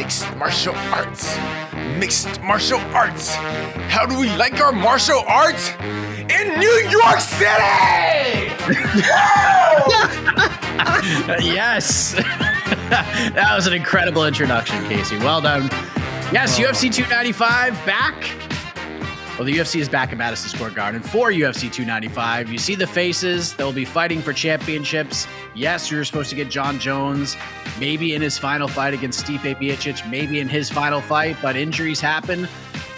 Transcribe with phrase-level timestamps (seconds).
[0.00, 1.36] Mixed martial arts.
[1.98, 3.34] Mixed martial arts.
[3.34, 5.68] How do we like our martial arts?
[5.78, 8.48] In New York City!
[11.44, 12.12] yes.
[12.14, 15.18] that was an incredible introduction, Casey.
[15.18, 15.68] Well done.
[16.32, 18.49] Yes, UFC 295 back.
[19.40, 22.52] Well, the UFC is back at Madison Square Garden for UFC 295.
[22.52, 23.54] You see the faces.
[23.54, 25.26] They'll be fighting for championships.
[25.54, 27.38] Yes, you're supposed to get Jon Jones,
[27.78, 32.00] maybe in his final fight against Stipe Miocic, maybe in his final fight, but injuries
[32.00, 32.48] happen.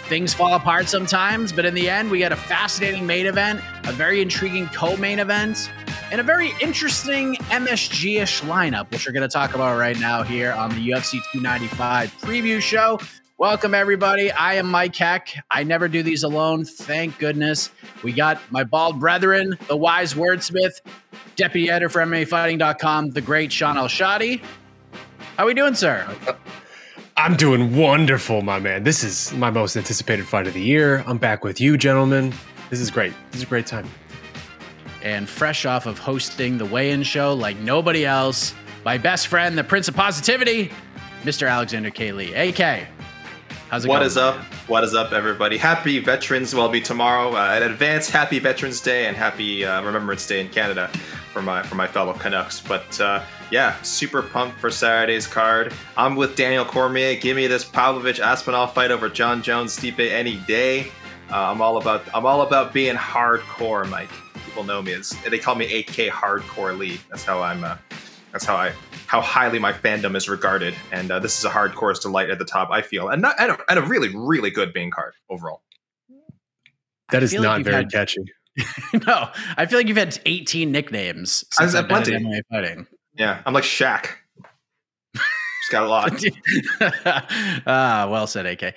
[0.09, 3.93] Things fall apart sometimes, but in the end, we got a fascinating main event, a
[3.93, 5.71] very intriguing co-main event,
[6.11, 10.51] and a very interesting MSG-ish lineup, which we're going to talk about right now here
[10.51, 12.99] on the UFC 295 preview show.
[13.43, 14.31] Welcome, everybody.
[14.31, 15.35] I am Mike Heck.
[15.51, 16.63] I never do these alone.
[16.63, 17.71] Thank goodness.
[18.01, 20.79] We got my bald brethren, the wise wordsmith,
[21.35, 24.41] deputy editor for MMAfighting.com, the great Shaun Al-Shatti.
[25.35, 26.07] How are we doing, sir?
[27.17, 28.85] I'm doing wonderful, my man.
[28.85, 31.03] This is my most anticipated fight of the year.
[31.05, 32.33] I'm back with you, gentlemen.
[32.69, 33.11] This is great.
[33.31, 33.89] This is a great time.
[35.01, 38.55] And fresh off of hosting the weigh-in show like nobody else,
[38.85, 40.71] my best friend, the Prince of Positivity,
[41.23, 41.49] Mr.
[41.49, 42.13] Alexander K.
[42.13, 42.33] Lee.
[42.33, 42.87] AK,
[43.73, 44.05] How's it what going?
[44.05, 44.35] is up?
[44.67, 45.57] What is up, everybody?
[45.57, 47.35] Happy Veterans Well, be tomorrow.
[47.35, 50.89] Uh, an advance happy Veterans Day and happy uh, Remembrance Day in Canada
[51.31, 52.61] for my for my fellow Canucks.
[52.61, 55.73] But uh, yeah, super pumped for Saturday's card.
[55.97, 57.15] I'm with Daniel Cormier.
[57.15, 60.91] Give me this Pavlovich Aspinall fight over Jon Jones Stipe any day.
[61.31, 64.11] Uh, I'm all about I'm all about being hardcore, Mike.
[64.45, 67.01] People know me as they call me AK Hardcore Lee.
[67.09, 67.63] That's how I'm.
[67.63, 67.77] Uh,
[68.33, 68.73] that's how I
[69.05, 72.45] how highly my fandom is regarded, and uh, this is a hardcore delight at the
[72.45, 72.69] top.
[72.71, 75.61] I feel, and not and a, and a really really good main card overall.
[77.11, 78.23] That is not like very had, catchy.
[79.07, 82.41] no, I feel like you've had 18 nicknames I since was I've at plenty.
[82.51, 82.87] fighting.
[83.15, 84.07] Yeah, I'm like Shaq.
[85.13, 86.11] Just got a lot.
[87.67, 88.73] ah, well said, AK.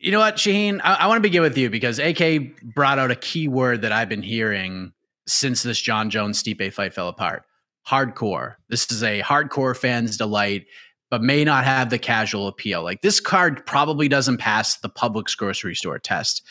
[0.00, 0.80] You know what, Shaheen?
[0.82, 3.92] I, I want to begin with you because AK brought out a key word that
[3.92, 4.92] I've been hearing
[5.26, 7.44] since this Jon Jones Stipe fight fell apart.
[7.90, 8.54] Hardcore.
[8.68, 10.66] This is a hardcore fan's delight,
[11.10, 12.84] but may not have the casual appeal.
[12.84, 16.42] Like this card probably doesn't pass the Publix grocery store test.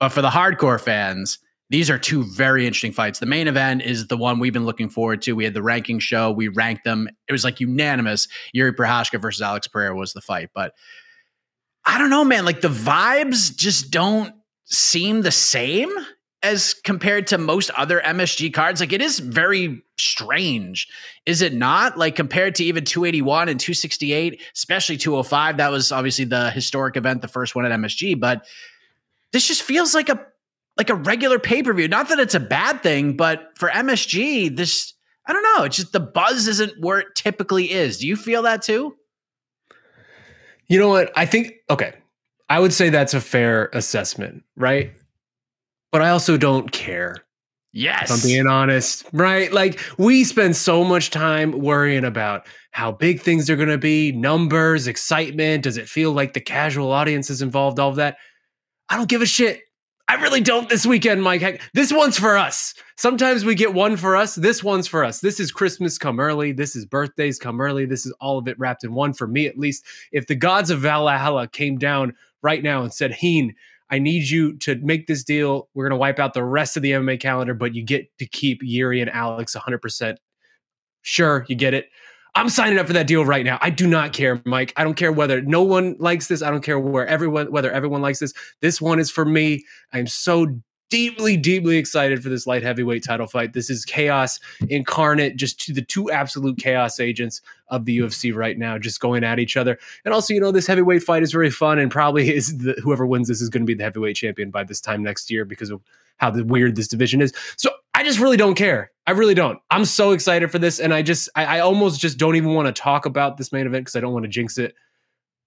[0.00, 1.38] But for the hardcore fans,
[1.70, 3.18] these are two very interesting fights.
[3.18, 5.36] The main event is the one we've been looking forward to.
[5.36, 7.08] We had the ranking show, we ranked them.
[7.28, 8.26] It was like unanimous.
[8.52, 10.50] Yuri Prochazka versus Alex Pereira was the fight.
[10.54, 10.72] But
[11.84, 12.44] I don't know, man.
[12.44, 14.34] Like the vibes just don't
[14.64, 15.90] seem the same
[16.42, 18.80] as compared to most other MSG cards.
[18.80, 20.88] Like it is very strange,
[21.26, 21.98] is it not?
[21.98, 25.56] Like compared to even 281 and 268, especially 205.
[25.56, 28.18] That was obviously the historic event, the first one at MSG.
[28.18, 28.46] But
[29.32, 30.24] this just feels like a
[30.76, 31.88] like a regular pay per view.
[31.88, 34.94] Not that it's a bad thing, but for MSG, this
[35.26, 35.64] I don't know.
[35.64, 37.98] It's just the buzz isn't where it typically is.
[37.98, 38.96] Do you feel that too?
[40.68, 41.10] You know what?
[41.16, 41.94] I think okay.
[42.50, 44.92] I would say that's a fair assessment, right?
[45.92, 47.16] But I also don't care.
[47.72, 48.10] Yes.
[48.10, 49.52] If I'm being honest, right?
[49.52, 54.12] Like we spend so much time worrying about how big things are going to be,
[54.12, 55.64] numbers, excitement.
[55.64, 57.78] Does it feel like the casual audience is involved?
[57.78, 58.16] All of that.
[58.88, 59.62] I don't give a shit.
[60.10, 61.42] I really don't this weekend, Mike.
[61.42, 62.72] Heck, this one's for us.
[62.96, 64.34] Sometimes we get one for us.
[64.34, 65.20] This one's for us.
[65.20, 66.52] This is Christmas come early.
[66.52, 67.84] This is birthdays come early.
[67.84, 69.84] This is all of it wrapped in one for me, at least.
[70.10, 73.54] If the gods of Valhalla came down right now and said, Heen,
[73.90, 75.68] I need you to make this deal.
[75.74, 78.26] We're going to wipe out the rest of the MMA calendar, but you get to
[78.26, 80.16] keep Yuri and Alex 100%.
[81.02, 81.86] Sure, you get it.
[82.34, 83.58] I'm signing up for that deal right now.
[83.60, 84.72] I do not care, Mike.
[84.76, 86.42] I don't care whether no one likes this.
[86.42, 88.32] I don't care where everyone whether everyone likes this.
[88.60, 89.64] This one is for me.
[89.92, 90.46] I'm so
[90.90, 93.52] deeply, deeply excited for this light heavyweight title fight.
[93.52, 98.58] This is chaos incarnate, just to the two absolute chaos agents of the UFC right
[98.58, 99.78] now, just going at each other.
[100.04, 103.06] And also, you know, this heavyweight fight is very fun and probably is the, whoever
[103.06, 105.70] wins this is going to be the heavyweight champion by this time next year because
[105.70, 105.82] of
[106.18, 107.32] how the weird this division is.
[107.56, 108.90] So I just really don't care.
[109.06, 109.58] I really don't.
[109.70, 112.66] I'm so excited for this, and I just I, I almost just don't even want
[112.66, 114.74] to talk about this main event because I don't want to jinx it.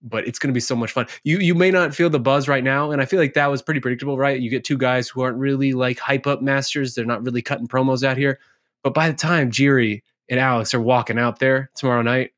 [0.04, 1.06] But it's going to be so much fun.
[1.24, 3.62] You you may not feel the buzz right now, and I feel like that was
[3.62, 4.40] pretty predictable, right?
[4.40, 6.96] You get two guys who aren't really like hype up masters.
[6.96, 8.40] They're not really cutting promos out here.
[8.84, 12.32] But by the time Jiri and Alex are walking out there tomorrow night,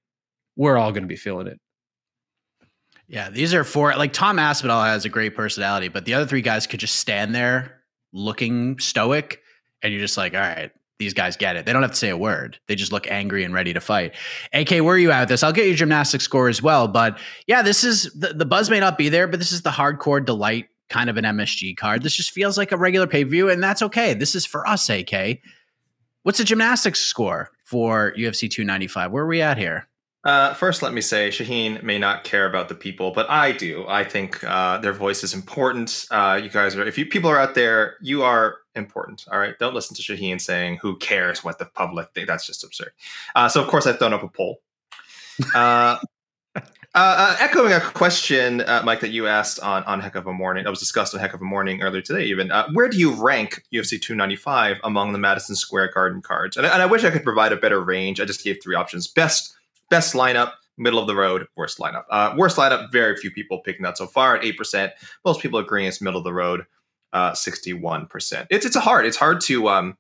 [0.56, 1.60] we're all going to be feeling it.
[3.07, 3.95] Yeah, these are four.
[3.95, 7.36] Like Tom Aspinall has a great personality, but the other three guys could just stand
[7.36, 7.81] there
[8.12, 9.42] looking stoic,
[9.81, 10.71] and you're just like, all right,
[11.03, 11.65] these guys get it.
[11.65, 12.57] They don't have to say a word.
[12.67, 14.15] They just look angry and ready to fight.
[14.53, 15.44] AK, where are you at with this?
[15.44, 16.88] I'll get your gymnastics score as well.
[16.88, 19.69] But yeah, this is the, the buzz may not be there, but this is the
[19.69, 22.03] hardcore delight kind of an MSG card.
[22.03, 24.13] This just feels like a regular pay view, and that's okay.
[24.13, 25.39] This is for us, AK.
[26.23, 29.11] What's the gymnastics score for UFC 295?
[29.11, 29.88] Where are we at here?
[30.23, 33.85] Uh, first, let me say Shaheen may not care about the people, but I do.
[33.89, 36.05] I think uh, their voice is important.
[36.11, 39.25] Uh, you guys are, if you people are out there, you are important.
[39.31, 42.64] All right, don't listen to Shaheen saying "Who cares what the public think?" That's just
[42.64, 42.92] absurd.
[43.36, 44.62] Uh, so, of course, I've thrown up a poll.
[45.56, 45.98] Uh,
[46.96, 50.70] uh, echoing a question, Mike, that you asked on on Heck of a Morning, that
[50.70, 52.25] was discussed on Heck of a Morning earlier today.
[52.25, 56.58] Even where do you rank UFC 295 among the Madison Square Garden cards?
[56.58, 58.20] And, and I wish I could provide a better range.
[58.20, 59.56] I just gave three options: best
[59.94, 62.06] Best lineup, middle of the road, worst lineup.
[62.10, 64.90] Uh, worst lineup, very few people picking that so far at 8%.
[65.24, 66.66] Most people agreeing it's middle of the road,
[67.13, 68.48] uh, 61%.
[68.50, 69.06] It's it's a hard.
[69.06, 69.98] It's hard to um,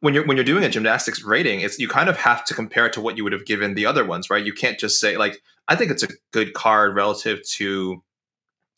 [0.00, 2.86] when you're when you're doing a gymnastics rating, it's you kind of have to compare
[2.86, 4.44] it to what you would have given the other ones, right?
[4.44, 8.02] You can't just say like I think it's a good card relative to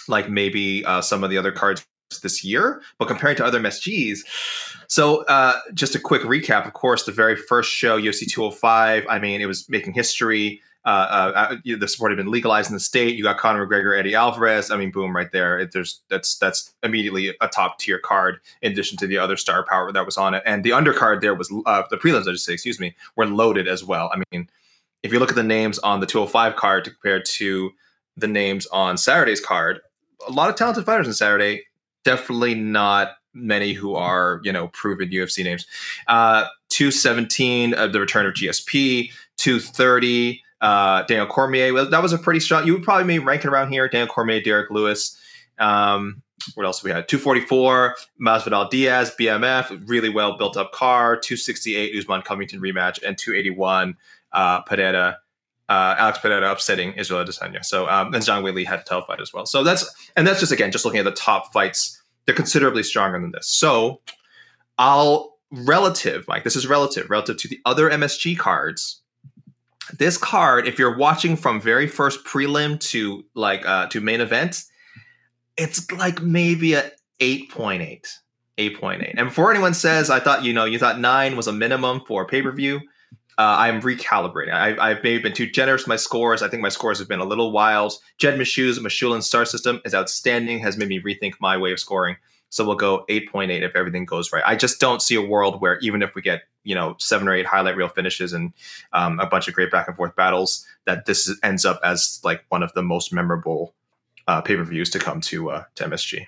[0.09, 1.87] like maybe uh, some of the other cards
[2.23, 4.19] this year, but comparing to other MSGs.
[4.89, 6.67] So, uh, just a quick recap.
[6.67, 9.07] Of course, the very first show, UFC 205.
[9.09, 10.61] I mean, it was making history.
[10.85, 13.17] Uh, uh, uh the sport had been legalized in the state.
[13.17, 14.71] You got Conor McGregor, Eddie Alvarez.
[14.71, 15.59] I mean, boom, right there.
[15.59, 19.65] It, there's that's that's immediately a top tier card in addition to the other star
[19.65, 20.43] power that was on it.
[20.45, 22.29] And the undercard there was uh, the prelims.
[22.29, 24.11] I just say, excuse me, were loaded as well.
[24.13, 24.49] I mean,
[25.03, 27.71] if you look at the names on the 205 card compared to
[28.17, 29.81] the names on Saturday's card,
[30.27, 31.65] a lot of talented fighters on Saturday
[32.05, 35.67] definitely not many who are you know proven UFC names.
[36.09, 39.11] Uh, 217, uh, the return of GSP.
[39.39, 41.75] 230, uh, Daniel Cormier.
[41.75, 42.67] Well, that was a pretty strong.
[42.67, 43.89] You would probably be ranking around here.
[43.89, 45.19] Daniel Cormier, Derrick Lewis.
[45.59, 46.23] Um,
[46.55, 47.09] what else we had?
[47.09, 51.17] 244, Masvidal Diaz, BMF, really well built up car.
[51.17, 53.97] 268, Usman Covington rematch, and 281,
[54.33, 54.63] uh.
[55.69, 57.65] Uh, Alex Pereira upsetting Israel Adesanya.
[57.65, 59.47] So um, and Zhang Weili had a tough fight as well.
[59.47, 63.21] So that's and that's just again just looking at the top fights they're considerably stronger
[63.21, 63.49] than this.
[63.49, 64.01] So
[64.79, 69.02] I'll relative, Mike, this is relative, relative to the other MSG cards.
[69.99, 74.65] This card, if you're watching from very first prelim to like uh to main event,
[75.57, 78.07] it's like maybe a 8.8.
[78.59, 79.15] 8.8.
[79.17, 82.27] And before anyone says, I thought, you know, you thought nine was a minimum for
[82.27, 82.81] pay per view,
[83.39, 84.53] uh, I'm recalibrating.
[84.53, 86.43] I, have maybe been too generous with my scores.
[86.43, 87.95] I think my scores have been a little wild.
[88.19, 92.17] Jed Meshew's Michelin star system is outstanding, has made me rethink my way of scoring.
[92.53, 94.43] So we'll go 8.8 if everything goes right.
[94.45, 97.35] I just don't see a world where even if we get you know seven or
[97.35, 98.53] eight highlight reel finishes and
[98.93, 102.45] um, a bunch of great back and forth battles, that this ends up as like
[102.51, 103.73] one of the most memorable
[104.29, 106.27] uh, pay per views to come to uh, to MSG.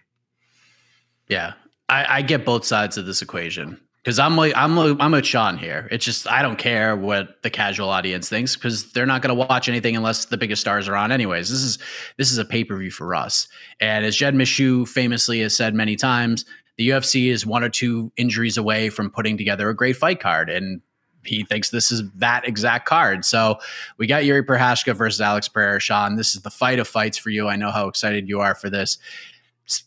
[1.28, 1.52] Yeah,
[1.90, 5.25] I, I get both sides of this equation because I'm like I'm like, I'm with
[5.25, 5.88] Sean here.
[5.90, 9.46] It's just I don't care what the casual audience thinks because they're not going to
[9.46, 11.11] watch anything unless the biggest stars are on.
[11.11, 11.78] Anyways, this is
[12.18, 13.49] this is a pay per view for us.
[13.80, 16.44] And as Jed Meshew famously has said many times,
[16.76, 20.50] the UFC is one or two injuries away from putting together a great fight card,
[20.50, 20.82] and
[21.25, 23.25] he thinks this is that exact card.
[23.25, 23.58] So
[23.96, 25.80] we got Yuri Prochazka versus Alex Pereira.
[25.80, 27.49] Sean, this is the fight of fights for you.
[27.49, 28.99] I know how excited you are for this.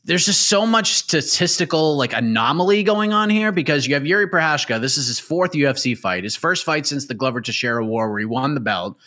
[0.05, 4.81] There's just so much statistical like anomaly going on here because you have Yuri Prochazka.
[4.81, 8.19] This is his fourth UFC fight, his first fight since the Glover Teixeira war, where
[8.19, 8.97] he won the belt,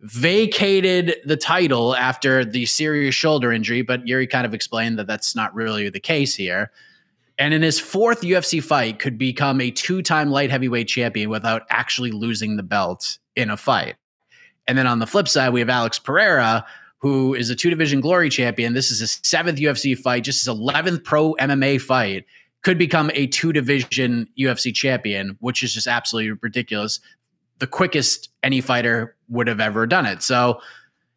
[0.00, 3.82] vacated the title after the serious shoulder injury.
[3.82, 6.70] But Yuri kind of explained that that's not really the case here.
[7.36, 12.10] And in his fourth UFC fight, could become a two-time light heavyweight champion without actually
[12.10, 13.96] losing the belt in a fight.
[14.66, 16.64] And then on the flip side, we have Alex Pereira,
[16.98, 18.74] who is a two division glory champion.
[18.74, 22.24] This is his seventh UFC fight, just his 11th pro MMA fight,
[22.62, 27.00] could become a two division UFC champion, which is just absolutely ridiculous.
[27.58, 30.22] The quickest any fighter would have ever done it.
[30.22, 30.60] So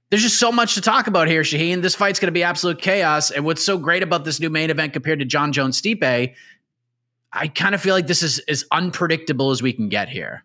[0.09, 1.81] there's just so much to talk about here, Shaheen.
[1.81, 3.31] This fight's going to be absolute chaos.
[3.31, 6.35] And what's so great about this new main event compared to Jon Jones Stipe,
[7.33, 10.43] I kind of feel like this is as unpredictable as we can get here.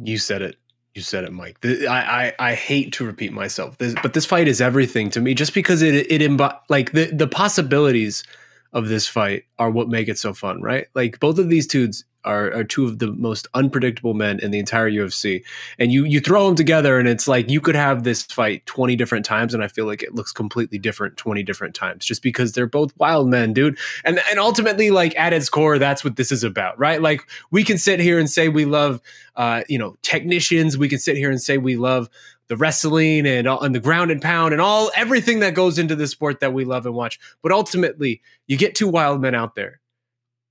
[0.00, 0.59] You said it.
[0.94, 1.58] You said it, Mike.
[1.64, 5.34] I, I, I hate to repeat myself, this, but this fight is everything to me.
[5.34, 8.24] Just because it it imbi- like the the possibilities
[8.72, 10.88] of this fight are what make it so fun, right?
[10.94, 14.58] Like both of these dudes are, are two of the most unpredictable men in the
[14.58, 15.42] entire UFC.
[15.78, 18.96] And you you throw them together and it's like you could have this fight 20
[18.96, 22.52] different times and I feel like it looks completely different 20 different times just because
[22.52, 23.78] they're both wild men, dude.
[24.04, 27.00] And and ultimately like at its core that's what this is about, right?
[27.00, 29.00] Like we can sit here and say we love
[29.36, 32.08] uh you know technicians, we can sit here and say we love
[32.48, 36.08] the wrestling and, and the ground and pound and all everything that goes into the
[36.08, 37.20] sport that we love and watch.
[37.42, 39.79] But ultimately, you get two wild men out there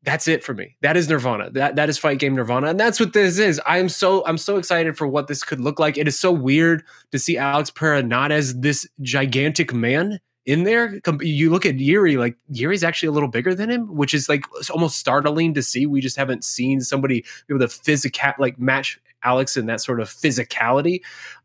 [0.03, 0.75] that's it for me.
[0.82, 1.50] That is Nirvana.
[1.51, 3.60] That that is fight game Nirvana, and that's what this is.
[3.65, 5.98] I am so I'm so excited for what this could look like.
[5.98, 11.00] It is so weird to see Alex Pereira not as this gigantic man in there.
[11.20, 14.46] You look at Yuri, like Yuri's actually a little bigger than him, which is like
[14.72, 15.86] almost startling to see.
[15.86, 20.00] We just haven't seen somebody be able to physical like match Alex in that sort
[20.00, 21.01] of physicality.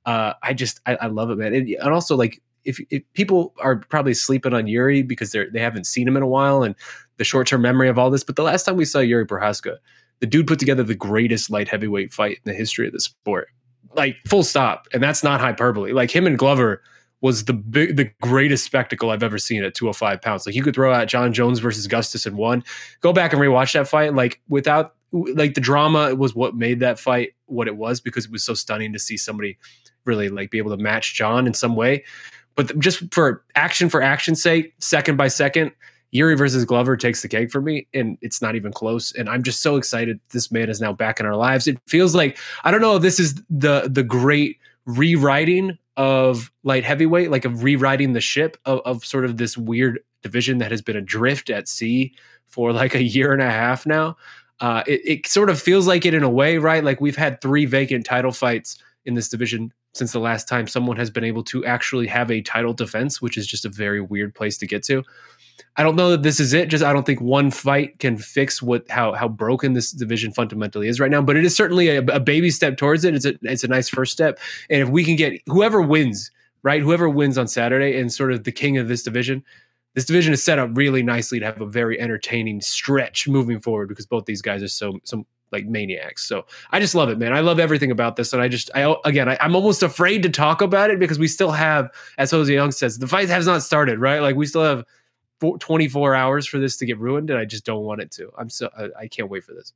[0.06, 3.54] Uh, I just I, I love it, man, and, and also like if, if, people
[3.60, 6.74] are probably sleeping on Yuri because they're they haven't seen him in a while and
[7.16, 8.24] the short term memory of all this.
[8.24, 9.76] But the last time we saw Yuri Prochazka,
[10.20, 13.48] the dude put together the greatest light heavyweight fight in the history of the sport.
[13.94, 14.88] Like full stop.
[14.92, 15.92] And that's not hyperbole.
[15.92, 16.82] Like him and Glover
[17.20, 20.46] was the big, the greatest spectacle I've ever seen at 205 pounds.
[20.46, 22.64] Like you could throw out Jon Jones versus Gustis in one.
[23.00, 24.14] Go back and rewatch that fight.
[24.14, 28.32] Like without like the drama was what made that fight what it was because it
[28.32, 29.56] was so stunning to see somebody
[30.04, 32.04] really like be able to match Jon in some way.
[32.56, 35.72] But just for action for action's sake, second by second,
[36.14, 39.12] Yuri versus Glover takes the cake for me, and it's not even close.
[39.12, 41.66] And I'm just so excited this man is now back in our lives.
[41.66, 46.84] It feels like I don't know if this is the the great rewriting of light
[46.84, 50.82] heavyweight, like of rewriting the ship of, of sort of this weird division that has
[50.82, 52.14] been adrift at sea
[52.46, 54.16] for like a year and a half now.
[54.60, 56.84] Uh, it, it sort of feels like it in a way, right?
[56.84, 60.96] Like we've had three vacant title fights in this division since the last time someone
[60.96, 64.34] has been able to actually have a title defense, which is just a very weird
[64.34, 65.02] place to get to.
[65.76, 66.68] I don't know that this is it.
[66.68, 70.88] Just I don't think one fight can fix what how how broken this division fundamentally
[70.88, 71.22] is right now.
[71.22, 73.14] But it is certainly a, a baby step towards it.
[73.14, 74.38] It's a it's a nice first step.
[74.68, 76.30] And if we can get whoever wins,
[76.64, 79.44] right, whoever wins on Saturday and sort of the king of this division,
[79.94, 83.88] this division is set up really nicely to have a very entertaining stretch moving forward
[83.88, 85.24] because both these guys are so some
[85.54, 86.26] like maniacs.
[86.26, 87.32] So I just love it, man.
[87.32, 90.28] I love everything about this, and I just I again I, am almost afraid to
[90.28, 93.62] talk about it because we still have, as Jose Young says, the fight has not
[93.62, 94.18] started, right?
[94.18, 94.84] Like we still have
[95.40, 98.30] 24 hours for this to get ruined, and I just don't want it to.
[98.36, 99.72] I'm so I, I can't wait for this.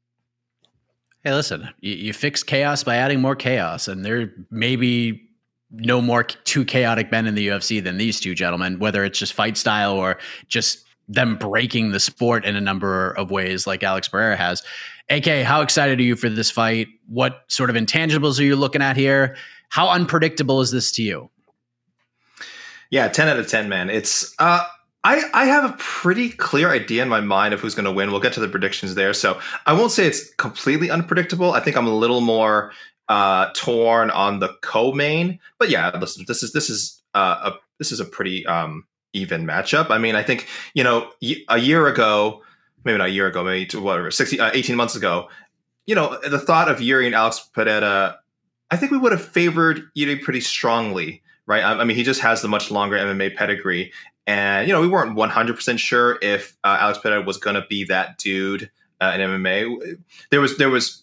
[1.24, 5.28] Hey, listen, you, you fix chaos by adding more chaos, and there may be
[5.70, 9.32] no more two chaotic men in the UFC than these two gentlemen, whether it's just
[9.32, 10.18] fight style or
[10.48, 14.62] just them breaking the sport in a number of ways, like Alex Pereira has.
[15.10, 16.88] AK, how excited are you for this fight?
[17.06, 19.36] What sort of intangibles are you looking at here?
[19.70, 21.30] How unpredictable is this to you?
[22.90, 23.90] Yeah, 10 out of 10, man.
[23.90, 24.64] It's uh
[25.04, 28.10] I, I have a pretty clear idea in my mind of who's going to win.
[28.10, 29.14] We'll get to the predictions there.
[29.14, 31.52] So I won't say it's completely unpredictable.
[31.52, 32.72] I think I'm a little more
[33.08, 37.92] uh, torn on the co-main, but yeah, listen, this is this is uh, a this
[37.92, 39.90] is a pretty um, even matchup.
[39.90, 41.10] I mean, I think you know
[41.48, 42.42] a year ago,
[42.84, 45.28] maybe not a year ago, maybe whatever 60, uh, 18 months ago,
[45.86, 48.18] you know, the thought of Yuri and Alex Pereira,
[48.70, 51.64] I think we would have favored Yuri pretty strongly right?
[51.64, 53.90] I, mean, he just has the much longer MMA pedigree,
[54.26, 57.84] and, you know, we weren't 100% sure if uh, Alex Pereira was going to be
[57.84, 59.98] that dude uh, in MMA.
[60.30, 61.02] There was, there was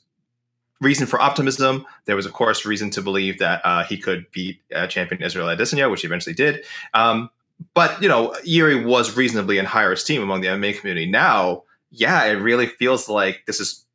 [0.79, 1.88] reason for optimism.
[2.05, 5.47] There was, of course, reason to believe that uh, he could beat uh, champion Israel
[5.47, 6.63] Adesanya, which he eventually did.
[6.93, 7.31] Um,
[7.74, 11.05] but, you know, Yuri was reasonably in higher esteem among the MMA community.
[11.05, 13.85] Now, yeah, it really feels like this is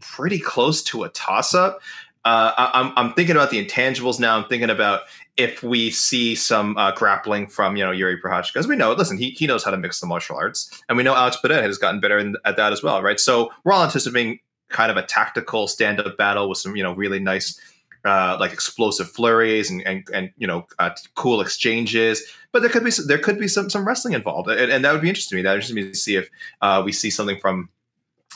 [0.00, 1.80] pretty close to a toss up.
[2.24, 4.36] uh, I, I'm I'm thinking about the intangibles now.
[4.36, 5.02] I'm thinking about
[5.36, 9.16] if we see some uh, grappling from you know Yuri Prochazka, because we know, listen,
[9.16, 11.78] he he knows how to mix the martial arts, and we know Alex Pereira has
[11.78, 13.18] gotten better in, at that as well, right?
[13.18, 14.38] So we're all anticipating
[14.68, 17.58] kind of a tactical stand-up battle with some you know really nice
[18.04, 22.22] uh, like explosive flurries and and, and you know uh, cool exchanges.
[22.52, 25.02] But there could be there could be some some wrestling involved, and, and that would
[25.02, 25.42] be interesting to me.
[25.42, 26.28] That would interesting me to see if
[26.60, 27.68] uh, we see something from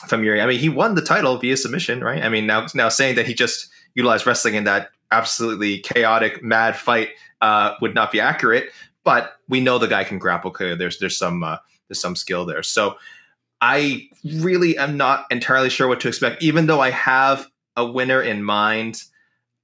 [0.07, 0.41] from Yuri.
[0.41, 2.23] I mean, he won the title via submission, right?
[2.23, 6.75] I mean, now now saying that he just utilized wrestling in that absolutely chaotic, mad
[6.75, 7.09] fight
[7.41, 8.71] uh, would not be accurate.
[9.03, 10.51] But we know the guy can grapple.
[10.75, 11.57] There's there's some uh,
[11.87, 12.63] there's some skill there.
[12.63, 12.97] So
[13.61, 18.21] I really am not entirely sure what to expect, even though I have a winner
[18.21, 19.03] in mind.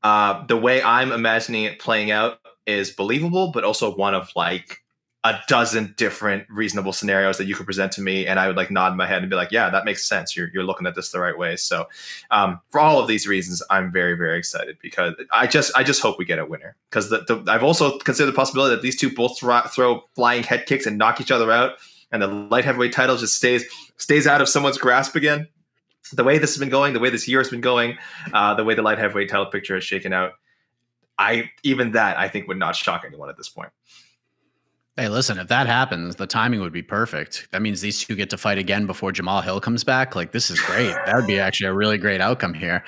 [0.03, 4.81] Uh, the way I'm imagining it playing out is believable, but also one of like
[5.23, 8.71] a dozen different reasonable scenarios that you could present to me and i would like
[8.71, 10.35] nod my head and be like yeah that makes sense.
[10.35, 11.55] You're, you're looking at this the right way.
[11.57, 11.87] So
[12.31, 16.01] um, for all of these reasons i'm very very excited because i just i just
[16.01, 16.75] hope we get a winner.
[16.89, 20.43] Because the, the, i've also considered the possibility that these two both throw, throw flying
[20.43, 21.73] head kicks and knock each other out
[22.11, 23.63] and the light heavyweight title just stays
[23.97, 25.47] stays out of someone's grasp again
[26.13, 27.97] the way this has been going the way this year has been going
[28.33, 30.33] uh, the way the light heavyweight title picture is shaken out
[31.17, 33.71] i even that i think would not shock anyone at this point
[34.97, 37.47] Hey, listen, if that happens, the timing would be perfect.
[37.51, 40.17] That means these two get to fight again before Jamal Hill comes back.
[40.17, 40.93] Like, this is great.
[41.05, 42.83] That would be actually a really great outcome here.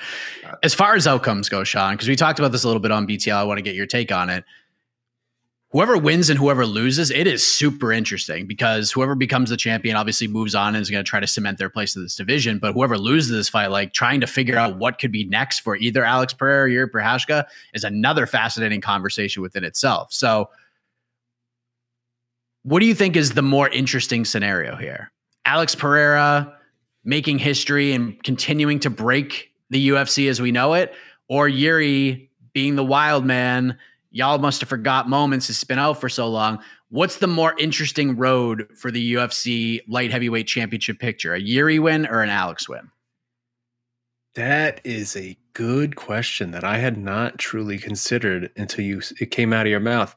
[0.62, 3.06] As far as outcomes go, Sean, because we talked about this a little bit on
[3.06, 4.44] BTL, I want to get your take on it.
[5.74, 10.28] Whoever wins and whoever loses, it is super interesting because whoever becomes the champion obviously
[10.28, 12.60] moves on and is going to try to cement their place in this division.
[12.60, 15.74] But whoever loses this fight, like trying to figure out what could be next for
[15.74, 20.12] either Alex Pereira or Yuri Prochazka, is another fascinating conversation within itself.
[20.12, 20.48] So,
[22.62, 25.10] what do you think is the more interesting scenario here?
[25.44, 26.56] Alex Pereira
[27.02, 30.94] making history and continuing to break the UFC as we know it,
[31.28, 33.76] or Yuri being the wild man?
[34.14, 36.60] Y'all must have forgot moments has been out for so long.
[36.88, 41.34] What's the more interesting road for the UFC light heavyweight championship picture?
[41.34, 42.92] A Yuri win or an Alex win?
[44.36, 49.52] That is a good question that I had not truly considered until you it came
[49.52, 50.14] out of your mouth.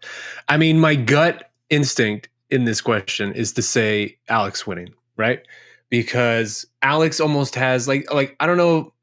[0.47, 5.41] I mean, my gut instinct in this question is to say Alex winning, right?
[5.89, 8.93] Because Alex almost has like like I don't know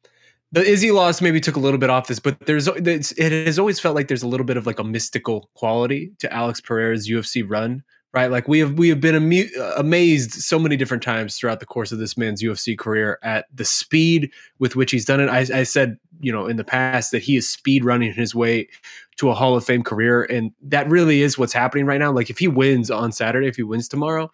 [0.54, 3.80] the Izzy loss maybe took a little bit off this, but there's it has always
[3.80, 7.44] felt like there's a little bit of like a mystical quality to Alex Pereira's UFC
[7.44, 8.30] run, right?
[8.30, 11.66] Like we have we have been amu- uh, amazed so many different times throughout the
[11.66, 15.28] course of this man's UFC career at the speed with which he's done it.
[15.28, 18.68] I, I said you know in the past that he is speed running his way
[19.16, 22.12] to a Hall of Fame career, and that really is what's happening right now.
[22.12, 24.30] Like if he wins on Saturday, if he wins tomorrow,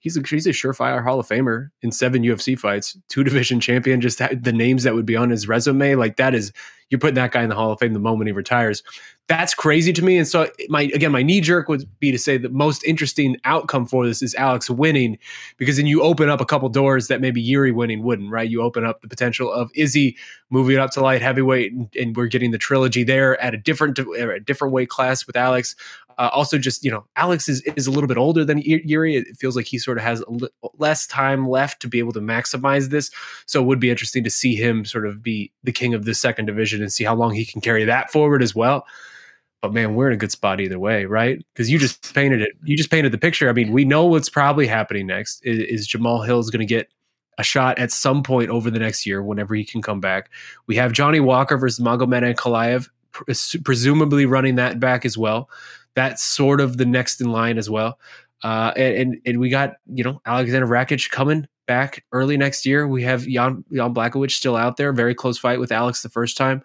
[0.00, 4.00] he's a he's a surefire Hall of Famer in seven UFC fights, two division champion.
[4.00, 6.52] Just the names that would be on his resume, like that is
[6.88, 8.82] you're putting that guy in the Hall of Fame the moment he retires.
[9.28, 10.18] That's crazy to me.
[10.18, 13.86] And so my again, my knee jerk would be to say the most interesting outcome
[13.86, 15.18] for this is Alex winning,
[15.56, 18.30] because then you open up a couple doors that maybe Yuri winning wouldn't.
[18.32, 18.50] Right?
[18.50, 20.16] You open up the potential of Izzy
[20.48, 23.98] moving up to light heavyweight, and, and we're getting the trilogy there at a different
[23.98, 25.76] a different weight class with Alex.
[26.20, 29.16] Uh, also, just you know, Alex is is a little bit older than Yuri.
[29.16, 32.20] It feels like he sort of has li- less time left to be able to
[32.20, 33.10] maximize this.
[33.46, 36.12] So it would be interesting to see him sort of be the king of the
[36.12, 38.86] second division and see how long he can carry that forward as well.
[39.62, 41.42] But man, we're in a good spot either way, right?
[41.54, 42.50] Because you just painted it.
[42.64, 43.48] You just painted the picture.
[43.48, 45.40] I mean, we know what's probably happening next.
[45.46, 46.88] Is, is Jamal Hill's going to get
[47.38, 50.28] a shot at some point over the next year, whenever he can come back.
[50.66, 52.90] We have Johnny Walker versus Magomed Ankalaev,
[53.64, 55.48] presumably running that back as well
[56.00, 57.98] that's sort of the next in line as well.
[58.42, 62.88] Uh, and, and, and we got you know Alexander Rakic coming back early next year.
[62.88, 66.36] We have Jan Jan Blachowicz still out there, very close fight with Alex the first
[66.36, 66.62] time.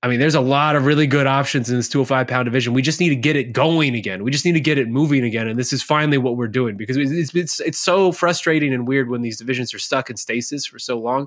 [0.00, 2.72] I mean, there's a lot of really good options in this 205 pound division.
[2.72, 4.22] We just need to get it going again.
[4.22, 6.76] We just need to get it moving again, and this is finally what we're doing
[6.76, 10.64] because it's it's, it's so frustrating and weird when these divisions are stuck in stasis
[10.64, 11.26] for so long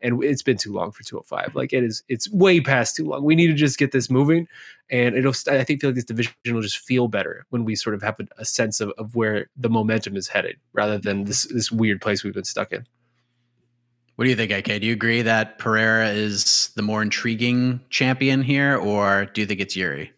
[0.00, 1.54] and it's been too long for 205.
[1.54, 3.24] Like it is, it's way past too long.
[3.24, 4.46] We need to just get this moving,
[4.90, 5.34] and it'll.
[5.48, 8.18] I think feel like this division will just feel better when we sort of have
[8.20, 12.00] a, a sense of, of where the momentum is headed, rather than this this weird
[12.00, 12.86] place we've been stuck in.
[14.16, 14.80] What do you think, AK?
[14.80, 19.60] Do you agree that Pereira is the more intriguing champion here, or do you think
[19.60, 20.12] it's Yuri?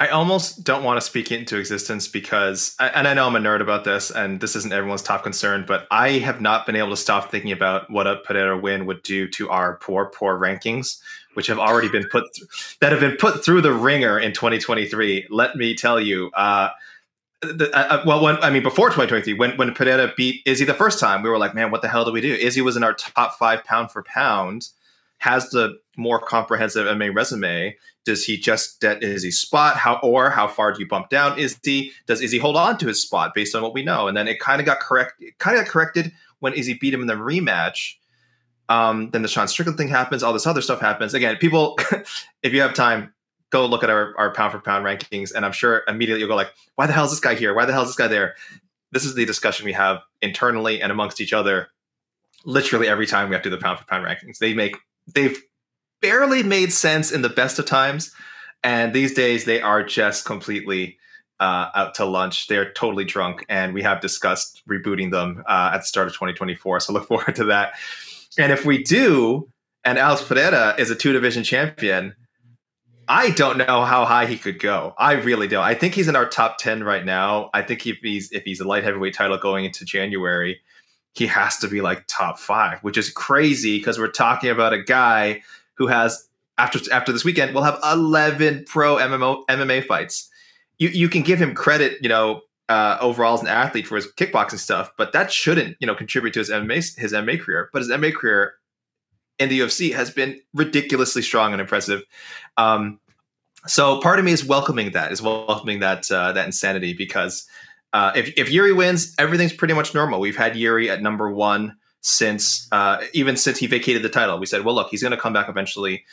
[0.00, 3.40] I almost don't want to speak it into existence because, and I know I'm a
[3.40, 6.90] nerd about this, and this isn't everyone's top concern, but I have not been able
[6.90, 11.00] to stop thinking about what a Pereira win would do to our poor, poor rankings,
[11.34, 15.26] which have already been put th- that have been put through the ringer in 2023.
[15.30, 16.30] Let me tell you.
[16.30, 16.70] Uh,
[17.40, 20.74] the, uh, uh, well, when, I mean, before 2023, when when Pereira beat Izzy the
[20.74, 22.34] first time, we were like, man, what the hell do we do?
[22.34, 24.68] Izzy was in our top five pound for pound,
[25.18, 27.76] has the more comprehensive MMA resume,
[28.08, 31.38] does he just is he spot how or how far do you bump down?
[31.38, 34.08] Is he does Izzy hold on to his spot based on what we know?
[34.08, 37.02] And then it kind of got correct, kind of got corrected when Izzy beat him
[37.02, 37.96] in the rematch.
[38.70, 41.12] Um, then the Sean Strickland thing happens, all this other stuff happens.
[41.12, 41.78] Again, people,
[42.42, 43.12] if you have time,
[43.50, 46.36] go look at our, our pound for pound rankings, and I'm sure immediately you'll go
[46.36, 47.54] like, why the hell is this guy here?
[47.54, 48.36] Why the hell is this guy there?
[48.90, 51.68] This is the discussion we have internally and amongst each other.
[52.46, 54.76] Literally every time we have to do the pound for pound rankings, they make
[55.14, 55.42] they've
[56.00, 58.14] barely made sense in the best of times,
[58.62, 60.98] and these days they are just completely
[61.40, 62.48] uh, out to lunch.
[62.48, 66.80] They're totally drunk, and we have discussed rebooting them uh, at the start of 2024.
[66.80, 67.74] So look forward to that.
[68.36, 69.48] And if we do,
[69.84, 72.14] and Alex Pereira is a two division champion,
[73.08, 74.94] I don't know how high he could go.
[74.98, 75.64] I really don't.
[75.64, 77.50] I think he's in our top ten right now.
[77.54, 80.60] I think if he's if he's a light heavyweight title going into January,
[81.14, 84.82] he has to be like top five, which is crazy because we're talking about a
[84.82, 85.42] guy
[85.78, 90.28] who has after after this weekend will have eleven pro MMO, MMA fights.
[90.78, 94.06] You you can give him credit, you know, uh, overall as an athlete for his
[94.12, 97.70] kickboxing stuff, but that shouldn't you know contribute to his MMA his MMA career.
[97.72, 98.54] But his MMA career
[99.38, 102.02] in the UFC has been ridiculously strong and impressive.
[102.56, 102.98] Um,
[103.66, 107.46] so part of me is welcoming that, is welcoming that uh, that insanity because
[107.92, 110.20] uh, if if Yuri wins, everything's pretty much normal.
[110.20, 114.38] We've had Yuri at number one since uh, even since he vacated the title.
[114.38, 116.04] We said, well, look, he's going to come back eventually.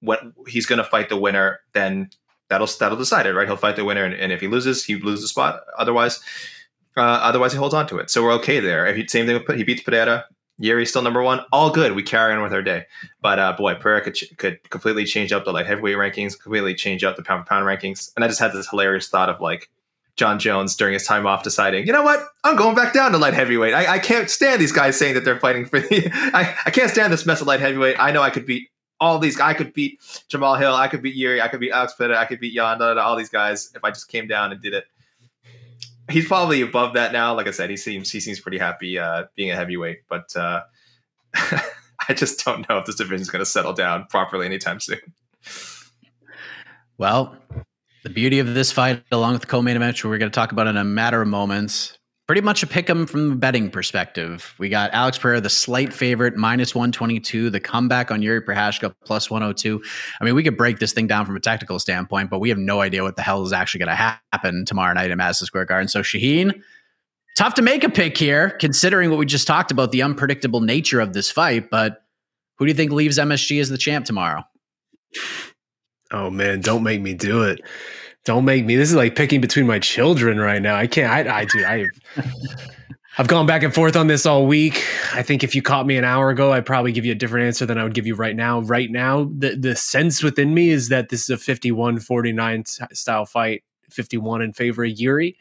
[0.00, 2.10] What he's going to fight the winner, then
[2.48, 3.46] that'll that'll decide it, right?
[3.46, 5.60] He'll fight the winner, and, and if he loses, he loses the spot.
[5.78, 6.20] Otherwise,
[6.96, 8.10] uh, otherwise he holds on to it.
[8.10, 8.86] So we're okay there.
[8.86, 10.26] If he, same thing with put he beats Pereira,
[10.58, 11.40] Yuri's still number one.
[11.52, 11.92] All good.
[11.92, 12.86] We carry on with our day.
[13.20, 17.02] But uh, boy, Pereira could, could completely change up the light heavyweight rankings, completely change
[17.02, 18.12] up the pound for pound rankings.
[18.14, 19.70] And I just had this hilarious thought of like
[20.16, 23.18] Jon Jones during his time off deciding, you know what, I'm going back down to
[23.18, 23.74] light heavyweight.
[23.74, 26.10] I, I can't stand these guys saying that they're fighting for the.
[26.34, 27.96] I, I can't stand this mess of light heavyweight.
[27.98, 28.68] I know I could beat
[29.00, 29.36] all these.
[29.36, 30.74] Guys, I could beat Jamal Hill.
[30.74, 31.40] I could beat Yuri.
[31.42, 32.18] I could beat Alex Pereira.
[32.18, 32.80] I could beat Jan.
[32.80, 34.84] all these guys if I just came down and did it
[36.10, 37.34] he's probably above that now.
[37.34, 40.62] Like I said, he seems he seems pretty happy uh, being a heavyweight, but uh,
[41.34, 45.00] I just don't know if this division is going to settle down properly anytime soon.
[46.98, 47.36] Well,
[48.04, 50.52] the beauty of this fight, along with the co-main event, which we're going to talk
[50.52, 54.54] about in a matter of moments, pretty much a pick 'em from the betting perspective.
[54.58, 59.30] We got Alex Pereira, the slight favorite, minus 122, the comeback on Yuri Prochazka, plus
[59.30, 59.82] 102.
[60.20, 62.58] I mean, we could break this thing down from a technical standpoint, but we have
[62.58, 65.66] no idea what the hell is actually going to happen tomorrow night at Madison Square
[65.66, 65.88] Garden.
[65.88, 66.60] So, Shaheen,
[67.36, 71.00] tough to make a pick here, considering what we just talked about, the unpredictable nature
[71.00, 71.70] of this fight.
[71.70, 72.02] But
[72.58, 74.44] who do you think leaves MSG as the champ tomorrow?
[76.14, 77.60] Oh, man, don't make me do it.
[78.24, 78.76] Don't make me.
[78.76, 80.76] This is like picking between my children right now.
[80.76, 81.12] I can't.
[81.12, 81.64] I, I do.
[81.64, 81.86] I.
[83.18, 84.80] I've gone back and forth on this all week.
[85.12, 87.46] I think if you caught me an hour ago, I'd probably give you a different
[87.46, 88.60] answer than I would give you right now.
[88.60, 93.64] Right now, the the sense within me is that this is a 51-49 style fight,
[93.90, 95.36] 51 in favor of Yuri.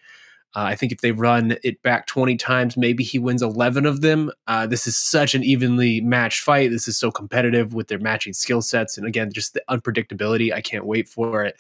[0.56, 4.02] Uh, I think if they run it back 20 times, maybe he wins 11 of
[4.02, 4.32] them.
[4.48, 6.70] Uh, this is such an evenly matched fight.
[6.70, 8.98] This is so competitive with their matching skill sets.
[8.98, 10.54] And again, just the unpredictability.
[10.54, 11.58] I can't wait for it.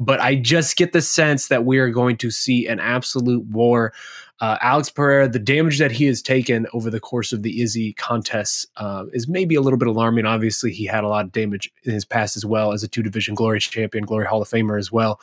[0.00, 3.92] But I just get the sense that we are going to see an absolute war.
[4.40, 7.92] Uh, Alex Pereira, the damage that he has taken over the course of the Izzy
[7.92, 10.26] contests uh, is maybe a little bit alarming.
[10.26, 13.04] Obviously, he had a lot of damage in his past as well as a two
[13.04, 15.20] division Glory champion, Glory Hall of Famer as well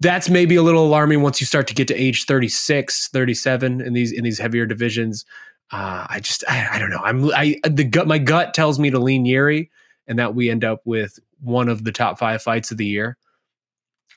[0.00, 3.92] that's maybe a little alarming once you start to get to age 36 37 in
[3.92, 5.24] these in these heavier divisions
[5.72, 8.90] uh, i just I, I, don't know i'm i the gut my gut tells me
[8.90, 9.70] to lean yuri
[10.06, 13.16] and that we end up with one of the top five fights of the year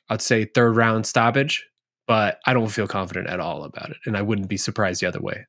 [0.09, 1.67] i'd say third round stoppage
[2.07, 5.07] but i don't feel confident at all about it and i wouldn't be surprised the
[5.07, 5.45] other way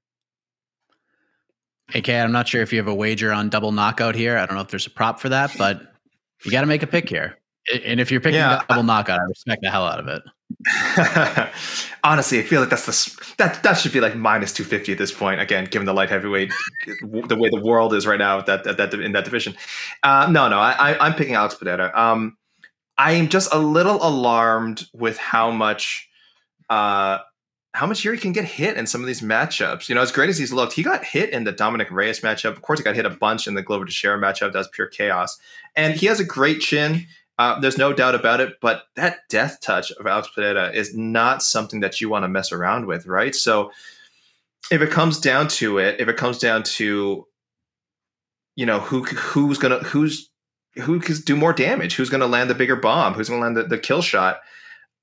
[1.95, 4.39] AK, I'm not sure if you have a wager on double knockout here.
[4.39, 5.83] I don't know if there's a prop for that, but
[6.43, 7.37] you got to make a pick here.
[7.85, 8.63] And if you're picking yeah.
[8.69, 10.23] double knockout, I respect the hell out of it.
[12.05, 14.99] Honestly, I feel like that's the that that should be like minus two fifty at
[14.99, 15.41] this point.
[15.41, 16.53] Again, given the light heavyweight,
[17.03, 19.55] the way the world is right now that that, that in that division.
[20.03, 21.91] Uh, no, no, I, am picking Alex Pereira.
[21.95, 22.37] Um,
[22.97, 26.09] I am just a little alarmed with how much
[26.69, 27.19] uh,
[27.75, 29.89] how much Yuri can get hit in some of these matchups.
[29.89, 32.53] You know, as great as he's looked, he got hit in the Dominick Reyes matchup.
[32.53, 34.53] Of course, he got hit a bunch in the Glover Teixeira matchup.
[34.53, 35.39] That was pure chaos.
[35.75, 37.07] And he has a great chin.
[37.39, 41.43] Uh, there's no doubt about it, but that death touch of Alex Pereira is not
[41.43, 43.35] something that you want to mess around with, right?
[43.35, 43.73] So
[44.71, 47.27] if it comes down to it, if it comes down to
[48.57, 50.31] you know who who's gonna who's
[50.77, 53.65] who can do more damage, who's gonna land the bigger bomb, who's gonna land the,
[53.65, 54.41] the kill shot,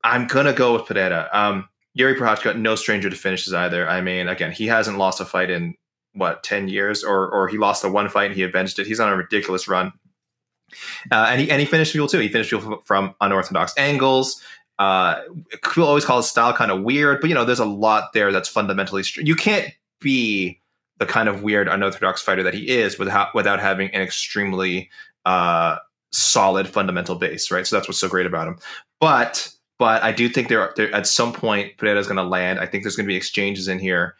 [0.03, 1.29] I'm gonna go with Pereira.
[1.33, 3.87] Um, Yuri Prochazka, no stranger to finishes either.
[3.87, 5.75] I mean, again, he hasn't lost a fight in
[6.13, 8.87] what ten years, or or he lost the one fight and he avenged it.
[8.87, 9.91] He's on a ridiculous run.
[11.11, 12.19] Uh, and, he, and he finished people too.
[12.19, 14.41] He finished people from unorthodox angles.
[14.79, 18.13] Uh, people always call his style kind of weird, but you know, there's a lot
[18.13, 19.03] there that's fundamentally.
[19.03, 20.59] Str- you can't be
[20.97, 24.89] the kind of weird unorthodox fighter that he is without without having an extremely
[25.25, 25.77] uh,
[26.11, 27.65] solid fundamental base, right?
[27.65, 28.57] So that's what's so great about him.
[28.99, 32.59] But but I do think there, there at some point Pereira is going to land.
[32.59, 34.15] I think there's going to be exchanges in here.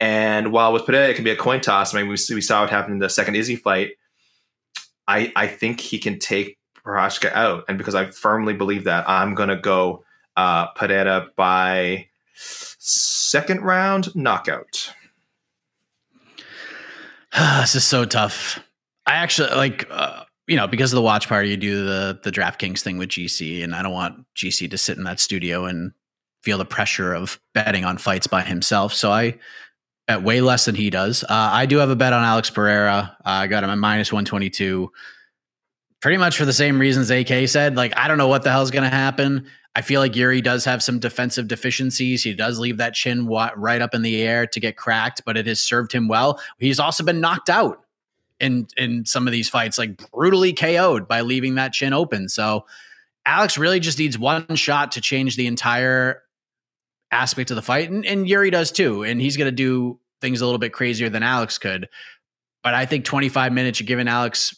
[0.00, 2.62] And while with Pereira it can be a coin toss, I mean we, we saw
[2.62, 3.92] what happened in the second Izzy fight.
[5.08, 9.34] I I think he can take Prochazka out, and because I firmly believe that, I'm
[9.34, 10.04] going to go
[10.36, 14.94] uh, Pereira by second round knockout.
[17.60, 18.62] this is so tough.
[19.06, 19.86] I actually like.
[19.90, 23.10] Uh, you know, because of the watch party, you do the the DraftKings thing with
[23.10, 25.92] GC, and I don't want GC to sit in that studio and
[26.42, 28.94] feel the pressure of betting on fights by himself.
[28.94, 29.38] So I
[30.08, 31.22] bet way less than he does.
[31.22, 33.16] Uh, I do have a bet on Alex Pereira.
[33.20, 34.90] Uh, I got him at minus one twenty two,
[36.00, 37.76] pretty much for the same reasons AK said.
[37.76, 39.46] Like I don't know what the hell's going to happen.
[39.76, 42.24] I feel like Yuri does have some defensive deficiencies.
[42.24, 45.46] He does leave that chin right up in the air to get cracked, but it
[45.46, 46.40] has served him well.
[46.58, 47.84] He's also been knocked out
[48.40, 52.28] in in some of these fights, like brutally KO'd by leaving that chin open.
[52.28, 52.66] So
[53.24, 56.22] Alex really just needs one shot to change the entire
[57.10, 59.04] aspect of the fight, and, and Yuri does too.
[59.04, 61.88] And he's going to do things a little bit crazier than Alex could.
[62.62, 64.54] But I think 25 minutes, you're giving Alex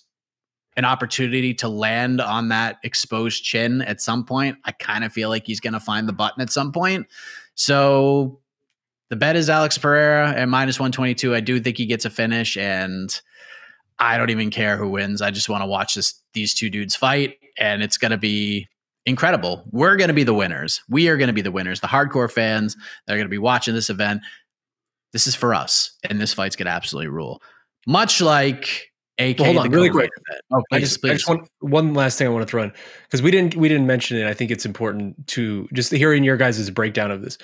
[0.76, 4.56] an opportunity to land on that exposed chin at some point.
[4.64, 7.06] I kind of feel like he's going to find the button at some point.
[7.54, 8.40] So
[9.10, 11.34] the bet is Alex Pereira at minus 122.
[11.34, 13.20] I do think he gets a finish and
[14.00, 15.20] I don't even care who wins.
[15.20, 18.66] I just want to watch this these two dudes fight, and it's going to be
[19.06, 19.64] incredible.
[19.70, 20.82] We're going to be the winners.
[20.88, 21.80] We are going to be the winners.
[21.80, 24.22] The hardcore fans that are going to be watching this event.
[25.12, 27.42] This is for us, and this fight's going to absolutely rule.
[27.86, 29.38] Much like AK.
[29.38, 30.10] Well, hold on, really quick.
[30.52, 31.10] Oh, please, I just, please.
[31.10, 32.72] I just want one last thing I want to throw in
[33.04, 34.26] because we didn't we didn't mention it.
[34.26, 37.38] I think it's important to just hearing your guys' breakdown of this.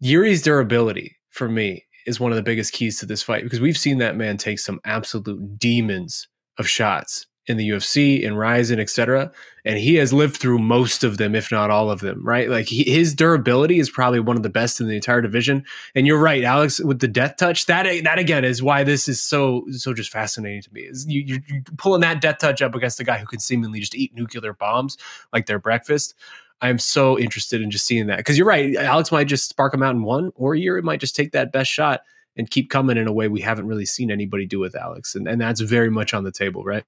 [0.00, 3.76] Yuri's durability for me is one of the biggest keys to this fight because we've
[3.78, 6.28] seen that man take some absolute demons
[6.58, 9.30] of shots in the UFC, in Rizin, etc.
[9.64, 12.48] And he has lived through most of them, if not all of them, right?
[12.48, 15.64] Like he, his durability is probably one of the best in the entire division.
[15.94, 17.66] And you're right, Alex, with the death touch.
[17.66, 20.82] That that again is why this is so so just fascinating to me.
[20.82, 23.80] Is you, you're, you're pulling that death touch up against the guy who can seemingly
[23.80, 24.96] just eat nuclear bombs
[25.32, 26.14] like their breakfast.
[26.62, 28.74] I'm so interested in just seeing that because you're right.
[28.76, 31.70] Alex might just spark him out in one, or Yuri might just take that best
[31.70, 32.00] shot
[32.36, 35.28] and keep coming in a way we haven't really seen anybody do with Alex, and
[35.28, 36.84] and that's very much on the table, right?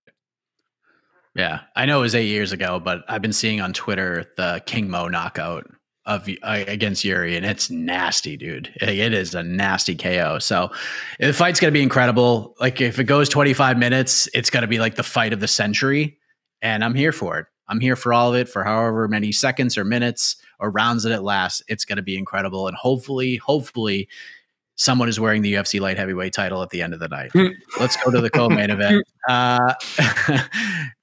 [1.37, 4.63] Yeah, I know it was eight years ago, but I've been seeing on Twitter the
[4.67, 5.67] King Mo knockout
[6.07, 8.73] of uh, against Yuri, and it's nasty, dude.
[8.81, 10.39] It is a nasty KO.
[10.39, 10.71] So
[11.21, 12.55] the fight's gonna be incredible.
[12.61, 16.19] Like if it goes 25 minutes, it's gonna be like the fight of the century,
[16.63, 17.47] and I'm here for it.
[17.69, 21.13] I'm here for all of it for however many seconds or minutes or rounds that
[21.13, 21.63] it lasts.
[21.69, 22.69] It's going to be incredible.
[22.69, 24.09] And hopefully, hopefully,
[24.77, 27.33] someone is wearing the UFC light heavyweight title at the end of the night.
[27.33, 27.49] Hmm.
[27.81, 29.05] Let's go to the co-main event.
[29.29, 29.75] Uh,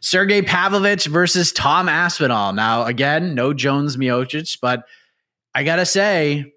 [0.00, 2.52] Sergey Pavlovich versus Tom Aspinall.
[2.52, 4.84] Now, again, no Jones Miocic, but
[5.54, 6.52] I got to say,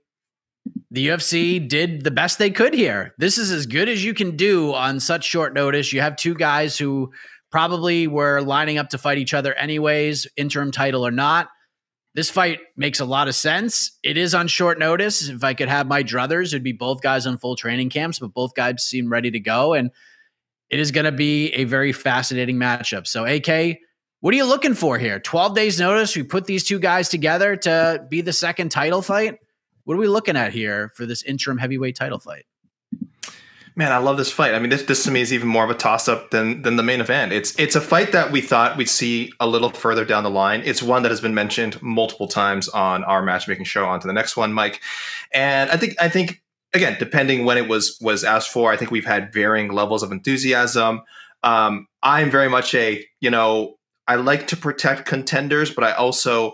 [0.92, 3.14] the UFC did the best they could here.
[3.18, 5.94] This is as good as you can do on such short notice.
[5.94, 7.12] You have two guys who
[7.52, 11.50] probably were lining up to fight each other anyways, interim title or not.
[12.16, 13.98] This fight makes a lot of sense.
[14.04, 15.30] It is on short notice.
[15.30, 18.34] If I could have my druthers, it'd be both guys on full training camps, but
[18.34, 19.74] both guys seem ready to go.
[19.74, 19.92] And
[20.70, 23.08] it is going to be a very fascinating matchup.
[23.08, 23.80] So, AK,
[24.22, 25.20] what are you looking for here?
[25.20, 26.16] 12 days notice.
[26.16, 29.40] We put these two guys together to be the second title fight.
[29.86, 32.46] What are we looking at here for this interim heavyweight title fight?
[33.76, 34.54] Man, I love this fight.
[34.54, 36.76] I mean, this this to me is even more of a toss up than than
[36.76, 37.32] the main event.
[37.32, 40.64] It's it's a fight that we thought we'd see a little further down the line.
[40.66, 43.86] It's one that has been mentioned multiple times on our matchmaking show.
[43.86, 44.82] On to the next one, Mike.
[45.34, 46.42] And I think I think
[46.74, 50.12] again, depending when it was was asked for, I think we've had varying levels of
[50.12, 51.02] enthusiasm.
[51.44, 53.78] Um, I'm very much a you know
[54.08, 56.54] I like to protect contenders, but I also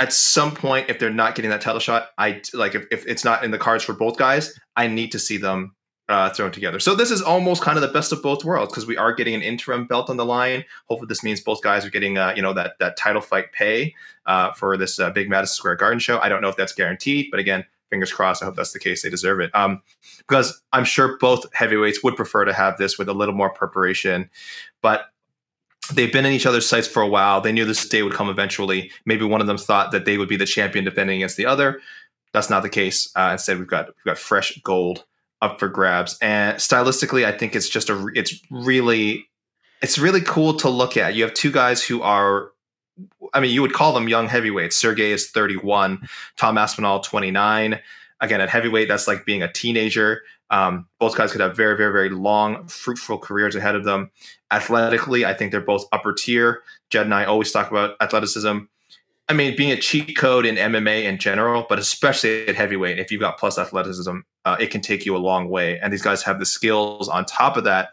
[0.00, 3.24] at some point if they're not getting that title shot, I like if, if it's
[3.24, 5.74] not in the cards for both guys, I need to see them
[6.08, 6.78] uh, thrown together.
[6.78, 9.34] So this is almost kind of the best of both worlds because we are getting
[9.34, 10.64] an interim belt on the line.
[10.88, 13.94] Hopefully, this means both guys are getting uh, you know that that title fight pay
[14.26, 16.18] uh, for this uh, big Madison Square Garden show.
[16.18, 18.42] I don't know if that's guaranteed, but again, fingers crossed.
[18.42, 19.02] I hope that's the case.
[19.02, 19.54] They deserve it.
[19.54, 19.80] Um,
[20.18, 24.30] because I'm sure both heavyweights would prefer to have this with a little more preparation,
[24.82, 25.06] but.
[25.92, 27.42] They've been in each other's sights for a while.
[27.42, 28.90] They knew this day would come eventually.
[29.04, 31.78] Maybe one of them thought that they would be the champion defending against the other.
[32.32, 33.12] That's not the case.
[33.14, 35.04] Uh, instead, we've got we've got fresh gold
[35.42, 36.16] up for grabs.
[36.22, 39.28] And stylistically, I think it's just a it's really
[39.82, 41.14] it's really cool to look at.
[41.14, 42.50] You have two guys who are
[43.32, 44.76] I mean, you would call them young heavyweights.
[44.76, 47.80] Sergey is 31, Tom Aspinall 29.
[48.20, 50.22] Again, at heavyweight, that's like being a teenager.
[50.50, 54.10] Um, both guys could have very, very, very long, fruitful careers ahead of them.
[54.52, 56.62] Athletically, I think they're both upper tier.
[56.90, 58.58] Jed and I always talk about athleticism.
[59.28, 63.10] I mean, being a cheat code in MMA in general, but especially at heavyweight, if
[63.10, 65.78] you've got plus athleticism, uh, it can take you a long way.
[65.80, 67.90] And these guys have the skills on top of that,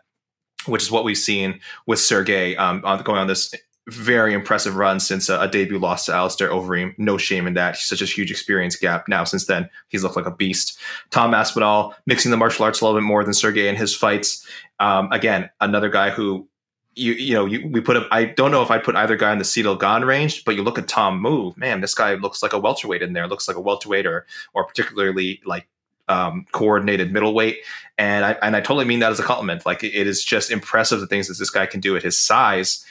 [0.65, 3.55] which is what we've seen with Sergey um, going on this
[3.89, 6.93] very impressive run since a, a debut loss to Alistair Overeem.
[6.97, 7.75] No shame in that.
[7.75, 9.23] He's such a huge experience gap now.
[9.23, 10.79] Since then, he's looked like a beast.
[11.09, 14.45] Tom Aspinall mixing the martial arts a little bit more than Sergey in his fights.
[14.79, 16.47] Um, again, another guy who
[16.95, 18.05] you you know you, we put.
[18.11, 20.63] I don't know if I put either guy in the Ciryl Gane range, but you
[20.63, 23.27] look at Tom move, man, this guy looks like a welterweight in there.
[23.27, 25.67] Looks like a welterweight or or particularly like
[26.07, 27.59] um, coordinated middleweight,
[27.97, 29.65] and I and I totally mean that as a compliment.
[29.65, 32.85] Like it is just impressive the things that this guy can do at his size.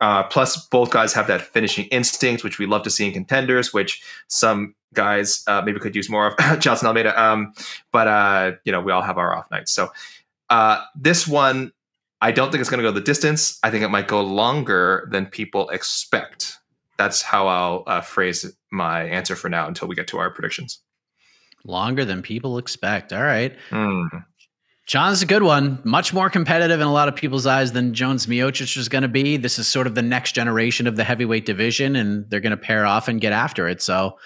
[0.00, 3.72] Uh, plus, both guys have that finishing instinct, which we love to see in contenders,
[3.72, 6.36] which some guys uh, maybe could use more of.
[6.38, 7.52] Jailton Almeida, um,
[7.92, 9.72] but uh, you know we all have our off nights.
[9.72, 9.90] So
[10.50, 11.72] uh, this one
[12.24, 13.58] I don't think it's going to go the distance.
[13.62, 16.58] I think it might go longer than people expect.
[16.96, 20.78] That's how I'll uh, phrase my answer for now until we get to our predictions.
[21.66, 23.12] Longer than people expect.
[23.12, 23.54] All right.
[23.68, 24.24] Mm.
[24.86, 25.80] John's a good one.
[25.82, 29.08] Much more competitive in a lot of people's eyes than Jones Miocic is going to
[29.08, 29.38] be.
[29.38, 32.56] This is sort of the next generation of the heavyweight division, and they're going to
[32.56, 33.80] pair off and get after it.
[33.80, 34.18] So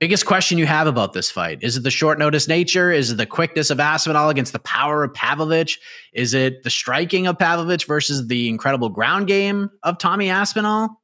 [0.00, 1.58] Biggest question you have about this fight?
[1.60, 2.92] Is it the short notice nature?
[2.92, 5.80] Is it the quickness of Aspinall against the power of Pavlovich?
[6.12, 11.02] Is it the striking of Pavlovich versus the incredible ground game of Tommy Aspinall?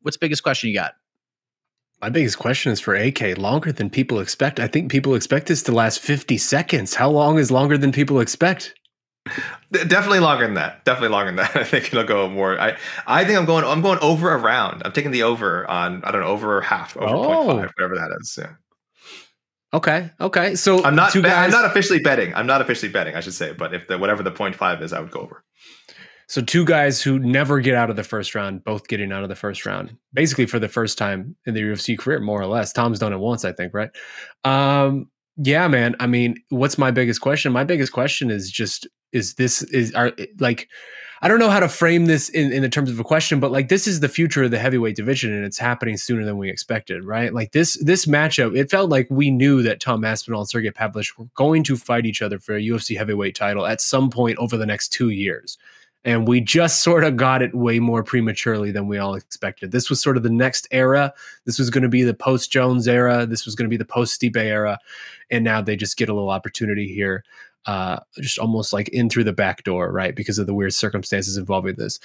[0.00, 0.94] What's biggest question you got?
[2.02, 3.38] My biggest question is for AK.
[3.38, 4.58] Longer than people expect.
[4.58, 6.94] I think people expect this to last 50 seconds.
[6.94, 8.74] How long is longer than people expect?
[9.70, 10.84] Definitely longer than that.
[10.84, 11.56] Definitely longer than that.
[11.56, 12.58] I think it'll go more.
[12.58, 13.64] I I think I'm going.
[13.64, 14.82] I'm going over a round.
[14.84, 16.02] I'm taking the over on.
[16.02, 17.46] I don't know over half over oh.
[17.46, 18.36] 0.5, whatever that is.
[18.36, 18.54] Yeah.
[19.72, 20.10] Okay.
[20.20, 20.56] Okay.
[20.56, 21.14] So I'm not.
[21.14, 22.34] Guys, I'm not officially betting.
[22.34, 23.14] I'm not officially betting.
[23.14, 23.52] I should say.
[23.52, 25.44] But if the whatever the 0.5 is, I would go over.
[26.32, 29.28] So two guys who never get out of the first round, both getting out of
[29.28, 32.72] the first round, basically for the first time in their UFC career, more or less.
[32.72, 33.90] Tom's done it once, I think, right?
[34.42, 35.94] Um, yeah, man.
[36.00, 37.52] I mean, what's my biggest question?
[37.52, 40.70] My biggest question is just is this is our like
[41.20, 43.52] I don't know how to frame this in, in the terms of a question, but
[43.52, 46.48] like this is the future of the heavyweight division and it's happening sooner than we
[46.48, 47.34] expected, right?
[47.34, 51.18] Like this this matchup, it felt like we knew that Tom Aspinall and Sergey Pavlovich
[51.18, 54.56] were going to fight each other for a UFC heavyweight title at some point over
[54.56, 55.58] the next two years.
[56.04, 59.70] And we just sort of got it way more prematurely than we all expected.
[59.70, 61.14] This was sort of the next era.
[61.44, 63.24] This was going to be the post Jones era.
[63.24, 64.78] This was going to be the post Stipe era.
[65.30, 67.22] And now they just get a little opportunity here
[67.66, 70.14] uh, just almost like in through the back door, right?
[70.14, 72.00] Because of the weird circumstances involving this.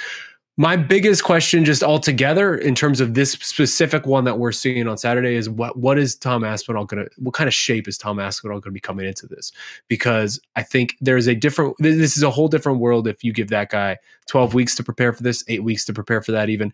[0.60, 4.98] My biggest question, just altogether, in terms of this specific one that we're seeing on
[4.98, 7.12] Saturday, is what what is Tom Aspinall going to?
[7.18, 9.52] What kind of shape is Tom Aspinall going to be coming into this?
[9.88, 11.76] Because I think there's a different.
[11.78, 13.98] This is a whole different world if you give that guy
[14.30, 16.74] 12 weeks to prepare for this, eight weeks to prepare for that, even.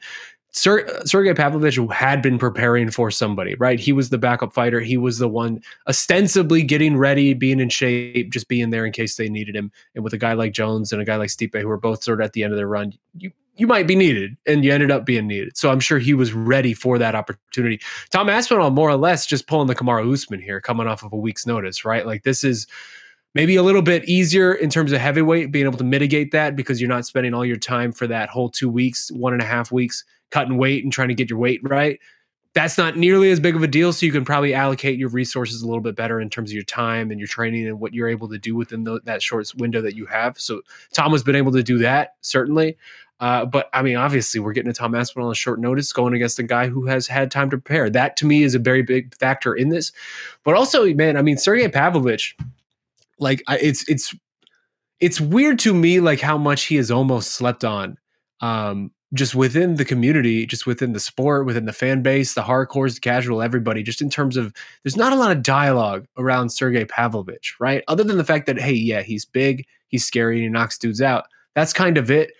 [0.55, 3.79] Ser- Sergey Pavlovich had been preparing for somebody, right?
[3.79, 4.79] He was the backup fighter.
[4.79, 9.15] He was the one ostensibly getting ready, being in shape, just being there in case
[9.15, 9.71] they needed him.
[9.95, 12.21] And with a guy like Jones and a guy like Stipe, who were both sort
[12.21, 14.89] of at the end of their run, you you might be needed, and you ended
[14.89, 15.55] up being needed.
[15.57, 17.79] So I'm sure he was ready for that opportunity.
[18.11, 21.17] Tom Aspinall, more or less, just pulling the Kamaru Usman here, coming off of a
[21.17, 22.05] week's notice, right?
[22.05, 22.65] Like this is
[23.35, 26.79] maybe a little bit easier in terms of heavyweight, being able to mitigate that because
[26.81, 29.71] you're not spending all your time for that whole two weeks, one and a half
[29.71, 31.99] weeks cutting weight and trying to get your weight right.
[32.55, 33.93] That's not nearly as big of a deal.
[33.93, 36.63] So you can probably allocate your resources a little bit better in terms of your
[36.63, 39.81] time and your training and what you're able to do within the, that short window
[39.81, 40.39] that you have.
[40.39, 42.77] So Tom has been able to do that, certainly.
[43.19, 46.39] Uh, but I mean, obviously, we're getting a Tom Aspinall on short notice going against
[46.39, 47.89] a guy who has had time to prepare.
[47.89, 49.91] That to me is a very big factor in this.
[50.43, 52.35] But also, man, I mean, Sergey Pavlovich,
[53.19, 54.13] like, I, it's it's
[54.99, 57.97] it's weird to me, like how much he has almost slept on.
[58.41, 62.95] Um, just within the community, just within the sport, within the fan base, the hardcores,
[62.95, 64.53] the casual, everybody, just in terms of
[64.83, 67.83] there's not a lot of dialogue around Sergey Pavlovich, right?
[67.87, 71.01] Other than the fact that, hey, yeah, he's big, he's scary, and he knocks dudes
[71.01, 71.25] out.
[71.53, 72.31] That's kind of it.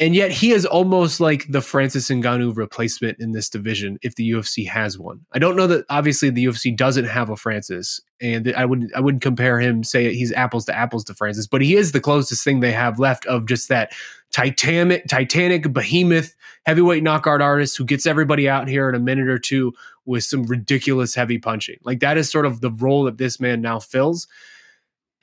[0.00, 4.28] And yet he is almost like the Francis Ngannou replacement in this division if the
[4.28, 5.20] UFC has one.
[5.32, 9.00] I don't know that obviously the UFC doesn't have a Francis and I wouldn't I
[9.00, 12.42] wouldn't compare him say he's apples to apples to Francis, but he is the closest
[12.42, 13.92] thing they have left of just that
[14.32, 16.34] titanic titanic behemoth
[16.66, 19.72] heavyweight knockout artist who gets everybody out here in a minute or two
[20.06, 21.78] with some ridiculous heavy punching.
[21.84, 24.26] Like that is sort of the role that this man now fills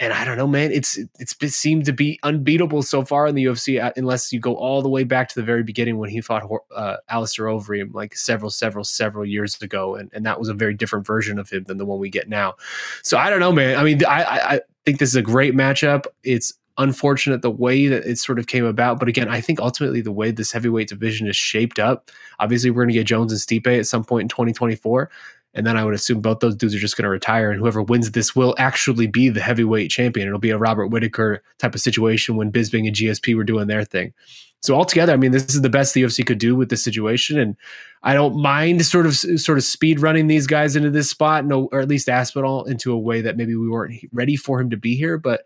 [0.02, 0.72] and I don't know, man.
[0.72, 4.40] It's it's it seemed to be unbeatable so far in the UFC, uh, unless you
[4.40, 6.44] go all the way back to the very beginning when he fought
[6.76, 10.74] uh, Alistair Overeem like several, several, several years ago, and and that was a very
[10.74, 12.56] different version of him than the one we get now.
[13.04, 13.78] So I don't know, man.
[13.78, 16.08] I mean, I I think this is a great matchup.
[16.24, 20.02] It's unfortunate the way that it sort of came about, but again, I think ultimately
[20.02, 22.10] the way this heavyweight division is shaped up.
[22.40, 25.12] Obviously, we're going to get Jones and Stipe at some point in 2024.
[25.54, 27.82] And then I would assume both those dudes are just going to retire, and whoever
[27.82, 30.28] wins this will actually be the heavyweight champion.
[30.28, 33.84] It'll be a Robert Whitaker type of situation when Bisping and GSP were doing their
[33.84, 34.14] thing.
[34.62, 37.40] So altogether, I mean, this is the best the UFC could do with this situation,
[37.40, 37.58] and
[38.04, 41.68] I don't mind sort of sort of speed running these guys into this spot, no,
[41.72, 44.78] or at least Aspinall into a way that maybe we weren't ready for him to
[44.78, 45.18] be here.
[45.18, 45.46] But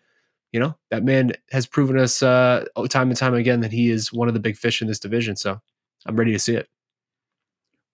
[0.51, 4.13] you know, that man has proven us uh, time and time again that he is
[4.13, 5.35] one of the big fish in this division.
[5.35, 5.59] So
[6.05, 6.69] I'm ready to see it.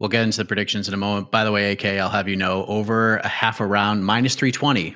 [0.02, 1.30] We'll get into the predictions in a moment.
[1.30, 4.96] By the way, AK, I'll have you know over a half a round, minus 320.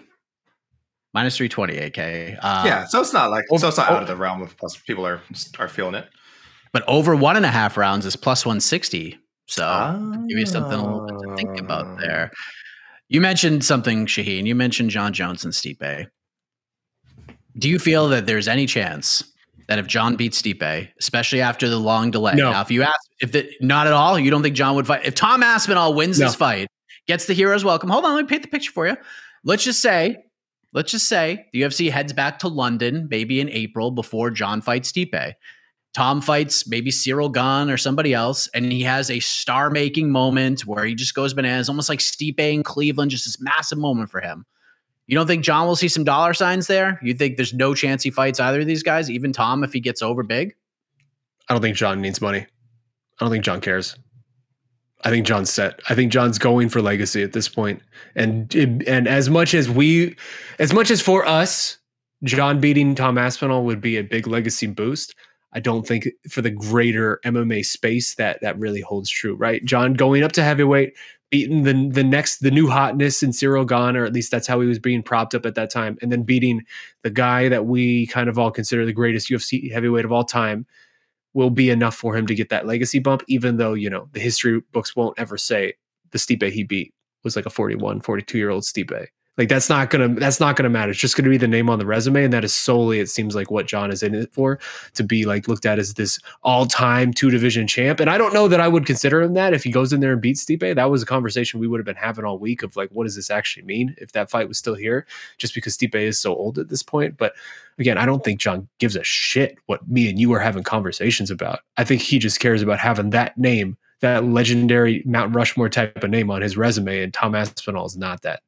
[1.13, 2.39] Minus 320, AK.
[2.41, 4.57] Uh, yeah, so it's not like, over, so it's not out of the realm of
[4.57, 5.21] plus people are
[5.59, 6.07] are feeling it.
[6.73, 9.15] But over one and a half rounds is plus 160.
[9.45, 12.31] So give you something a little bit to think about there.
[13.07, 14.47] You mentioned something, Shaheen.
[14.47, 16.07] You mentioned Jon Jones and Stipe.
[17.59, 19.23] Do you feel that there's any chance
[19.67, 22.33] that if Jon beats Stipe, especially after the long delay.
[22.35, 22.51] No.
[22.51, 25.05] Now, if you ask, if the, not at all, you don't think Jon would fight.
[25.05, 26.27] If Tom Aspinall wins no.
[26.27, 26.67] this fight,
[27.07, 27.89] gets the hero's welcome.
[27.89, 28.95] Hold on, let me paint the picture for you.
[29.43, 30.17] Let's just say,
[30.73, 34.91] let's just say the UFC heads back to London, maybe in April before Jon fights
[34.91, 35.33] Stipe.
[35.93, 40.83] Tom fights maybe Ciryl Gane or somebody else, and he has a star-making moment where
[40.83, 44.45] he just goes bananas, almost like Stipe in Cleveland, just this massive moment for him.
[45.07, 46.99] You don't think Jon will see some dollar signs there?
[47.03, 49.79] You think there's no chance he fights either of these guys, even Tom, if he
[49.79, 50.55] gets over big?
[51.47, 52.39] I don't think Jon needs money.
[52.39, 52.47] I
[53.19, 53.95] don't think Jon cares.
[55.03, 55.79] I think Jon's set.
[55.87, 57.81] I think Jon's going for legacy at this point.
[58.15, 60.15] And and as much as we,
[60.57, 61.77] as much as for us,
[62.23, 65.13] Jon beating Tom Aspinall would be a big legacy boost.
[65.53, 69.63] I don't think for the greater MMA space that that really holds true, right?
[69.63, 70.97] Jon going up to heavyweight,
[71.29, 74.59] beating the the next the new hotness in Ciryl Gane, or at least that's how
[74.61, 76.63] he was being propped up at that time, and then beating
[77.03, 80.65] the guy that we kind of all consider the greatest UFC heavyweight of all time
[81.35, 84.21] will be enough for him to get that legacy bump, even though, you know, the
[84.21, 85.73] history books won't ever say
[86.11, 86.93] the Stipe he beat
[87.25, 89.07] was like a 41, 42 year old Stipe.
[89.37, 90.91] Like that's not gonna that's not gonna matter.
[90.91, 93.35] It's just gonna be the name on the resume, and that is solely it seems
[93.35, 94.59] like what Jon is in it for
[94.93, 97.99] to be like looked at as this all time two division champ.
[97.99, 100.13] And I don't know that I would consider him that if he goes in there
[100.13, 100.75] and beats Stipe.
[100.75, 103.15] That was a conversation we would have been having all week of like, what does
[103.15, 105.05] this actually mean if that fight was still here?
[105.37, 107.17] Just because Stipe is so old at this point.
[107.17, 107.33] But
[107.77, 111.29] again, I don't think Jon gives a shit what me and you are having conversations
[111.29, 111.59] about.
[111.77, 116.09] I think he just cares about having that name, that legendary Mount Rushmore type of
[116.09, 118.41] name on his resume, and Tom Aspinall is not that.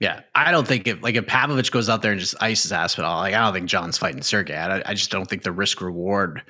[0.00, 3.18] Yeah, I don't think if like if Pavlovich goes out there and just ices Aspinall,
[3.18, 4.56] like I don't think Jon's fighting Sergey.
[4.56, 6.42] I, I just don't think the risk reward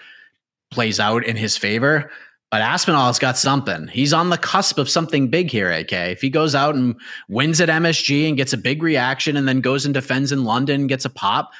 [0.70, 2.10] plays out in his favor.
[2.50, 3.88] But Aspinall's got something.
[3.88, 5.92] He's on the cusp of something big here, AK.
[5.92, 6.96] If he goes out and
[7.28, 10.86] wins at MSG and gets a big reaction and then goes and defends in London,
[10.86, 11.50] gets a pop.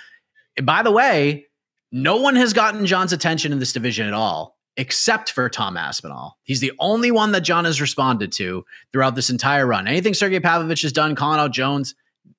[0.56, 1.46] And by the way,
[1.92, 6.38] no one has gotten Jon's attention in this division at all except for Tom Aspinall.
[6.44, 9.88] He's the only one that Jon has responded to throughout this entire run.
[9.88, 11.94] Anything Sergey Pavlovich has done, calling out Jones,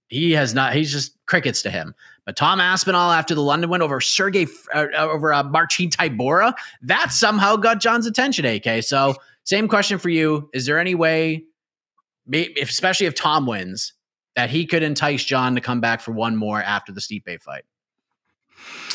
[0.07, 0.73] he has not.
[0.73, 1.93] He's just crickets to him.
[2.25, 7.11] But Tom Aspinall, after the London win over Sergey uh, over uh, Marcin Tybura, that
[7.11, 8.45] somehow got Jon's attention.
[8.45, 8.83] AK.
[8.83, 11.43] So same question for you: Is there any way,
[12.33, 13.93] especially if Tom wins,
[14.35, 17.65] that he could entice Jon to come back for one more after the Stipe fight?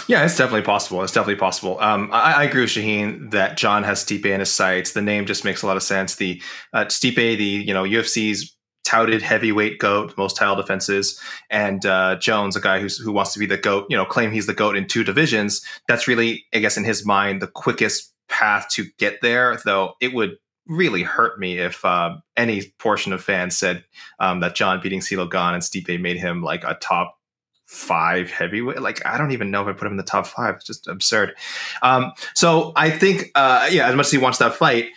[0.08, 1.02] Yeah, it's definitely possible.
[1.02, 1.78] It's definitely possible.
[1.80, 4.92] Um, I, I, agree with Shaheen that Jon has Stipe in his sights.
[4.92, 6.16] The name just makes a lot of sense.
[6.16, 6.42] The
[6.72, 11.18] uh, Stipe, the you know UFC's touted heavyweight goat, most title defenses,
[11.50, 14.30] and uh, Jones, a guy who's, who wants to be the goat, you know, claim
[14.30, 15.64] he's the goat in two divisions.
[15.88, 19.58] That's really, I guess, in his mind, the quickest path to get there.
[19.64, 20.36] Though it would
[20.66, 23.84] really hurt me if uh, any portion of fans said
[24.18, 27.18] um, that Jon beating Ciryl Gane and Stipe made him like a top
[27.66, 28.80] five heavyweight.
[28.80, 30.56] Like I don't even know if I put him in the top five.
[30.56, 31.34] It's just absurd.
[31.82, 34.90] Um, so I think, uh, yeah, as much as he wants that fight,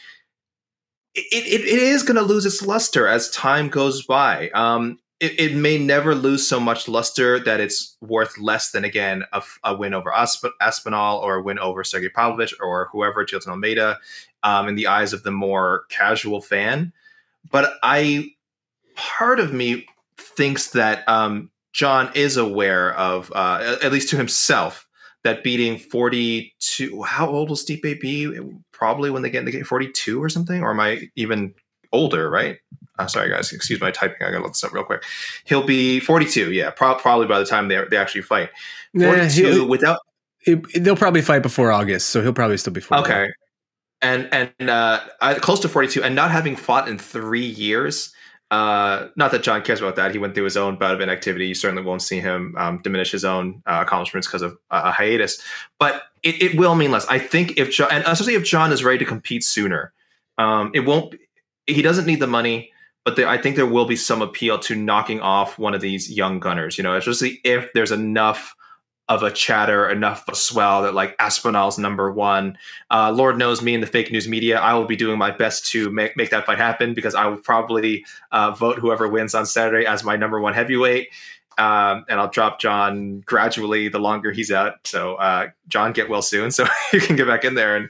[1.15, 4.49] it, it, it is going to lose its luster as time goes by.
[4.51, 9.23] Um, it, it, may never lose so much luster that it's worth less than again
[9.33, 13.97] a, a win over Aspinall or a win over Sergey Pavlovich or whoever Jailton Almeida
[14.43, 16.93] um, in the eyes of the more casual fan.
[17.49, 18.29] But I,
[18.95, 19.87] part of me
[20.17, 24.87] thinks that um, Jon is aware of, uh, at least to himself,
[25.23, 28.35] that beating 42, how old will Stipe be?
[28.71, 30.63] Probably when they get in the game, 42 or something?
[30.63, 31.53] Or am I even
[31.93, 32.57] older, right?
[32.97, 33.53] Uh, sorry, guys.
[33.53, 34.25] Excuse my typing.
[34.25, 35.03] I gotta look this up real quick.
[35.45, 36.51] He'll be 42.
[36.51, 38.49] Yeah, pro- probably by the time they, they actually fight.
[38.97, 39.99] 42 nah, without.
[40.73, 43.03] they'll probably fight before August, so he'll probably still be 40.
[43.03, 43.27] Okay.
[44.01, 45.01] And and uh,
[45.41, 48.13] close to 42, and not having fought in three years
[48.49, 50.11] uh, not that Jon cares about that.
[50.11, 51.47] He went through his own bout of inactivity.
[51.47, 55.41] You certainly won't see him um, diminish his own uh, accomplishments because of a hiatus.
[55.79, 57.05] But it, it, will mean less.
[57.07, 59.91] I think if Jon, and especially if Jon is ready to compete sooner,
[60.37, 61.15] um, it won't.
[61.65, 62.71] He doesn't need the money,
[63.03, 66.09] but there, I think there will be some appeal to knocking off one of these
[66.09, 66.77] young gunners.
[66.77, 68.55] You know, especially if there's enough
[69.09, 72.57] of a chatter, enough of a swell that like Aspinall's number one.
[72.91, 75.65] Uh, Lord knows me and the fake news media, I will be doing my best
[75.67, 79.45] to make, make that fight happen because I will probably uh, vote whoever wins on
[79.45, 81.07] Saturday as my number one heavyweight.
[81.57, 84.85] Um, and I'll drop Jon gradually the longer he's out.
[84.85, 87.77] So uh, Jon, get well soon, so you can get back in there.
[87.77, 87.89] And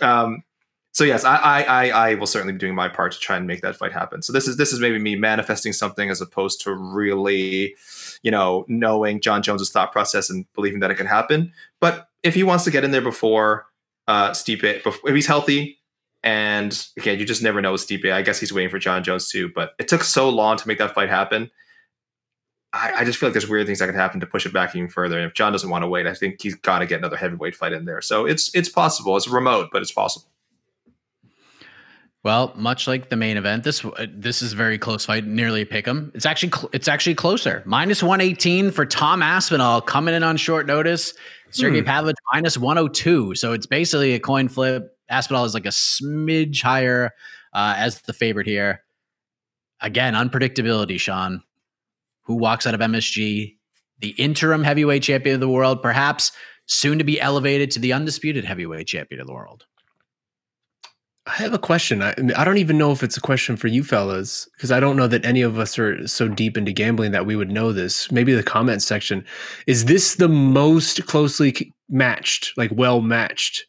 [0.00, 0.44] um,
[0.92, 3.62] so yes, I, I I will certainly be doing my part to try and make
[3.62, 4.22] that fight happen.
[4.22, 7.74] So this is this is maybe me manifesting something as opposed to really
[8.22, 11.52] you know, knowing Jon Jones's thought process and believing that it can happen.
[11.80, 13.66] But if he wants to get in there before
[14.08, 15.78] uh, Stipe, if he's healthy,
[16.22, 18.12] and again, you just never know with Stipe.
[18.12, 19.50] I guess he's waiting for Jon Jones too.
[19.54, 21.50] But it took so long to make that fight happen.
[22.72, 24.76] I, I just feel like there's weird things that could happen to push it back
[24.76, 25.18] even further.
[25.18, 27.56] And if Jon doesn't want to wait, I think he's got to get another heavyweight
[27.56, 28.00] fight in there.
[28.00, 29.16] So it's it's possible.
[29.16, 30.29] It's remote, but it's possible.
[32.22, 35.62] Well, much like the main event, this uh, this is a very close fight, nearly
[35.62, 36.12] a pick 'em.
[36.14, 37.62] It's actually cl- it's actually closer.
[37.64, 41.14] Minus one eighteen for Tom Aspinall coming in on short notice.
[41.50, 41.86] Sergey hmm.
[41.86, 43.34] Pavlovich minus one hundred oh two.
[43.34, 44.96] So it's basically a coin flip.
[45.08, 47.12] Aspinall is like a smidge higher
[47.54, 48.82] uh, as the favorite here.
[49.80, 51.00] Again, unpredictability.
[51.00, 51.42] Shaun,
[52.24, 53.56] who walks out of MSG,
[54.00, 56.32] the interim heavyweight champion of the world, perhaps
[56.66, 59.64] soon to be elevated to the undisputed heavyweight champion of the world.
[61.30, 62.02] I have a question.
[62.02, 64.96] I, I don't even know if it's a question for you fellas because I don't
[64.96, 68.10] know that any of us are so deep into gambling that we would know this.
[68.10, 69.24] Maybe the comment section.
[69.68, 73.64] Is this the most closely matched, like well matched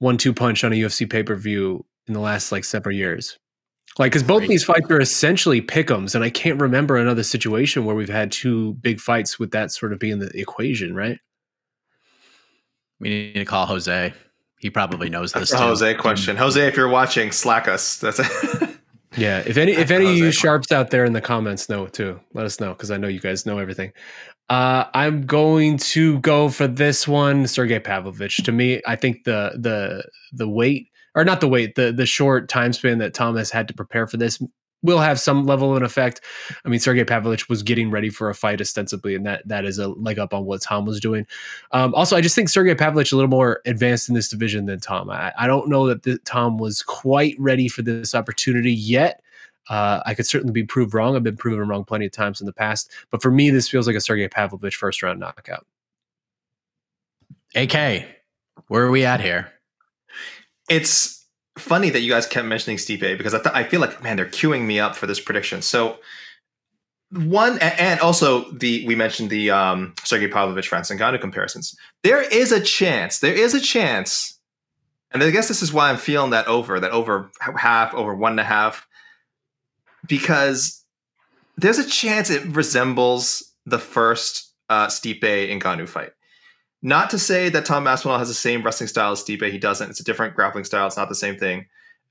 [0.00, 3.38] one two punch on a UFC pay per view in the last like several years?
[3.96, 7.94] Like, because both these fights are essentially pickums, and I can't remember another situation where
[7.94, 11.18] we've had two big fights with that sort of being the equation, right?
[12.98, 14.12] We need to call Jose.
[14.64, 15.60] He probably knows That's this.
[15.60, 16.38] a Jose question.
[16.38, 17.98] Jose, if you're watching, slack us.
[17.98, 18.70] That's it.
[19.16, 22.18] Yeah, if any if any of you sharps out there in the comments know too,
[22.32, 23.92] let us know because I know you guys know everything.
[24.48, 28.38] Uh, I'm going to go for this one, Sergey Pavlovich.
[28.38, 32.48] To me, I think the the the weight or not the weight, the the short
[32.48, 34.42] time span that Thomas had to prepare for this
[34.84, 36.20] will have some level of an effect.
[36.64, 39.78] I mean, Sergey Pavlovich was getting ready for a fight ostensibly, and that that is
[39.78, 41.26] a leg up on what Tom was doing.
[41.72, 44.78] Um, also, I just think Sergey Pavlovich a little more advanced in this division than
[44.78, 45.10] Tom.
[45.10, 49.22] I, I don't know that the, Tom was quite ready for this opportunity yet.
[49.70, 51.16] Uh, I could certainly be proved wrong.
[51.16, 53.86] I've been proven wrong plenty of times in the past, but for me, this feels
[53.86, 55.66] like a Sergey Pavlovich first round knockout.
[57.54, 58.04] AK,
[58.68, 59.50] where are we at here?
[60.68, 61.23] It's
[61.58, 64.26] funny that you guys kept mentioning Stipe because I, th- I feel like man they're
[64.26, 65.62] queuing me up for this prediction.
[65.62, 65.98] So
[67.10, 71.76] one and also the we mentioned the um, Sergey Pavlovich Francis Ngannou comparisons.
[72.02, 73.20] There is a chance.
[73.20, 74.38] There is a chance,
[75.12, 78.32] and I guess this is why I'm feeling that over that over half over one
[78.32, 78.86] and a half
[80.06, 80.84] because
[81.56, 86.10] there's a chance it resembles the first uh, Stipe Ngannou fight.
[86.84, 89.50] Not to say that Tom Aspinall has the same wrestling style as Stipe.
[89.50, 89.88] He doesn't.
[89.88, 90.86] It's a different grappling style.
[90.86, 91.64] It's not the same thing.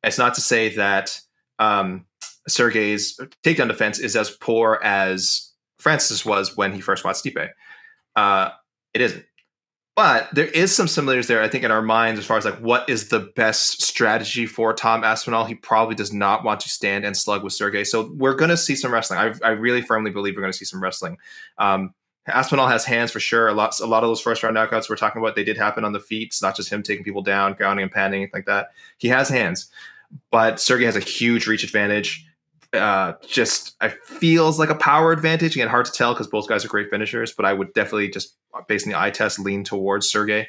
[0.04, 1.22] It's not to say that
[1.60, 2.06] um,
[2.48, 7.52] Sergey's takedown defense is as poor as Francis was when he first fought Stipe.
[8.16, 8.50] Uh,
[8.96, 9.24] it isn't.
[9.96, 12.58] But there is some similarities there, I think, in our minds as far as like
[12.58, 15.46] what is the best strategy for Tom Aspinall.
[15.46, 17.84] He probably does not want to stand and slug with Sergey.
[17.84, 19.20] So we're going to see some wrestling.
[19.20, 21.18] I, I really firmly believe we're going to see some wrestling.
[21.60, 21.94] Um,
[22.26, 23.50] Aspinall has hands for sure.
[23.50, 25.84] A lot, a lot of those first round knockouts we're talking about, they did happen
[25.84, 26.28] on the feet.
[26.28, 28.72] It's not just him taking people down, grounding and panning, like that.
[28.98, 29.70] He has hands,
[30.32, 32.26] but Sergey has a huge reach advantage.
[32.72, 35.56] Uh, just I feels like a power advantage.
[35.56, 38.36] Again, hard to tell because both guys are great finishers, but I would definitely just
[38.68, 40.48] based on the eye test lean towards Sergey.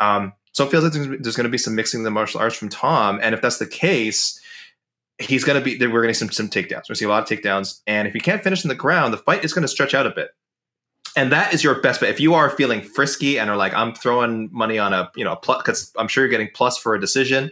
[0.00, 2.40] Um, so it feels like there's, there's going to be some mixing of the martial
[2.40, 4.40] arts from Tom, and if that's the case,
[5.18, 5.84] he's going to be.
[5.84, 6.70] We're going to see some, some takedowns.
[6.70, 8.74] We're going to see a lot of takedowns, and if he can't finish in the
[8.74, 10.30] ground, the fight is going to stretch out a bit
[11.18, 12.10] and that is your best bet.
[12.10, 15.34] If you are feeling frisky and are like, I'm throwing money on a, you know,
[15.34, 17.50] plus, because I'm sure you're getting plus for a decision.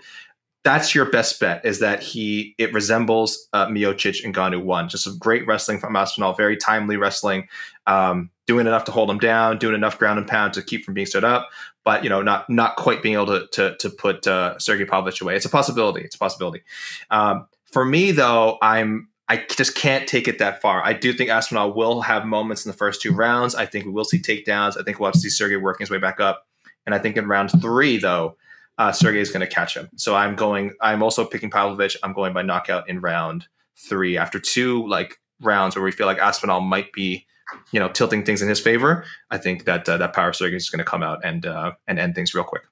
[0.62, 1.64] That's your best bet.
[1.64, 2.54] Is that he?
[2.58, 4.88] It resembles uh, Miocic and Ngannou one.
[4.88, 7.48] Just a great wrestling from Aspinall, very timely wrestling,
[7.88, 10.94] um, doing enough to hold him down, doing enough ground and pound to keep from
[10.94, 11.48] being stood up,
[11.84, 15.20] but you know, not not quite being able to to, to put uh, Sergey Pavlovich
[15.20, 15.36] away.
[15.36, 16.02] It's a possibility.
[16.02, 16.62] It's a possibility.
[17.10, 20.84] Um, for me, though, I'm I just can't take it that far.
[20.84, 23.54] I do think Aspinall will have moments in the first two rounds.
[23.54, 24.78] I think we will see takedowns.
[24.78, 26.46] I think we'll have to see Sergey working his way back up.
[26.84, 28.36] And I think in round three, though,
[28.78, 29.88] uh, Sergey is going to catch him.
[29.96, 30.72] So I'm going.
[30.80, 31.96] I'm also picking Pavlovich.
[32.02, 33.46] I'm going by knockout in round
[33.76, 37.26] three after two like rounds where we feel like Aspinall might be,
[37.72, 39.04] you know, tilting things in his favor.
[39.30, 41.98] I think that uh, that power Sergey is going to come out and uh, and
[41.98, 42.62] end things real quick.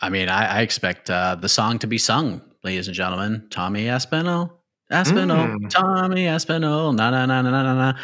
[0.00, 3.46] I mean, I, I expect uh, the song to be sung, ladies and gentlemen.
[3.50, 5.70] Tommy Aspinall, Aspinall, Mm.
[5.70, 7.98] Tommy Aspinall, na na na na na na na.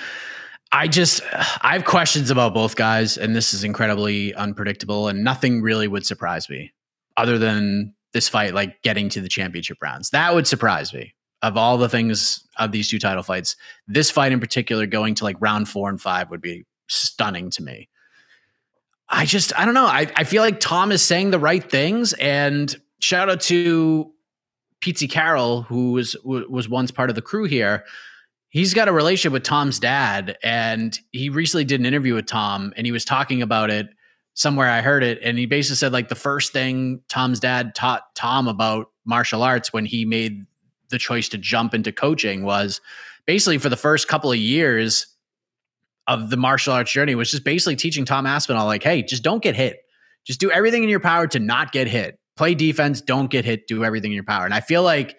[0.73, 1.23] I just,
[1.63, 6.05] I have questions about both guys, and this is incredibly unpredictable, and nothing really would
[6.05, 6.73] surprise me,
[7.17, 10.11] other than this fight, like getting to the championship rounds.
[10.11, 11.15] That would surprise me.
[11.43, 13.55] Of all the things of these two title fights,
[13.87, 17.63] this fight in particular, going to like round four and five, would be stunning to
[17.63, 17.89] me.
[19.11, 19.85] I just I don't know.
[19.87, 22.15] I, I feel like Tom is saying the right things.
[22.15, 24.11] And shout out to
[24.81, 27.85] Pete Carroll, who was was once part of the crew here.
[28.51, 32.73] He's got a relationship with Tom's dad, and he recently did an interview with Tom,
[32.77, 33.89] and he was talking about it
[34.35, 34.71] somewhere.
[34.71, 38.47] I heard it, and he basically said like the first thing Tom's dad taught Tom
[38.47, 40.47] about martial arts when he made
[40.91, 42.81] the choice to jump into coaching was
[43.27, 45.07] basically for the first couple of years
[46.07, 49.43] of the martial arts journey was just basically teaching Tom Aspinall, like, hey, just don't
[49.43, 49.79] get hit.
[50.25, 52.19] Just do everything in your power to not get hit.
[52.37, 54.45] Play defense, don't get hit, do everything in your power.
[54.45, 55.17] And I feel like,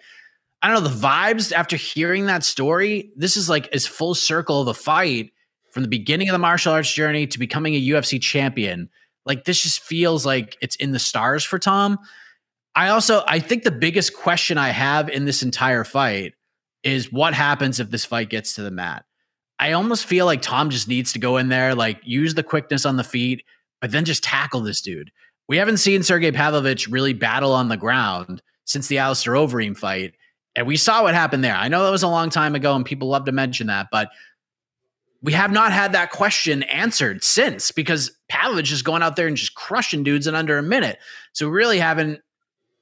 [0.62, 4.60] I don't know, the vibes after hearing that story, this is like as full circle
[4.60, 5.30] of the fight
[5.70, 8.88] from the beginning of the martial arts journey to becoming a UFC champion.
[9.24, 11.98] Like this just feels like it's in the stars for Tom.
[12.74, 16.34] I also I think the biggest question I have in this entire fight
[16.82, 19.04] is what happens if this fight gets to the mat.
[19.58, 22.84] I almost feel like Tom just needs to go in there, like use the quickness
[22.84, 23.44] on the feet,
[23.80, 25.10] but then just tackle this dude.
[25.48, 30.14] We haven't seen Sergey Pavlovich really battle on the ground since the Alistair Overeem fight.
[30.56, 31.54] And we saw what happened there.
[31.54, 34.08] I know that was a long time ago and people love to mention that, but
[35.22, 39.36] we have not had that question answered since because Pavlovich is going out there and
[39.36, 40.98] just crushing dudes in under a minute.
[41.32, 42.20] So we really haven't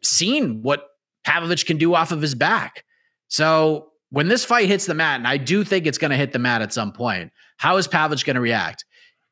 [0.02, 0.86] seen what
[1.24, 2.84] Pavlovich can do off of his back.
[3.28, 6.32] So when this fight hits the mat, and I do think it's going to hit
[6.32, 8.84] the mat at some point, how is Pavlovich going to react?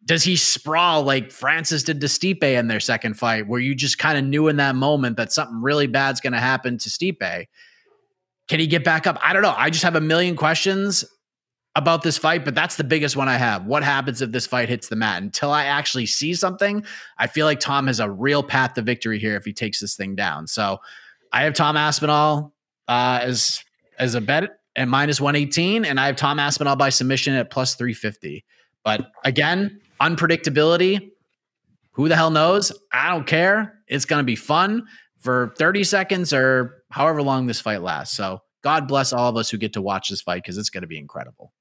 [0.05, 3.99] Does he sprawl like Francis did to Stipe in their second fight, where you just
[3.99, 7.47] kind of knew in that moment that something really bad's going to happen to Stipe?
[8.49, 9.19] Can he get back up?
[9.23, 9.55] I don't know.
[9.57, 11.05] I just have a million questions
[11.75, 13.65] about this fight, but that's the biggest one I have.
[13.65, 15.23] What happens if this fight hits the mat?
[15.23, 16.85] Until I actually see something,
[17.19, 19.97] I feel like Tom has a real path to victory here if he takes this
[19.97, 20.47] thing down.
[20.47, 20.79] So
[21.33, 22.53] I have Tom Aspinall
[22.89, 23.63] uh, as
[23.99, 27.75] as a bet at minus 118, and I have Tom Aspinall by submission at plus
[27.75, 28.45] 350.
[28.85, 31.11] But again, unpredictability.
[31.93, 32.73] Who the hell knows?
[32.93, 33.79] I don't care.
[33.87, 34.87] It's going to be fun
[35.21, 38.17] for 30 seconds or however long this fight lasts.
[38.17, 40.83] So God bless all of us who get to watch this fight because it's going
[40.83, 41.53] to be incredible.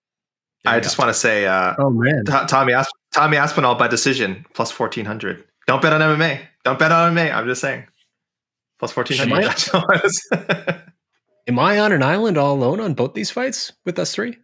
[0.66, 2.24] I just want to say, uh, Oh man.
[2.26, 5.44] T- Tommy Asp- Tommy Aspinall by decision plus fourteen hundred.
[5.66, 6.40] Don't bet on MMA.
[6.64, 7.34] Don't bet on MMA.
[7.34, 7.86] I'm just saying.
[8.78, 9.56] Plus fourteen hundred.
[11.48, 14.38] Am I on an island all alone on both these fights with us three?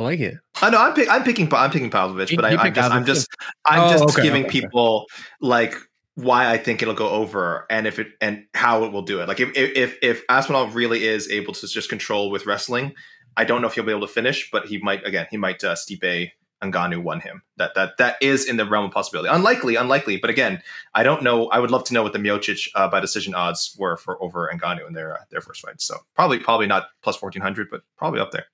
[0.00, 0.34] I like it.
[0.62, 2.74] I know I'm, pick, I'm picking I'm picking Pavlovich, You- but I, you I pick
[2.74, 3.28] guess I'm just
[3.66, 4.60] I'm Oh, just okay, giving okay, okay.
[4.66, 5.06] people
[5.40, 5.74] like
[6.14, 9.28] why I think it'll go over and if it and how it will do it.
[9.28, 12.94] Like if if if Aspinall really is able to just control with wrestling,
[13.36, 15.62] I don't know if he'll be able to finish, but he might again he might
[15.64, 16.30] uh, Stipe
[16.62, 17.42] Ngannou won him.
[17.56, 19.30] That that that is in the realm of possibility.
[19.34, 20.62] Unlikely, unlikely, but again,
[20.94, 21.48] I don't know.
[21.48, 24.50] I would love to know what the Miocic uh, by decision odds were for over
[24.54, 25.80] Ngannou in their uh, their first fight.
[25.80, 28.44] So probably probably not plus fourteen hundred, but probably up there.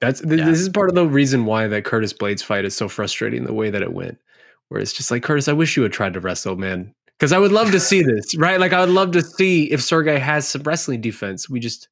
[0.00, 0.46] That's th- Yeah.
[0.46, 3.52] this is part of the reason why that Curtis Blaydes fight is so frustrating the
[3.52, 4.18] way that it went.
[4.68, 6.94] Where it's just like Curtis, I wish you had tried to wrestle, man.
[7.18, 8.58] Because I would love to see this, right?
[8.58, 11.50] Like I would love to see if Sergey has some wrestling defense.
[11.50, 11.88] We just,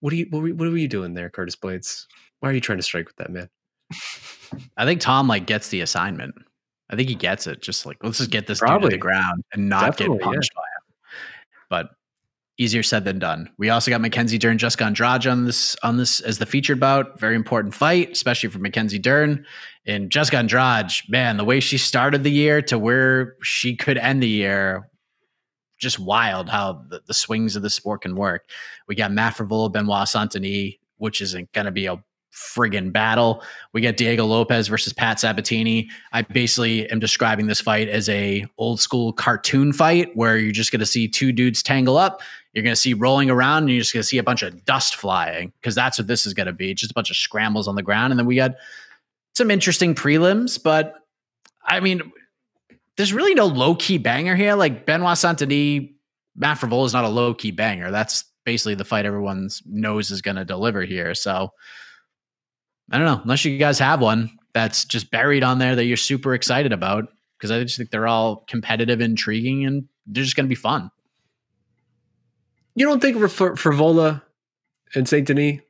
[0.00, 2.06] what are you, what were, what were you doing there, Curtis Blaydes?
[2.40, 3.48] Why are you trying to strike with that man?
[4.76, 6.34] I think Tom like gets the assignment.
[6.90, 7.62] I think he gets it.
[7.62, 10.32] Just like let's just get this dude to the ground and not Definitely, get yeah.
[10.32, 10.94] punched by him.
[11.70, 11.90] But
[12.58, 13.50] easier said than done.
[13.58, 17.18] We also got Mackenzie Dern, Jessica Andrade on this on this as the featured bout.
[17.18, 19.44] Very important fight, especially for Mackenzie Dern.
[19.86, 24.22] And Jessica Andrade, man, the way she started the year to where she could end
[24.22, 24.88] the year,
[25.78, 28.44] just wild how the, the swings of the sport can work.
[28.88, 32.02] We got Matt Benoit Saint Denis, which isn't going to be a
[32.34, 33.42] friggin' battle.
[33.72, 35.88] We got Diego Lopes versus Pat Sabatini.
[36.12, 40.72] I basically am describing this fight as a old school cartoon fight where you're just
[40.72, 42.22] going to see two dudes tangle up.
[42.54, 44.64] You're going to see rolling around and you're just going to see a bunch of
[44.64, 46.72] dust flying because that's what this is going to be.
[46.72, 48.12] Just a bunch of scrambles on the ground.
[48.12, 48.54] And then we got
[49.34, 50.94] some interesting prelims, but
[51.64, 52.12] I mean,
[52.96, 54.54] there's really no low key banger here.
[54.54, 55.90] Like Benoit Saint Denis,
[56.36, 57.90] Matt Frevola is not a low key banger.
[57.90, 61.14] That's basically the fight everyone knows is going to deliver here.
[61.14, 61.50] So
[62.90, 65.96] I don't know, unless you guys have one that's just buried on there that you're
[65.96, 70.46] super excited about, because I just think they're all competitive, intriguing, and they're just going
[70.46, 70.90] to be fun.
[72.74, 74.22] You don't think for Frevola
[74.94, 75.60] and Saint Denis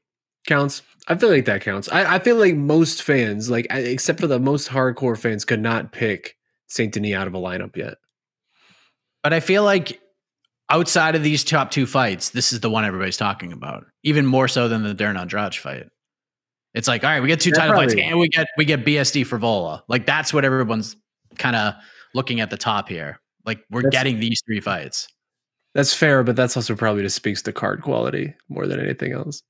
[0.47, 0.83] counts?
[1.07, 1.89] I feel like that counts.
[1.91, 5.93] I, I feel like most fans, like except for the most hardcore fans, could not
[5.93, 6.37] pick
[6.69, 7.99] Saint Denis out of a lineup yet.
[9.23, 10.01] But I feel like
[10.71, 14.49] outside of these top two fights, this is the one everybody's talking about, even more
[14.49, 15.89] so than the Dern Andrade fight.
[16.73, 18.85] It's like, all right, we get two Yeah, title fights, and we get we get
[18.85, 19.83] BSD Frevola.
[19.89, 20.97] Like that's what everyone's
[21.39, 21.75] kind of
[22.15, 23.21] looking at the top here.
[23.45, 25.09] Like we're That's- getting these three fights.
[25.75, 29.43] That's fair, but that's also probably just speaks to card quality more than anything else.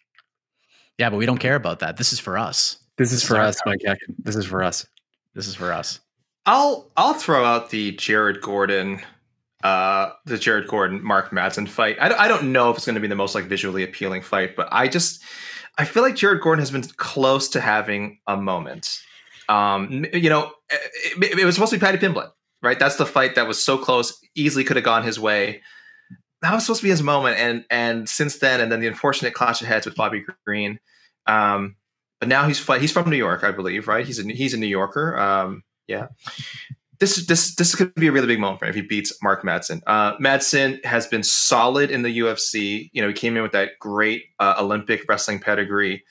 [0.99, 1.97] Yeah, but we don't care about that.
[1.97, 2.79] This is for us.
[2.97, 3.81] This is This for is us, Mike.
[3.87, 4.15] Akin.
[4.19, 4.87] This is for us.
[5.35, 6.01] This is for us.
[6.47, 9.01] I'll I'll throw out the Jared Gordon,
[9.63, 11.97] uh, the Jared Gordon Mark Madsen fight.
[12.01, 14.23] I don't, I don't know if it's going to be the most like visually appealing
[14.23, 15.23] fight, but I just
[15.79, 19.01] I feel like Jared Gordon has been close to having a moment.
[19.49, 22.31] Um, you know, it, it was supposed to be Paddy Pimblett,
[22.63, 22.79] right?
[22.79, 25.63] That's the fight that was so close, easily could have gone his way.
[26.45, 29.33] That was supposed to be his moment, and and since then, and then the unfortunate
[29.33, 30.79] clash of heads with Bobby Green.
[31.27, 31.77] Um,
[32.21, 32.65] but now he's.
[32.67, 34.05] He's from New York, I believe, right?
[34.05, 35.19] He's a he's a New Yorker.
[35.19, 36.09] Um, yeah.
[37.01, 39.43] This this this could be a really big moment for him if he beats Mark
[39.43, 39.81] Madsen.
[39.87, 42.91] Uh, Madsen has been solid in the UFC.
[42.93, 46.05] You know, he came in with that great uh, Olympic wrestling pedigree.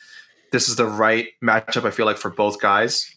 [0.51, 1.85] This is the right matchup.
[1.85, 3.07] I feel like for both guys.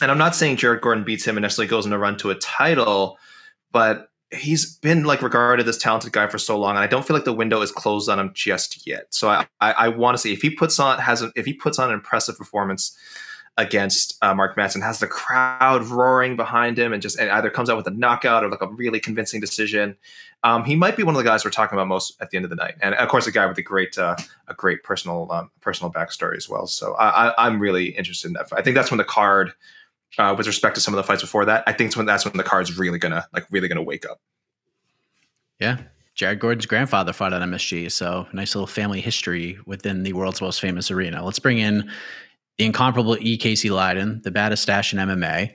[0.00, 2.30] And I'm not saying Jared Gordon beats him and necessarily goes on a run to
[2.30, 3.16] a title,
[3.72, 7.16] but he's been like regarded as talented guy for so long, and I don't feel
[7.16, 9.06] like the window is closed on him just yet.
[9.10, 11.52] So I I, I want to see if he puts on has a, if he
[11.52, 12.96] puts on an impressive performance
[13.56, 17.68] against uh, Mark Madsen, has the crowd roaring behind him, and just and either comes
[17.68, 19.96] out with a knockout or like a really convincing decision.
[20.44, 22.44] Um, he might be one of the guys we're talking about most at the end
[22.44, 24.14] of the night, and of course, a guy with a great uh,
[24.46, 26.66] a great personal um, personal backstory as well.
[26.66, 28.46] So I, I, I'm really interested in that.
[28.52, 29.52] I think that's when the card,
[30.16, 32.36] uh, with respect to some of the fights before that, I think when that's when
[32.36, 34.20] the card's really gonna like really gonna wake up.
[35.58, 35.78] Yeah.
[36.14, 40.60] Jared Gordon's grandfather fought at MSG, so nice little family history within the world's most
[40.60, 41.24] famous arena.
[41.24, 41.88] Let's bring in
[42.56, 43.36] the incomparable E.
[43.36, 45.54] Casey Leydon, the baddest stash in MMA.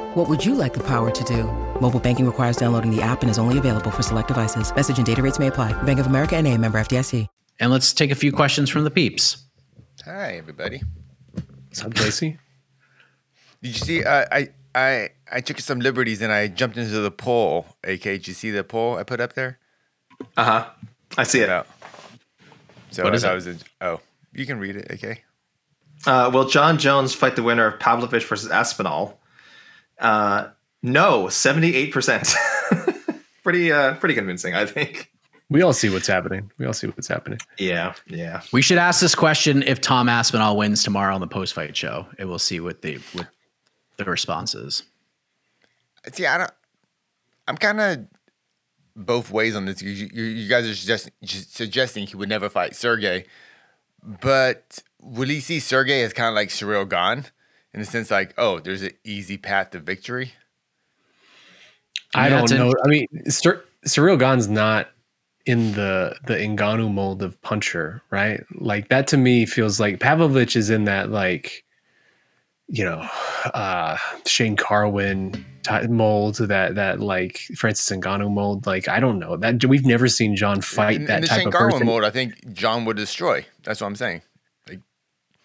[0.15, 1.43] What would you like the power to do?
[1.79, 4.73] Mobile banking requires downloading the app and is only available for select devices.
[4.75, 5.73] Message and data rates may apply.
[5.83, 7.27] Bank of America and a member FDIC.
[7.59, 9.43] And let's take a few questions from the peeps.
[10.05, 10.81] Hi, everybody.
[11.67, 12.37] What's up, Lacey?
[13.61, 14.03] Did you see?
[14.03, 17.67] Uh, I I I took some liberties and I jumped into the poll.
[17.83, 19.59] AK, did you see the poll I put up there?
[20.35, 20.69] Uh huh.
[21.17, 21.49] I see it.
[21.49, 21.63] Yeah.
[22.89, 23.35] So What is that it?
[23.35, 23.99] was a, oh,
[24.33, 24.87] you can read it.
[24.93, 25.21] Okay.
[26.07, 29.19] Uh, will Jon Jones fight the winner of Pavlovich versus Aspinall?
[30.01, 30.49] Uh,
[30.83, 32.33] no, seventy-eight percent.
[33.43, 35.11] Pretty, uh, pretty convincing, I think.
[35.49, 36.51] We all see what's happening.
[36.59, 37.39] We all see what's happening.
[37.57, 38.41] Yeah, yeah.
[38.53, 42.05] We should ask this question if Tom Aspinall wins tomorrow on the post fight show.
[42.19, 43.27] And we'll see what the what
[43.97, 44.83] the response is.
[46.13, 46.51] See, I don't.
[47.47, 48.07] I'm kind of
[48.95, 49.81] both ways on this.
[49.81, 53.25] You, you, you guys are just, just suggesting he would never fight Sergey,
[54.03, 57.25] but will he see Sergey as kind of like Ciryl Gane
[57.73, 60.33] in the sense like, oh, there's an easy path to victory?
[62.13, 62.73] I Yeah, don't know.
[62.83, 64.89] I mean, Sur- Ciryl Gane's not
[65.45, 68.43] in the the Ngannou mold of puncher, right?
[68.55, 71.63] Like that to me feels like Pavlovich is in that like,
[72.67, 73.07] you know,
[73.53, 78.67] uh Shane Carwin ty- mold, that that like Francis Ngannou mold.
[78.67, 81.39] Like I don't know that we've never seen Jon fight in, that in the type
[81.39, 81.87] Shane of Carwin person.
[81.87, 83.45] mode, I think Jon would destroy.
[83.63, 84.21] That's what I'm saying.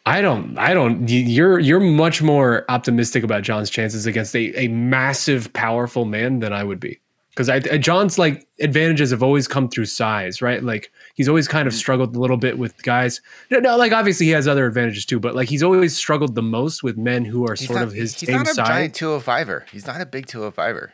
[0.07, 0.57] I don't.
[0.57, 1.09] I don't.
[1.09, 6.53] You're you're much more optimistic about Jon's chances against a, a massive, powerful man than
[6.53, 7.01] I would be.
[7.31, 10.63] Because I, Jon's like advantages have always come through size, right?
[10.63, 11.77] Like he's always kind of Mm.
[11.77, 13.21] struggled a little bit with guys.
[13.51, 16.41] No, no, like obviously he has other advantages too, but like he's always struggled the
[16.43, 18.69] most with men who are He's sort not, of his he's same not a size.
[18.69, 19.69] giant 205er.
[19.71, 20.91] He's not a big 205er.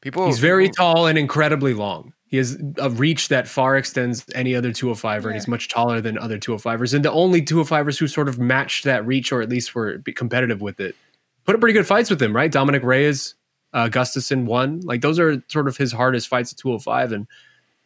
[0.00, 0.26] People.
[0.26, 2.14] He's very people- tall and incredibly long.
[2.32, 6.16] He has a reach that far extends any other 205er, and he's much taller than
[6.16, 6.94] other 205ers.
[6.94, 10.62] And the only 205ers who sort of matched that reach, or at least were competitive
[10.62, 10.96] with it,
[11.44, 12.50] put up pretty good fights with him, right?
[12.50, 13.34] Dominick Reyes,
[13.74, 14.80] uh, Gustafsson won.
[14.80, 17.26] Like those are sort of his hardest fights at 205, and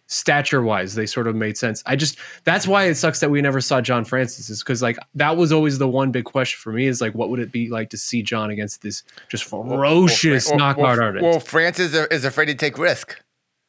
[0.06, 1.82] stature wise, they sort of made sense.
[1.84, 4.96] I just that's why it sucks that we never saw Jon Francis, is because like
[5.16, 7.68] that was always the one big question for me is like, what would it be
[7.68, 11.24] like to see Jon against this just ferocious well, knockout well, artist?
[11.24, 13.20] Well, Francis is, is afraid to take risk,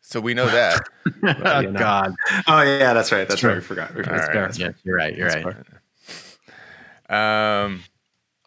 [0.07, 0.87] so we know that.
[1.45, 1.79] oh you know.
[1.79, 2.15] God.
[2.47, 3.27] Oh yeah, that's right.
[3.27, 3.49] That's True.
[3.49, 3.55] right.
[3.57, 3.93] We forgot.
[3.93, 4.33] We forgot.
[4.33, 4.57] All right.
[4.57, 5.13] Yeah, you're right.
[5.13, 5.45] You're right.
[7.65, 7.83] Um,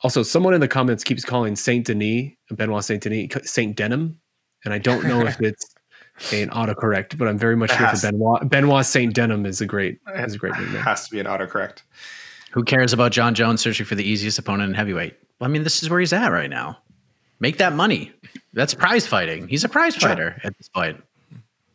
[0.02, 4.18] Also, someone in the comments keeps calling Saint Denis, Benoit Saint Denis, Saint Denim,
[4.64, 5.74] and I don't know if it's
[6.32, 8.48] an autocorrect, but I'm very much It here for Benoit.
[8.48, 11.82] Benoit Saint Denim is a great, is a great It has to be an autocorrect.
[12.52, 15.14] Who cares about Jon Jones searching for the easiest opponent in heavyweight?
[15.38, 16.78] Well, I mean, this is where he's at right now.
[17.38, 18.12] Make that money.
[18.54, 19.46] That's prize fighting.
[19.48, 21.02] He's a prize fighter at this point.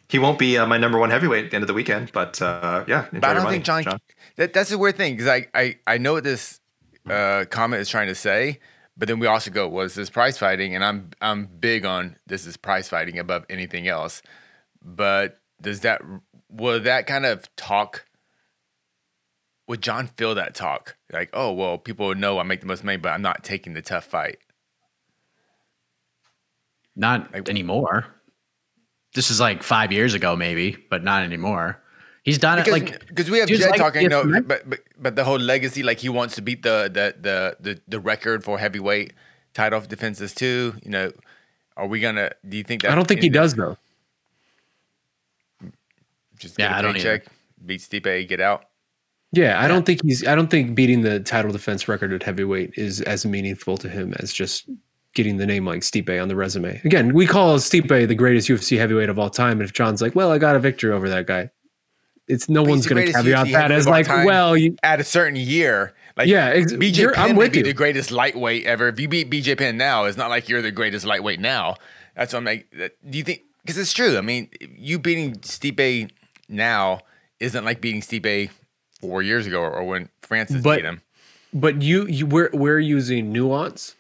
[0.08, 2.42] He won't be uh, my number one heavyweight at the end of the weekend, but
[2.42, 3.06] uh, yeah.
[3.08, 4.00] enjoy but I don't money, think Jon.
[4.36, 6.60] That, that's the weird thing because I, I I know what this
[7.10, 8.60] uh, comment is trying to say,
[8.96, 12.46] but then we also go, "Was this prize fighting?" And I'm I'm big on this
[12.46, 14.22] is prize fighting above anything else.
[14.84, 16.02] But does that
[16.50, 18.06] will that kind of talk?
[19.68, 22.98] Would Jon feel that talk like, oh well, people know I make the most money,
[22.98, 24.38] but I'm not taking the tough fight?
[26.96, 28.15] Not Like- anymore.
[29.16, 31.82] This is like five years ago, maybe, but not anymore.
[32.24, 34.48] He's done it like because we have dude's Jed like talking, no, ESPN.
[34.48, 37.82] but, but but the whole legacy, like he wants to beat the the the the,
[37.88, 39.14] the record for heavyweight
[39.54, 40.74] title defenses too.
[40.84, 41.12] You know,
[41.78, 42.32] are we gonna?
[42.48, 42.92] Do you think that?
[42.92, 43.78] I don't think he does though.
[46.38, 47.26] Just get Yeah, a I don't paycheck,
[47.66, 48.66] beat Stipe, get out.
[49.32, 50.26] Yeah, I don't think he's.
[50.26, 54.14] I don't think beating the title defense record at heavyweight is as meaningful to him
[54.20, 54.70] as just
[55.16, 56.80] getting the name like Stipe on the resume.
[56.86, 59.54] Again, we call Stipe the greatest UFC heavyweight of all time.
[59.54, 61.50] And if Jon's like, "Well, I got a victory over that guy,"
[62.28, 65.04] it's no But one's going to caveat UFC that as like, "Well, you, At a
[65.04, 67.64] certain year, like Yeah, ex- BJ Penn I'm with be you.
[67.64, 68.88] the greatest lightweight ever.
[68.90, 71.76] If you beat BJ Penn now, it's not like you're the greatest lightweight now.
[72.16, 72.70] That's what I'm like.
[72.72, 73.42] Do you think?
[73.64, 74.16] Because it's true.
[74.18, 76.12] I mean, you beating Stipe
[76.48, 77.00] now
[77.40, 78.50] isn't like beating Stipe
[79.02, 81.02] four years ago, or when Francis But- beat him.
[81.54, 83.96] But you, you we're we're using nuance,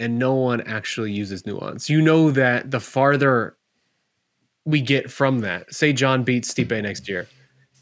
[0.00, 1.88] and no one actually uses nuance.
[1.88, 3.56] You know that the farther
[4.64, 7.28] we get from that, say Jon beats Stipe next year,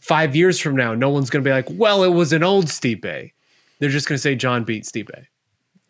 [0.01, 3.33] five years from now, no one's gonna be like, "Well, it was an old Stipe."
[3.81, 5.11] They're just gonna say Jon beat Stipe.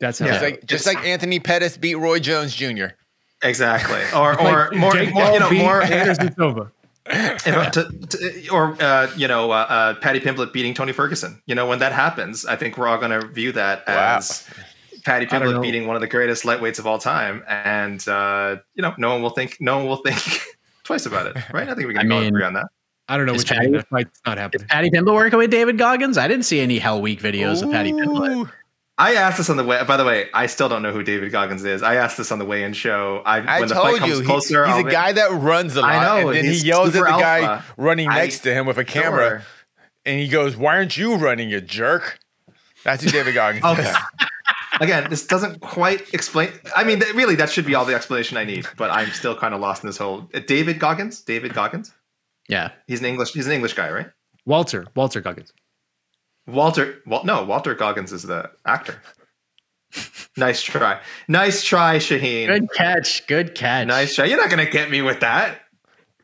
[0.01, 0.27] That's how.
[0.27, 2.87] Just it like just like Anthony Pettis beat Roy Jones Jr.
[3.43, 4.01] Exactly.
[4.15, 6.73] Or or Like more, Jake more you know more Anderson Silva.
[7.11, 11.41] if, to, to, or uh, you know uh, uh, Paddy Pimblett beating Tony Ferguson.
[11.47, 14.17] You know when that happens, I think we're all going to view that Wow.
[14.19, 14.47] as
[15.05, 15.29] Paddy I.
[15.29, 19.11] Pimblett beating one of the greatest lightweights of all time, and uh, you know no
[19.13, 20.19] one will think no one will think
[20.85, 21.69] twice about it, right?
[21.69, 22.67] I think we I can all mean- agree on that.
[23.11, 24.67] I don't know Is which Paddy- that fight's not happening.
[24.67, 26.19] Is Paddy Pimble working with David Goggins?
[26.19, 28.23] I didn't see any Hell Week videos of Paddy Pimble.
[28.25, 28.51] Ooh.
[28.99, 29.83] I asked this on the way.
[29.85, 31.83] By the way, I still don't know who David Goggins is.
[31.83, 33.23] I asked this on the weigh-in show.
[33.25, 35.31] I, I when the fight told comes you closer, he's I'll a be- guy that
[35.31, 37.65] runs a lot, I know, and then he yells at the super guy alpha.
[37.79, 39.43] running I- next to him with a camera, Sure.
[40.05, 42.19] and he goes, "Why aren't you running, you jerk?"
[42.85, 43.89] That's who David Goggins Okay.
[43.89, 43.97] is.
[44.81, 46.51] Again, this doesn't quite explain.
[46.77, 48.67] I mean, th- really, that should be all the explanation I need.
[48.77, 51.21] But I'm still kind of lost in this whole uh, David Goggins.
[51.23, 51.93] David Goggins.
[52.49, 52.71] Yeah.
[52.87, 53.33] He's an English.
[53.33, 54.07] He's an English guy, right?
[54.47, 55.53] Walter, Walter Goggins.
[56.47, 57.03] Walter.
[57.07, 59.03] Well, no, Walter Goggins is the actor.
[60.37, 61.01] nice try.
[61.29, 62.47] Nice try, Shaheen.
[62.47, 63.27] Good catch.
[63.27, 63.87] Good catch.
[63.89, 64.25] Nice try.
[64.27, 65.61] You're not gonna get me with that.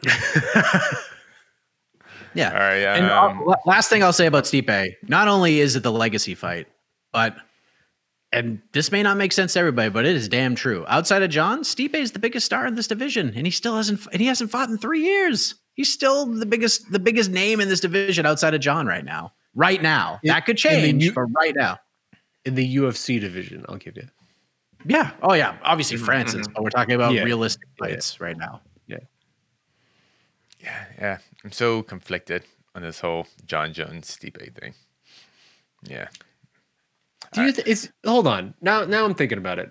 [2.35, 2.51] Yeah.
[2.51, 5.83] All right, And um, uh, last thing I'll say about Stipe, not only is it
[5.83, 6.67] the legacy fight,
[7.13, 7.37] but
[8.35, 10.85] and this may not make sense to everybody, but it is damn true.
[10.89, 14.07] Outside of Jon, Stipe is the biggest star in this division, and he still hasn't
[14.13, 15.55] and he hasn't fought in three years.
[15.75, 19.33] He's still the biggest the biggest name in this division outside of Jon right now.
[19.55, 21.79] Right now, In- that could change, but right now,
[22.45, 24.09] In the UFC division, I'll give you.
[24.85, 25.13] yeah.
[25.23, 26.05] Oh yeah, obviously mm-hmm.
[26.07, 26.53] Francis, mm-hmm.
[26.55, 27.23] but we're talking about Yeah.
[27.23, 27.87] realistic Yeah.
[27.87, 28.61] fights right now.
[28.89, 28.99] Yeah.
[30.61, 31.19] Yeah, yeah.
[31.45, 32.43] I'm so conflicted
[32.75, 34.75] on this whole Jon Jones Stipe thing.
[35.85, 36.09] Yeah,
[37.35, 37.53] Do you?
[37.53, 38.55] Th- is hold on.
[38.61, 39.71] Now, now I'm thinking about it.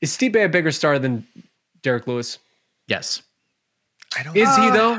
[0.00, 1.26] Is Stipe a bigger star than
[1.82, 2.38] Derrick Lewis?
[2.88, 3.22] Yes.
[4.16, 4.36] I don't.
[4.36, 4.98] Is he Uh, though?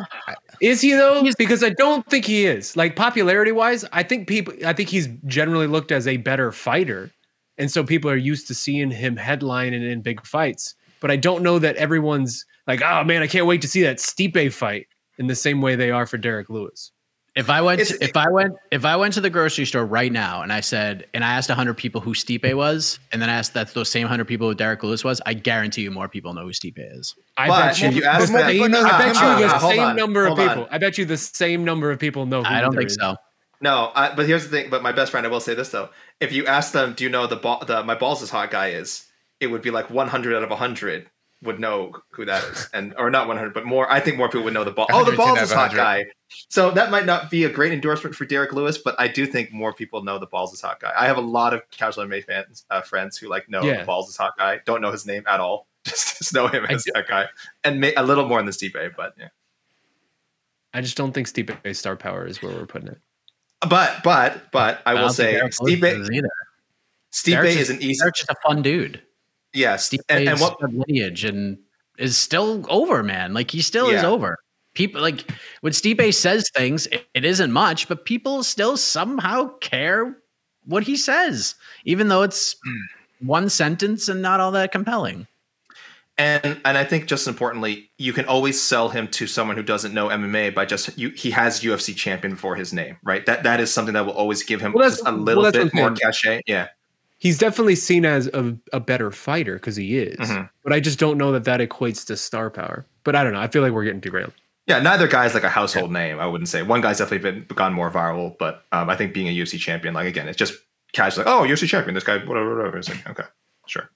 [0.62, 1.28] Is he though?
[1.38, 2.78] Because I don't think he is.
[2.78, 4.54] Like popularity wise, I think people.
[4.66, 7.12] I think he's generally looked as a better fighter,
[7.58, 10.76] and so people are used to seeing him headlining in big fights.
[11.02, 13.98] But I don't know that everyone's like, oh man, I can't wait to see that
[13.98, 14.88] Stipe fight
[15.18, 16.92] in the same way they are for Derrick Lewis.
[17.34, 20.12] If I went, to, if I went, if I went to the grocery store right
[20.12, 23.34] now and I said, and I asked hundred people who Stipe was, and then I
[23.36, 26.34] asked that those same hundred people who Derrick Lewis was, I guarantee you more people
[26.34, 27.16] know who Stipe is.
[27.38, 27.88] I But bet you.
[27.88, 30.26] if you ask the them- same- Ah, I bet you the hold same on, number
[30.26, 30.48] of hold on.
[30.50, 30.68] people.
[30.72, 32.44] I bet you the same number of people know.
[32.44, 32.98] Who I don't think is.
[33.00, 33.16] so.
[33.62, 34.70] No, I, but here's the thing.
[34.70, 35.88] But my best friend, I will say this though:
[36.20, 37.64] if you ask them, "Do you know the ball?
[37.66, 39.06] The my balls is hot guy is?"
[39.40, 41.08] It would be like 100 out of 100
[41.44, 43.92] would know who that is, and or not 100, but more.
[43.92, 44.88] I think more people would know the ball.
[44.92, 45.78] Oh, the 110 balls is hot 100.
[45.78, 46.06] guy.
[46.48, 49.52] So that might not be a great endorsement for Derrick Lewis, but I do think
[49.52, 50.94] more people know the balls is hot guy.
[50.98, 53.80] I have a lot of casual MMA fans, uh, friends who like know Yeah.
[53.82, 54.62] the balls is hot guy.
[54.66, 55.68] Don't know his name at all.
[55.86, 57.26] Just, just know him as that guy,
[57.66, 59.28] and may, a little more in the Stipe, but yeah.
[60.74, 63.00] I just don't think Stipe's star power is where we're putting it.
[63.68, 65.82] But but but I will say Stipe.
[67.12, 69.02] Stipe is an easy Derrick's just a fun dude.
[69.54, 71.58] Yes, and, and what lineage and
[71.98, 73.34] is still over, man.
[73.34, 74.38] Like he still is over.
[74.74, 75.30] People like
[75.62, 80.18] when Stipe says things, it, it isn't much, but people still somehow care
[80.66, 83.28] what he says, even though it's Hmm.
[83.28, 85.28] one sentence and not all that compelling.
[86.18, 89.94] And and I think just importantly, you can always sell him to someone who doesn't
[89.94, 93.26] know MMA by just you, he has UFC champion for his name, right?
[93.26, 95.74] That that is something that will always give him Well, just a little well, bit
[95.74, 96.42] more cachet.
[96.46, 96.68] Yeah,
[97.22, 100.50] He's definitely seen as a, a better fighter because he is, Mhm.
[100.64, 102.86] but I just don't know that that equates to star power.
[103.04, 103.40] But I don't know.
[103.40, 104.34] I feel like we're getting derailed.
[104.66, 104.80] yeah.
[104.80, 106.20] Neither guy's like a household name.
[106.20, 109.28] I wouldn't say one guy's definitely been gone more viral, but um, I think being
[109.28, 110.54] a UFC champion, like again, it's just
[110.94, 111.24] casual.
[111.26, 111.94] Like, oh, UFC champion.
[111.94, 112.78] This guy, whatever, whatever.
[112.80, 113.24] It's like, okay,
[113.68, 113.90] sure.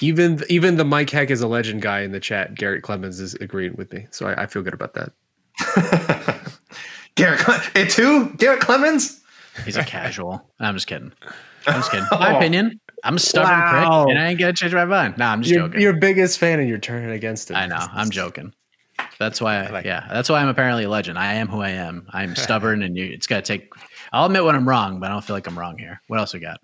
[0.00, 3.34] Even even the Mike Heck is a legend guy in the chat, Garrett Clemens is
[3.36, 5.12] agreeing with me, so I, I feel good about that.
[7.14, 8.30] Garrett, Cle- it too.
[8.36, 9.20] Garrett Clemens.
[9.64, 10.50] He's a casual.
[10.60, 11.12] I'm just kidding.
[11.66, 12.06] I'm just kidding.
[12.12, 12.36] My Oh.
[12.36, 12.80] opinion.
[13.04, 14.04] I'm a stubborn Wow.
[14.04, 15.16] prick, and I ain't gonna change my mind.
[15.18, 15.80] Nah, I'm just You're joking.
[15.80, 17.54] your biggest fan, and you're turning against it.
[17.54, 17.86] I know.
[17.92, 18.52] I'm joking.
[19.18, 19.64] That's why.
[19.64, 21.18] I, like yeah, that's why I'm apparently a legend.
[21.18, 22.08] I am who I am.
[22.12, 23.70] I'm stubborn, and you, it's gotta take.
[24.12, 26.00] I'll admit when I'm wrong, but I don't feel like I'm wrong here.
[26.08, 26.58] What else we got?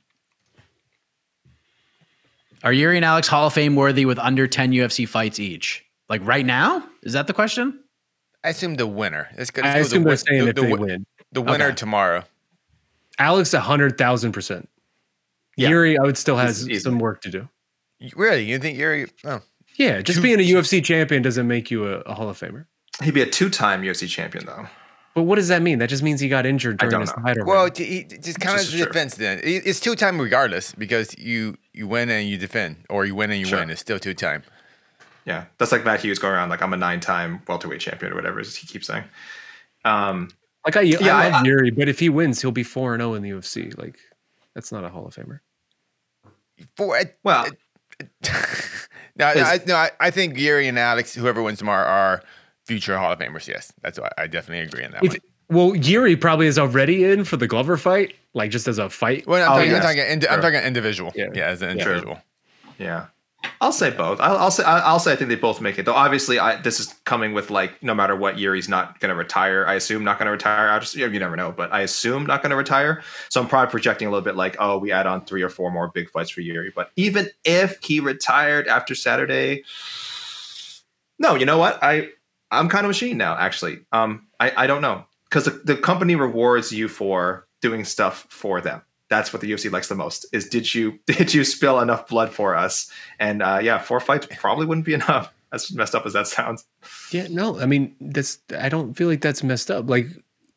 [2.65, 5.85] Are Yuri and Alex Hall of Fame worthy with under 10 UFC fights each?
[6.09, 6.85] Like right now?
[7.03, 7.81] Is that the question?
[8.45, 9.29] I assume the winner.
[9.37, 11.07] Let's go, I assume the, they're saying the, if the, they win.
[11.33, 11.75] the winner Okay.
[11.75, 12.25] tomorrow.
[13.19, 14.69] Alex, a hundred thousand percent.
[15.57, 15.69] Yeah.
[15.71, 16.81] Yuri, I would still has Easy.
[16.81, 17.49] some work to do.
[18.17, 18.45] Really?
[18.45, 19.07] You think you're?
[19.25, 19.41] Oh,
[19.77, 22.67] Yeah, just Two- being a UFC champion doesn't make you a, a Hall of Famer.
[23.03, 24.67] He'd be a two-time UFC champion though.
[25.15, 25.79] But what does that mean?
[25.79, 27.45] That just means he got injured during don't his title.
[27.47, 27.73] Well, reign.
[27.73, 29.41] t- he- just kind of This defense then.
[29.41, 33.31] It- It's two time regardless because you you win and you defend, or you win
[33.31, 33.59] and you Sure.
[33.61, 33.71] win.
[33.71, 34.43] It's still two time.
[35.25, 38.41] Yeah, that's like Matt Hughes going around like I'm a nine-time welterweight champion or whatever
[38.41, 39.05] he keeps saying.
[39.85, 40.31] Um,
[40.67, 43.01] like I, yeah, I love I- Yuri, but if he wins, he'll be four and
[43.01, 43.77] zero in the UFC.
[43.79, 43.99] Like
[44.55, 45.41] that's not a Hall of Famer.
[46.77, 47.47] For uh, well,
[49.17, 52.23] no, Is- I, no, I, I think Yuri and Alex, whoever wins tomorrow, are
[52.67, 53.47] future Hall of Famers.
[53.49, 55.19] Yes, that's why I definitely agree on that If, one.
[55.49, 59.27] well, Yuri probably is already in for the Glover fight, like just as a fight.
[59.27, 59.77] Well, I'm Oh, talking, yes.
[59.85, 61.13] I'm talking, indi- I'm talking individual.
[61.15, 61.27] Yeah.
[61.35, 61.85] Yeah, as an Yeah.
[61.85, 62.19] individual.
[62.79, 63.07] yeah,
[63.61, 64.21] I'll say both.
[64.21, 65.85] I'll, I'll say I'll say I think they both make it.
[65.85, 69.11] Though obviously, I, this is coming with like no matter what, year he's not going
[69.11, 69.67] to retire.
[69.67, 70.69] I assume not going to retire.
[70.69, 73.03] I just you never know, but I assume not going to retire.
[73.29, 75.71] So I'm probably projecting a little bit like, oh, we add on three or four
[75.71, 76.73] more big fights for Yuri.
[76.75, 79.63] But even if he retired after Saturday,
[81.19, 81.79] no, you know what?
[81.83, 82.11] I
[82.51, 83.37] I'm kind of machine now.
[83.37, 88.27] Actually, um, I I don't know because the, the company rewards you for doing stuff
[88.29, 88.83] for them.
[89.13, 90.25] That's what the UFC likes the most.
[90.33, 92.91] Is did you did you spill enough blood for us?
[93.21, 95.33] And uh, yeah, four fights probably wouldn't be enough.
[95.53, 96.65] As messed up as that sounds.
[97.11, 98.39] Yeah, no, I mean that's.
[98.59, 99.91] I don't feel like that's messed up.
[99.91, 100.07] Like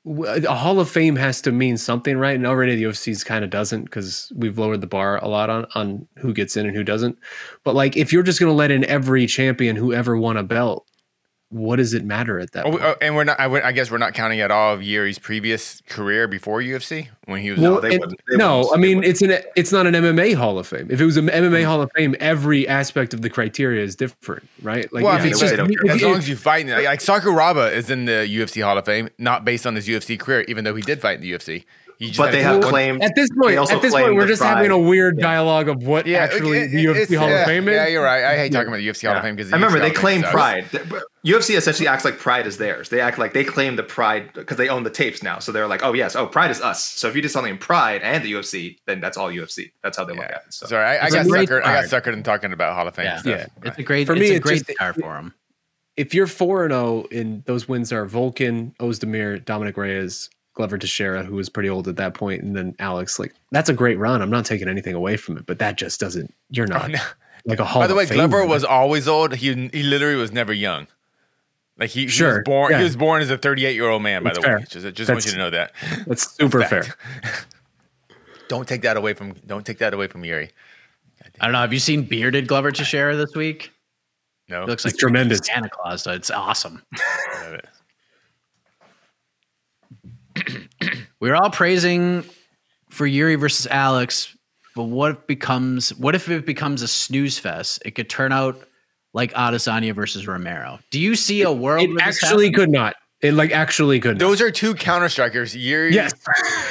[0.07, 2.35] a Hall of Fame has to mean something, right?
[2.35, 5.65] And already the UFC's kind of doesn't because we've lowered the bar a lot on
[5.75, 7.19] on who gets in and who doesn't.
[7.65, 10.43] But like, if you're just going to let in every champion who ever won a
[10.43, 10.87] belt,
[11.55, 12.65] what does it matter at that?
[12.65, 12.83] Oh, point?
[12.83, 13.39] oh, and we're not.
[13.39, 17.41] I, I guess we're not counting at all of Yuri's previous career before UFC when
[17.41, 17.59] he was.
[17.61, 18.21] Well, they and- wouldn't.
[18.29, 18.77] They no, wouldn't.
[18.77, 20.87] I mean it's an it's not an MMA Hall of Fame.
[20.89, 21.65] If it was an MMA mm-hmm.
[21.65, 24.91] Hall of Fame, every aspect of the criteria is different, right?
[24.91, 26.85] Like well, if it's they just don't if as long as you fight, in like,
[26.85, 30.41] like Sakuraba is in the UFC Hall of Fame, not based on his UFC career,
[30.49, 31.63] even though he did fight in the UFC.
[31.97, 34.27] He just But they have one- claimed at this point, at this point, we're the
[34.27, 35.23] just having a weird Yeah.
[35.23, 37.75] dialogue of what Yeah, actually it- the it- UFC Hall yeah, of Fame is.
[37.75, 38.23] Yeah, you're right.
[38.23, 40.65] I hate talking about the UFC Hall of Fame because I remember they claim pride.
[41.25, 42.89] UFC essentially acts like pride is theirs.
[42.89, 45.39] They act like they claim the pride because they own the tapes now.
[45.39, 46.83] So they're like, oh yes, oh pride is us.
[46.83, 49.71] So if you did something in pride and the UFC, then that's all UFC.
[49.81, 50.41] That's how they look at it.
[50.49, 50.67] So.
[50.67, 51.63] Sorry, I, I It's a got great suckered.
[51.63, 52.03] I got card.
[52.03, 53.17] suckered in talking about Hall of Fame Yeah.
[53.17, 53.47] stuff.
[53.63, 53.69] Yeah.
[53.69, 55.33] It's a great For for me, it's a great just- start for him.
[55.97, 60.77] if you're four and oh zero, and those wins are Volkan, Ozdemir, Dominick Reyes, Glover
[60.77, 63.19] Teixeira, who was pretty old at that point, and then Alex.
[63.19, 64.21] Like that's a great run.
[64.21, 66.33] I'm not taking anything away from it, but that just doesn't.
[66.49, 66.99] You're oh, not Oh, no.
[67.45, 67.81] like a Hall.
[67.83, 68.47] By the of way, Glover Famer.
[68.49, 69.35] was always old.
[69.35, 70.87] He he literally was never young.
[71.77, 72.71] Like he, he was born.
[72.71, 72.77] yeah.
[72.77, 74.23] He was born as a 38 year old man.
[74.23, 75.73] By That's the way, just, just want you to know that.
[76.07, 76.69] that's super Fact.
[76.87, 76.95] fair.
[78.47, 79.33] Don't take that away from.
[79.45, 80.51] Don't take that away from Yuri.
[81.41, 81.59] I don't know.
[81.61, 83.71] Have you seen bearded Glover Teixeira this week?
[84.47, 85.39] No, He looks It's like tremendous.
[85.43, 86.03] Santa Claus.
[86.03, 86.81] So it's awesome.
[86.93, 87.65] I love it.
[91.21, 92.23] We were all praising
[92.89, 94.35] for Yuri versus Alex,
[94.75, 97.81] but what if becomes what if it becomes a snooze fest?
[97.85, 98.61] It could turn out
[99.13, 100.79] like Adesanya versus Romero.
[100.91, 102.55] Do you see a world It where actually happens?
[102.65, 102.95] could not.
[103.21, 104.15] It like actually could.
[104.15, 104.19] not.
[104.19, 105.55] Those are two counter strikers.
[105.55, 105.93] Yuri.
[105.93, 106.13] Yes.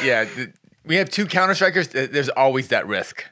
[0.04, 0.24] Yeah.
[0.26, 0.50] th-
[0.84, 1.88] we have two counter strikers.
[1.88, 3.24] th- There's always that risk.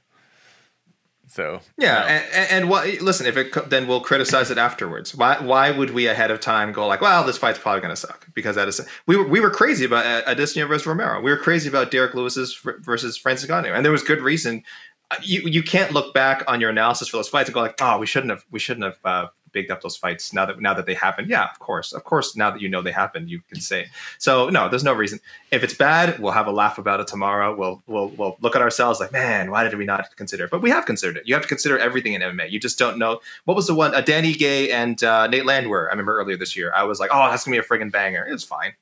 [1.33, 2.07] So Yeah, no.
[2.09, 3.01] and, and, and what?
[3.01, 5.15] Listen, if it then we'll criticize it afterwards.
[5.15, 5.39] Why?
[5.41, 8.27] Why would we ahead of time go like, well, this fight's probably going to suck
[8.35, 11.23] because that is we were we were crazy about uh, Adesanya versus Romero.
[11.23, 14.63] We were crazy about Derrick Lewis's versus Francis Ngannou, and there was good reason.
[15.11, 17.77] Uh, You you can't look back on your analysis for those fights and go like,
[17.81, 20.75] oh, we shouldn't have we shouldn't have uh, bigged up those fights now that now
[20.75, 21.29] that they happened.
[21.29, 22.37] Yeah, of course, of course.
[22.37, 23.89] Now that you know they happened, you can say
[24.19, 24.49] so.
[24.49, 25.21] No, there's no reason.
[25.51, 27.55] If it's bad, we'll have a laugh about it tomorrow.
[27.55, 30.51] We'll we'll we'll look at ourselves like, man, why did we not consider it?
[30.51, 31.25] But we have considered it.
[31.27, 32.51] You have to consider everything in MMA.
[32.51, 33.95] You just don't know what was the one.
[33.95, 35.89] Uh, Dan Ige and uh, Nate Landwehr.
[35.89, 36.73] I remember earlier this year.
[36.75, 38.27] I was like, oh, that's gonna be a friggin' banger.
[38.27, 38.75] It's fine.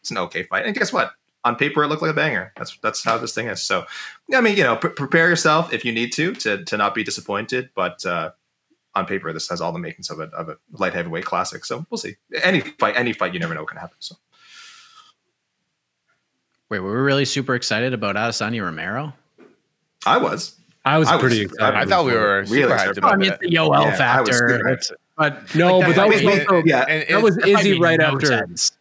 [0.00, 0.66] It's an okay fight.
[0.66, 1.12] And guess what?
[1.44, 2.52] On paper, it looked like a banger.
[2.56, 3.62] That's that's how this thing is.
[3.62, 3.86] So,
[4.34, 7.04] I mean, you know, pre- prepare yourself if you need to to to not be
[7.04, 7.70] disappointed.
[7.74, 8.32] But uh,
[8.98, 11.64] on paper, this has all the makings of a of a light heavyweight classic.
[11.64, 12.16] So we'll see.
[12.42, 13.96] Any fight, any fight, you never know what can happen.
[14.00, 14.16] So.
[16.70, 19.14] Wait, were we really super excited about Adesanya Romero?
[20.06, 20.56] I was.
[20.84, 21.76] I was I was- pretty excited.
[21.78, 23.38] I thought we were Really super excited hyped I about mean, that.
[23.42, 24.32] it's the Yoel Yeah, factor.
[24.32, 24.72] super hyped.
[24.72, 27.78] It's- but No, like, but that was made- also yeah, yeah, and that was Izzy
[27.80, 28.26] right no after.
[28.26, 28.72] sense.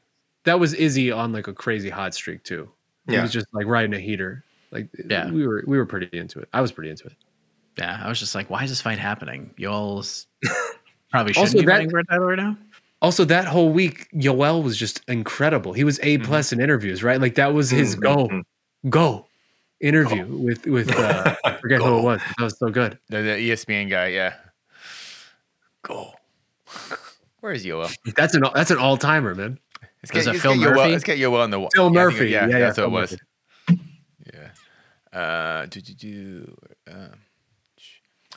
[0.44, 2.70] That was Izzy on like a crazy hot streak too.
[3.08, 3.24] He Yeah.
[3.24, 4.44] was just like riding a heater.
[4.72, 5.32] Like Yeah.
[5.32, 6.48] we were we were pretty into it.
[6.54, 7.14] I was pretty into it.
[7.78, 9.52] Yeah, I was just like, why is this fight happening?
[9.60, 10.26] Yoel's
[11.12, 12.58] probably shouldn't Also, be that- fighting for a title right now.
[13.00, 15.72] Also, that whole week, Yoel was just incredible.
[15.74, 17.22] He was A plus in interviews, right?
[17.22, 18.44] Like that was his Mhm, go, mhm.
[18.90, 19.28] go
[19.80, 22.20] interview with with uh, I forget who it was.
[22.40, 22.98] That was so good.
[23.10, 24.34] The, the ESPN guy, yeah.
[25.84, 26.14] Go.
[27.42, 27.96] Where is Yoel?
[28.16, 29.60] That's an that's an all timer, man.
[30.02, 30.92] Let's Was get, let's Phil get Yoel.
[30.92, 32.30] Let's get Yoel on the wa- Phil yeah, I think- Murphy.
[32.30, 33.18] Yeah, Yeah, yeah, that's what Phil it was.
[33.70, 33.82] Murphy.
[35.14, 35.20] Yeah.
[35.20, 36.58] Uh, do do do.
[36.92, 37.27] Um, sh-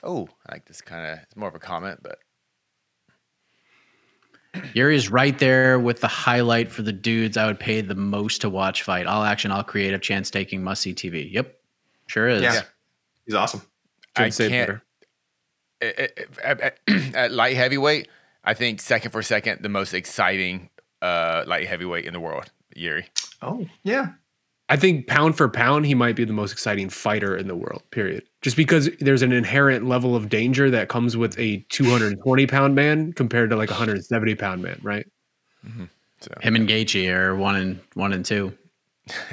[0.03, 1.19] oh, I like this kind of.
[1.23, 2.19] It's more of a comment, but
[4.75, 8.41] Yuri is right there with the highlight for the dudes I would pay the most
[8.43, 9.07] to watch fight.
[9.07, 11.31] All action, all creative, chance taking, must see TV.
[11.33, 11.55] Yep,
[12.07, 12.43] sure is.
[12.43, 12.63] Yeah.
[13.27, 13.63] He's awesome.
[14.17, 14.69] I Couldn't say can't.
[14.69, 14.83] better.
[16.45, 16.79] At, at-
[17.15, 18.09] at light heavyweight,
[18.45, 20.69] I think second for second, the most exciting
[21.01, 23.07] uh, light heavyweight in the world, Yuri.
[23.41, 24.09] Oh, yeah.
[24.71, 27.83] I think pound for pound, he might be the most exciting fighter in the world,
[27.91, 28.23] period.
[28.41, 33.13] Just because there's an inherent level of danger that comes with a 220 pound man
[33.13, 35.05] compared to like a 170 pound man, right?
[35.67, 35.87] Mm-hmm.
[36.21, 38.57] So Him and Gaethje are one and one and two.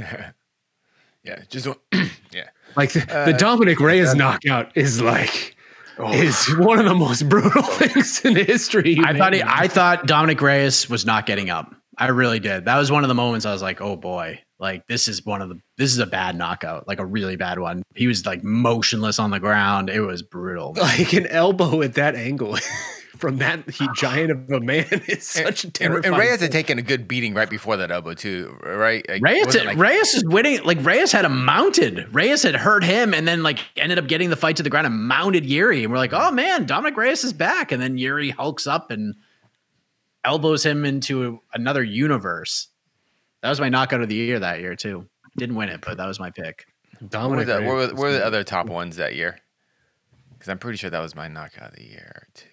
[1.24, 1.68] yeah, just
[2.32, 2.50] yeah.
[2.76, 5.56] Like the, the uh, Dominick Reyes knockout is like
[6.00, 6.12] oh.
[6.14, 7.78] is one of the most brutal oh.
[7.78, 8.98] things in history.
[9.06, 9.44] I thought he.
[9.44, 11.76] I thought Dominick Reyes was not getting up.
[11.96, 12.66] I really did.
[12.66, 15.42] That was one of the moments I was like, oh boy, like this is one
[15.42, 17.84] of the this is a bad knockout, like a really bad one.
[17.96, 19.90] He was like motionless on the ground.
[19.90, 20.74] It was brutal.
[20.82, 22.58] like an elbow at that angle
[23.18, 26.06] from that he giant of a man is such a And, terrifying.
[26.14, 26.50] and Reyes had thing.
[26.52, 29.06] taken a good beating right before that elbow too, right?
[29.08, 30.64] Like, Reyes, like- Reyes is winning.
[30.64, 32.14] Like Reyes had him mounted.
[32.14, 34.88] Reyes had hurt him, and then like ended up getting the fight to the ground
[34.88, 35.84] and mounted Yuri.
[35.84, 37.72] And we're like, oh man, Dominick Reyes is back.
[37.72, 39.14] And then Yuri hulks up and
[40.24, 42.68] elbows him into another universe.
[43.42, 45.08] That was my knockout of the year that year too.
[45.38, 46.66] Didn't win it, but that was my pick.
[47.00, 49.38] What were Dominick the, what were, what were the other top ones that year?
[50.34, 52.46] Because I'm pretty sure that was my knockout of the year too.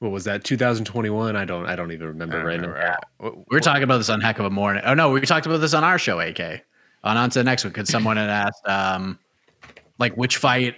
[0.00, 0.44] What was that?
[0.44, 1.36] 2021.
[1.36, 1.66] I don't.
[1.66, 2.78] I don't even I remember don't right remember.
[2.78, 2.92] now.
[2.92, 4.82] Uh, what- We were talking about this on Heck of a Morning.
[4.84, 6.62] Oh no, we talked about this on our show, AK.
[7.04, 7.72] On on to the next one.
[7.72, 9.18] Because someone had asked, um,
[9.98, 10.74] like which fight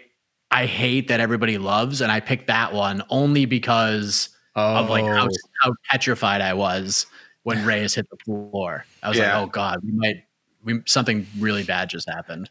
[0.50, 5.26] I hate that everybody loves, and I picked that one only because of like how,
[5.26, 5.30] Oh.
[5.62, 7.06] how petrified I was
[7.42, 8.84] when Reyes hit the floor.
[9.02, 9.38] I was Yeah.
[9.38, 10.24] like, oh god, we might,
[10.62, 12.50] we something really bad just happened.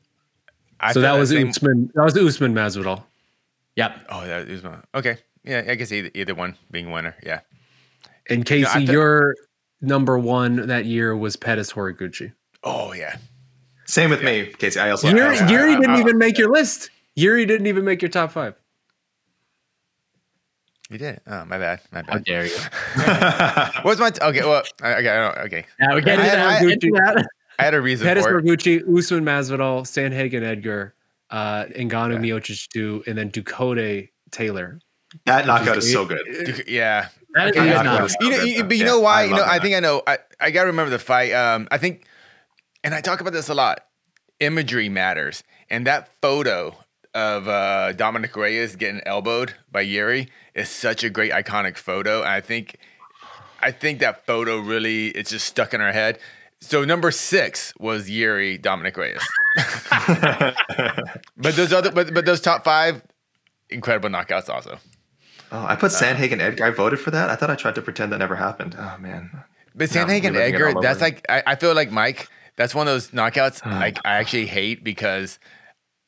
[0.79, 1.91] I so that was same- Usman.
[1.95, 3.03] That was Usman Masvidal.
[3.75, 4.05] Yep.
[4.09, 5.17] Oh, that was my okay.
[5.43, 7.15] Yeah, I guess either, either one being winner.
[7.23, 7.39] Yeah.
[8.29, 9.35] And Casey, I thi- your
[9.81, 12.33] number one that year was Pettis Horiguchi.
[12.63, 13.17] Oh yeah.
[13.85, 14.79] Same with me, Casey.
[14.79, 15.07] I also.
[15.07, 16.89] I Yuri, Yuri I- didn't I- even make your list.
[17.15, 18.55] Yuri didn't even make your top five.
[20.89, 21.19] You did.
[21.27, 21.81] Oh, my bad.
[21.91, 22.55] My How dare you?
[23.83, 24.41] What's my t- okay?
[24.41, 25.65] Well, okay, I don't, okay.
[25.79, 26.61] Yeah, we get I- into that.
[26.61, 27.25] I- we get.
[27.59, 28.45] I had a reason Pettis for it.
[28.45, 30.93] Horiguchi, Usman Masvidal, Sandhagen Edgar,
[31.31, 34.79] uh, Ngannou Miocic, Du, and then Ducote Taylor.
[35.25, 36.63] that knockout is so good.
[36.67, 37.07] Yeah.
[37.33, 38.11] That is Okay, a good yeah, knockout.
[38.21, 39.21] You know, you, but you yeah, know why?
[39.21, 39.61] I You know, I that.
[39.63, 40.03] think I know.
[40.05, 41.33] I, I gotta remember the fight.
[41.33, 42.05] Um, I think,
[42.83, 43.79] and I talk about this a lot.
[44.39, 46.75] Imagery matters, and that photo
[47.17, 52.19] of uh, Dominick Reyes getting elbowed by Yuri is such a great iconic photo.
[52.19, 52.77] And I think,
[53.59, 56.19] I think that photo really it's just stuck in our head.
[56.61, 59.21] So number six was Yuri Dominic Reyes,
[59.57, 63.03] but those other, but but those top five,
[63.69, 64.79] incredible knockouts also.
[65.51, 66.65] Oh, I put Sandhagen Edgar.
[66.65, 67.29] I voted for that.
[67.29, 68.75] I thought I tried to pretend that never happened.
[68.77, 69.43] Oh man.
[69.75, 72.27] But Now Sandhagen Edgar, that's like I, I feel like Mike.
[72.55, 75.37] That's one of those knockouts like I actually hate because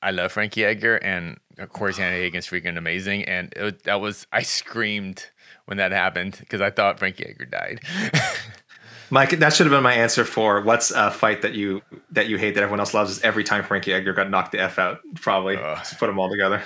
[0.01, 3.23] I love Frankie Edgar and uh, of course Sandhagen's freaking amazing.
[3.25, 5.25] And it, that was I screamed
[5.65, 7.81] when that happened because I thought Frankie Edgar died.
[9.11, 11.81] Mike, that should have been my answer for what's a fight that you
[12.11, 14.59] that you hate that everyone else loves is every time Frankie Edgar got knocked the
[14.61, 14.99] f out.
[15.15, 15.77] Probably Ugh.
[15.79, 16.61] Just put them all together.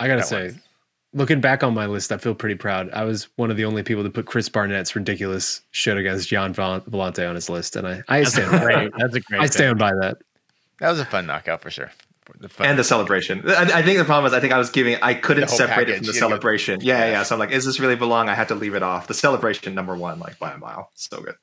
[0.00, 0.58] I gotta That say, was-
[1.12, 2.88] looking back on my list, I feel pretty proud.
[2.92, 6.52] I was one of the only people to put Chris Barnett's ridiculous shit against Gian
[6.52, 8.92] Val- Villante on his list, and I, I stand, by that.
[8.96, 9.40] That's a great.
[9.40, 10.18] I stand by that.
[10.80, 11.90] That was a fun knockout for sure.
[12.40, 13.42] The fun, And the celebration.
[13.48, 15.56] I, I think the problem is I think I was giving I couldn't The whole
[15.58, 16.80] separate it from the You gotta go- celebration.
[16.82, 18.28] Yeah, yeah, So I'm like, is this really belong?
[18.28, 19.06] I had to leave it off.
[19.06, 20.90] The celebration number one, like by a mile.
[20.94, 21.36] So good.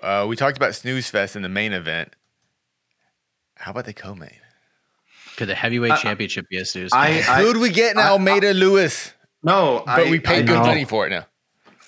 [0.00, 2.14] uh, we talked about Snooze Fest in the main event.
[3.56, 4.38] How about the co-main?
[5.36, 6.92] Could the heavyweight Uh, championship be a snooze?
[6.92, 9.12] I, I Who do we get in I- Almeida Lewis?
[9.42, 10.66] no, But I, we paid I good know.
[10.66, 11.26] money for it now.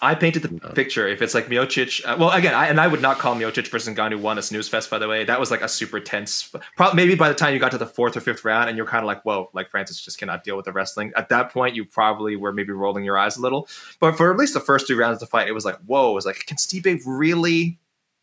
[0.02, 1.06] I painted the picture.
[1.06, 3.94] If it's like Miocic, uh, well, again, I, and I would not call Miocic versus
[3.94, 4.90] Ngannou one a snooze fest.
[4.90, 6.55] By the way, that was like a super tense.
[6.77, 8.86] Probably maybe by the time you got to the fourth or fifth round, and you're
[8.86, 11.12] kind of like, whoa, like Francis just cannot deal with the wrestling.
[11.16, 13.68] At that point, you probably were maybe rolling your eyes a little.
[13.98, 16.10] But for at least the first two rounds of the fight, it was like, whoa,
[16.10, 17.78] it was like, can Stipe really?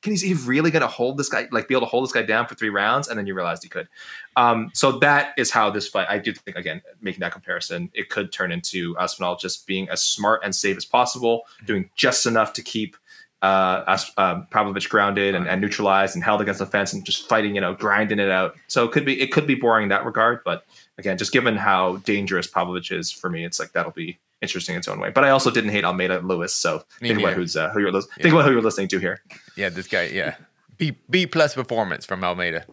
[0.08, 2.06] Can he, is he really going to hold this guy, like be able to hold
[2.06, 3.10] this guy down for three rounds?
[3.10, 3.90] And then you realized he could.
[4.38, 8.08] Um, so that is how this fight, I do think, again, making that comparison, it
[8.08, 12.54] could turn into Aspinall just being as smart and safe as possible, doing just enough
[12.54, 12.96] to keep
[13.42, 17.28] uh, As- uh, Pavlovich grounded and, and neutralized and held against the fence and just
[17.28, 18.56] fighting, you know, grinding it out.
[18.68, 20.64] So it could be it could be boring in that regard, but
[20.98, 24.80] again, just given how dangerous Pavlovich is for me, it's like that'll be interesting in
[24.80, 25.10] its own way.
[25.10, 27.92] But I also didn't hate Almeida Lewis, so Me think about who's uh, who you're
[27.92, 29.22] lis- think about who you're listening to here.
[29.56, 30.04] Yeah, this guy.
[30.08, 30.36] Yeah,
[30.78, 32.66] B B plus performance from Almeida.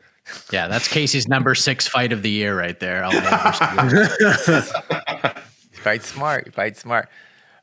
[0.52, 3.04] yeah, that's Casey's number six fight of the year right there.
[3.04, 4.62] Almeida.
[5.72, 6.54] Fight smart.
[6.54, 7.10] Fight smart.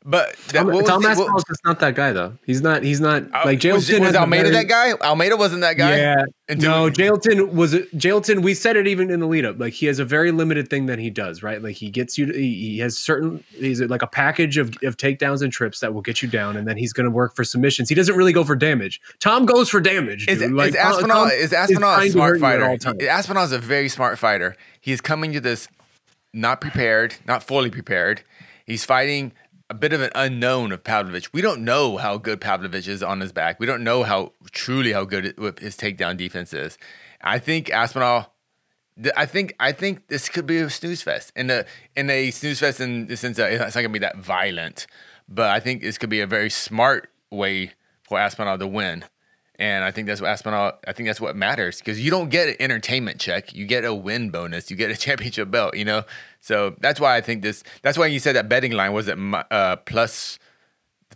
[0.03, 2.34] But that, Tom, was Tom Aspinall's just not that guy though.
[2.44, 2.82] He's not.
[2.82, 3.73] He's not uh, like Jailton.
[3.73, 4.94] was has a Almeida very- that guy?
[4.94, 5.98] Almeida wasn't that guy.
[5.98, 6.26] Yeah.
[6.49, 8.41] Until- no, Jailton was Jailton.
[8.41, 9.60] We said it even in the lead up.
[9.60, 11.61] Like he has a very limited thing that he does, right?
[11.61, 12.26] Like he gets you.
[12.26, 13.44] To, he, he has certain.
[13.52, 16.68] He's like a package of, of takedowns and trips that will get you down, and
[16.68, 17.88] then he's going to work for submissions.
[17.88, 18.99] He doesn't really go for damage.
[19.19, 20.28] Tom goes for damage.
[20.28, 20.48] Is, dude.
[20.48, 22.78] is Like, Tom- Aspinall Tom is Aspinall trying a smart fighter?
[23.07, 24.56] Aspinall is a very smart fighter.
[24.80, 25.68] He's coming to this
[26.34, 28.23] not prepared, not fully prepared.
[28.65, 29.34] He's fighting
[29.72, 31.31] a bit of an unknown of Pavlovich.
[31.31, 33.57] We don't know how good Pavlovich is on his back.
[33.57, 36.77] We don't know how truly how good his takedown defense is.
[37.22, 38.34] I think Aspinall.
[39.15, 41.64] I think I think this could be a snooze fest in a
[41.95, 44.88] in a snooze fest in the sense that it's not gonna be that violent,
[45.30, 47.72] but I think this could be a very smart way
[48.03, 49.06] for Aspinall to win.
[49.62, 50.72] And I think that's what Aspinall.
[50.88, 53.54] I think that's what matters because you don't get an entertainment check.
[53.54, 54.72] You get a win bonus.
[54.72, 55.78] You get a championship belt.
[55.78, 56.04] You know,
[56.40, 57.64] so that's why I think this.
[57.84, 60.40] That's why you said that betting line was it uh, plus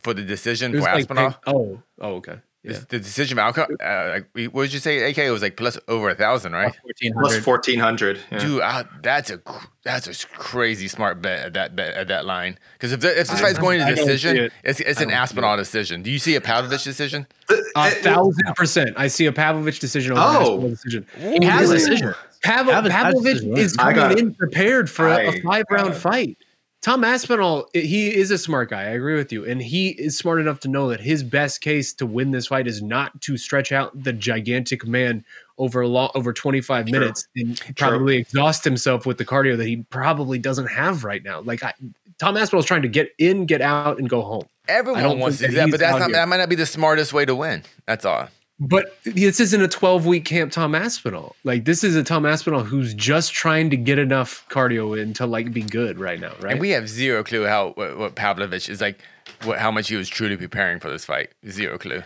[0.03, 1.31] for the decision for like Aspinall.
[1.31, 2.37] pay- oh, oh, okay.
[2.65, 2.79] Yeah.
[2.89, 3.67] The decision outcome.
[3.83, 5.09] Uh, like, what did you say?
[5.09, 6.73] AK it was like plus over a thousand, right?
[7.13, 8.19] Plus fourteen hundred.
[8.31, 8.39] Yeah.
[8.39, 9.39] Dude, uh, that's a
[9.83, 12.57] that's a crazy smart bet at that bet at that line.
[12.73, 14.53] Because if, the, if this fight's going to I don't see decision, it.
[14.63, 16.01] it's it's an Aspinall decision.
[16.01, 17.27] Do you see a Pavlovich decision?
[17.75, 18.91] A thousand percent.
[18.97, 20.41] I see a Pavlovich decision over Oh.
[20.41, 21.05] Aspinall decision.
[21.17, 22.13] He has a decision.
[22.43, 26.37] Pav- Pav- Pavlovich Pavlovich is coming in prepared for a, I five round fight.
[26.85, 28.81] Tom Aspinall, he is a smart guy.
[28.81, 31.91] I agree with you, and he is smart enough to know that his best case
[31.95, 35.25] to win this fight is not to stretch out the gigantic man
[35.57, 36.99] over long, over twenty five True.
[36.99, 41.39] minutes and probably exhaust himself with the cardio that he probably doesn't have right now.
[41.39, 41.73] Like I,
[42.19, 44.43] Tom Aspinall is trying to get in, get out, and go home.
[44.69, 46.55] I Everyone don't wants to do that that, but that's not, that might not be
[46.55, 47.63] the smartest way to win.
[47.87, 48.29] That's all.
[48.57, 51.35] But this isn't a 12 week camp Tom Aspinall.
[51.43, 55.25] Like this is a Tom Aspinall who's just trying to get enough cardio in to
[55.25, 56.51] like be good right now, right?
[56.53, 59.01] And we have zero clue how what, what Pavlovich is like,
[59.43, 61.31] what, how much he was truly preparing for this fight.
[61.49, 62.03] Zero clue.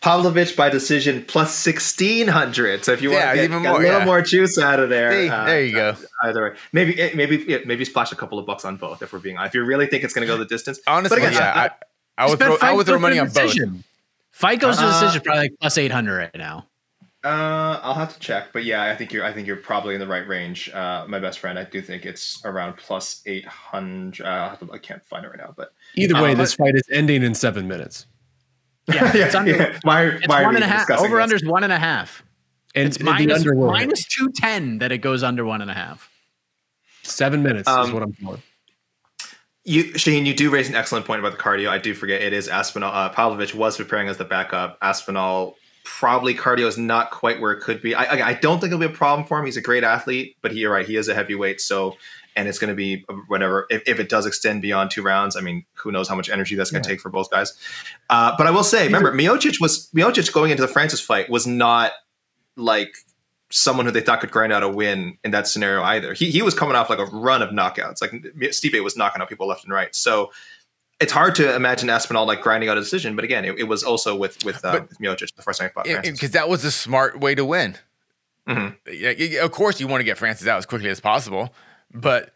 [0.00, 2.84] Pavlovich by decision plus sixteen hundred.
[2.84, 4.04] So if you want Yeah, to get, even get more, a little yeah.
[4.04, 5.96] more juice out of there, See, uh, there you go.
[6.22, 9.18] Either way, maybe eh, maybe maybe splash a couple of bucks on both if we're
[9.18, 9.54] being honest.
[9.56, 11.70] If you really think it's going to go the distance, Honestly, again, yeah, I- I,
[12.26, 13.56] I would throw, I would throw money on both.
[14.34, 14.48] Decision.
[14.48, 16.66] Fight goes to Uh, decision, probably like plus eight hundred right now.
[17.24, 19.24] Uh, I'll have to check, but yeah, I think you're.
[19.24, 20.68] I think you're probably in the right range.
[20.74, 24.26] Uh, my best friend, I do think it's around plus eight hundred.
[24.26, 26.54] Uh, I'll have to- I can't find it right now, but Either way, Uh, this
[26.54, 28.06] fight is ending in seven minutes.
[28.92, 29.52] Yeah, it's under.
[29.56, 29.78] yeah.
[29.82, 30.80] Why, It's why are one we and a half.
[30.86, 31.22] discussing Over this?
[31.22, 32.22] under is one and a half.
[32.74, 33.86] And It's the minus, under will hit.
[33.86, 36.10] minus two ten that it goes under one and a half.
[37.04, 38.42] seven minutes is Um, what I'm feeling.
[39.64, 41.70] You, Shane, you do raise an excellent point about the cardio.
[41.70, 42.94] I do forget it is Aspinall.
[42.94, 44.76] Uh, Pavlovich was preparing as the backup.
[44.82, 47.94] Aspinall probably cardio is not quite where it could be.
[47.94, 49.44] I, I, don't think it'll be a problem for him.
[49.44, 50.86] He's a great athlete, but he, you're right.
[50.86, 51.60] He is a heavyweight.
[51.60, 51.96] So,
[52.36, 53.66] and it's going to be whatever.
[53.70, 56.56] If, if it does extend beyond two rounds, I mean, who knows how much energy
[56.56, 57.52] that's going to take for both guys.
[58.10, 61.46] Uh, but I will say, remember, Miocic was Miocic going into the Francis fight was
[61.46, 61.92] not
[62.56, 62.96] like
[63.56, 66.12] someone who they thought could grind out a win in that scenario either.
[66.12, 68.00] He he was coming off like a run of knockouts.
[68.00, 68.10] Like
[68.50, 69.94] Stipe was knocking out people left and right.
[69.94, 70.32] So
[71.00, 73.14] it's hard to imagine Aspinall like grinding out a decision.
[73.14, 75.72] But again, it, it was also with with, uh, with Miocic the first time he
[75.72, 77.76] fought Because that was the smart way to win.
[78.48, 78.76] Mhm.
[78.92, 81.54] Yeah, of course, you want to get Francis out as quickly as possible,
[81.92, 82.34] but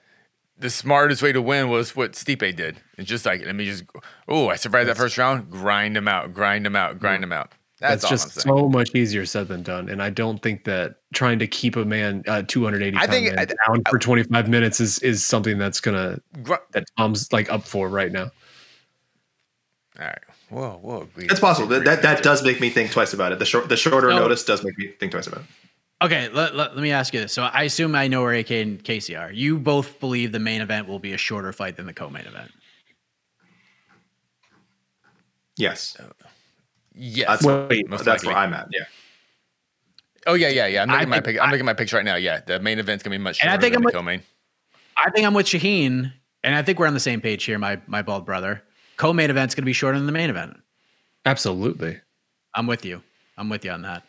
[0.57, 2.77] the smartest way to win was what Stipe did.
[2.97, 3.85] It's just like, let me just,
[4.27, 7.53] oh, I survived that first round, grind him out, grind him out, grind him out.
[7.81, 9.89] That's, That's, just so much easier said than done.
[9.89, 13.39] And I don't think that trying to keep a man, uh, 280 I think- man
[13.39, 17.63] I- down for 25 minutes is is something that's gonna Gr- that Tom's like up
[17.65, 18.31] for right now.
[20.01, 20.19] all right.
[20.49, 21.03] Whoa, whoa.
[21.03, 21.27] agree.
[21.27, 21.69] It's possible.
[21.69, 23.39] That, that that does make me think twice about it.
[23.39, 24.19] The short the shorter No.
[24.19, 25.47] notice does make me think twice about it.
[26.01, 27.33] Okay, let, let, let me ask you this.
[27.33, 29.33] So I assume I know where AK and Casey are.
[29.33, 32.51] You both believe the main event will be a shorter fight than the co-main event.
[35.57, 35.97] Yes,
[36.99, 37.29] Yes.
[37.29, 38.29] that's, Wait, most that's likely.
[38.35, 38.69] where I'm at.
[38.73, 38.81] Yeah.
[40.27, 40.83] Oh, yeah, yeah, yeah.
[40.83, 41.39] I'm I making my think- pick.
[41.41, 42.16] I'm I- making my picks right now.
[42.16, 43.87] Yeah, the main event's going to be much And I shorter think than I'm the
[43.87, 44.23] with- co-main.
[44.97, 46.12] I think I'm with Shaheen,
[46.43, 48.62] and I think we're on the same page here, my my bald brother.
[48.97, 50.57] Co-main event's going to be shorter than the main event.
[51.25, 52.01] Absolutely.
[52.55, 53.01] I'm with you.
[53.37, 54.03] I'm with you on that.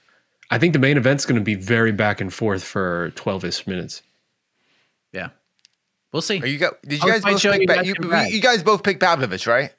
[0.49, 4.01] I think the main event's going to be very back and forth for 12ish minutes.
[5.13, 5.29] Yeah,
[6.11, 6.41] we'll see.
[6.41, 7.85] Are you got, did you guys both pick you Pa- got
[8.29, 9.71] you, you guys both picked Pavlovich, right?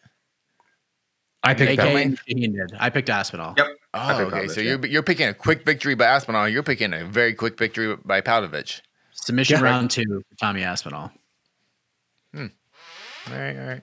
[1.43, 2.77] I picked AK Shaheen did.
[2.79, 3.55] I picked Aspinall.
[3.57, 3.67] Yep.
[3.95, 4.25] Oh, okay.
[4.25, 4.71] Pavlovich, So yeah.
[4.73, 6.49] you're you're picking a quick victory by Aspinall.
[6.49, 8.83] You're picking a very quick victory by Pavlovich.
[9.13, 9.65] Submission Yeah.
[9.65, 11.11] round two for Tommy Aspinall.
[12.35, 12.47] Hmm.
[13.31, 13.83] All right, all right.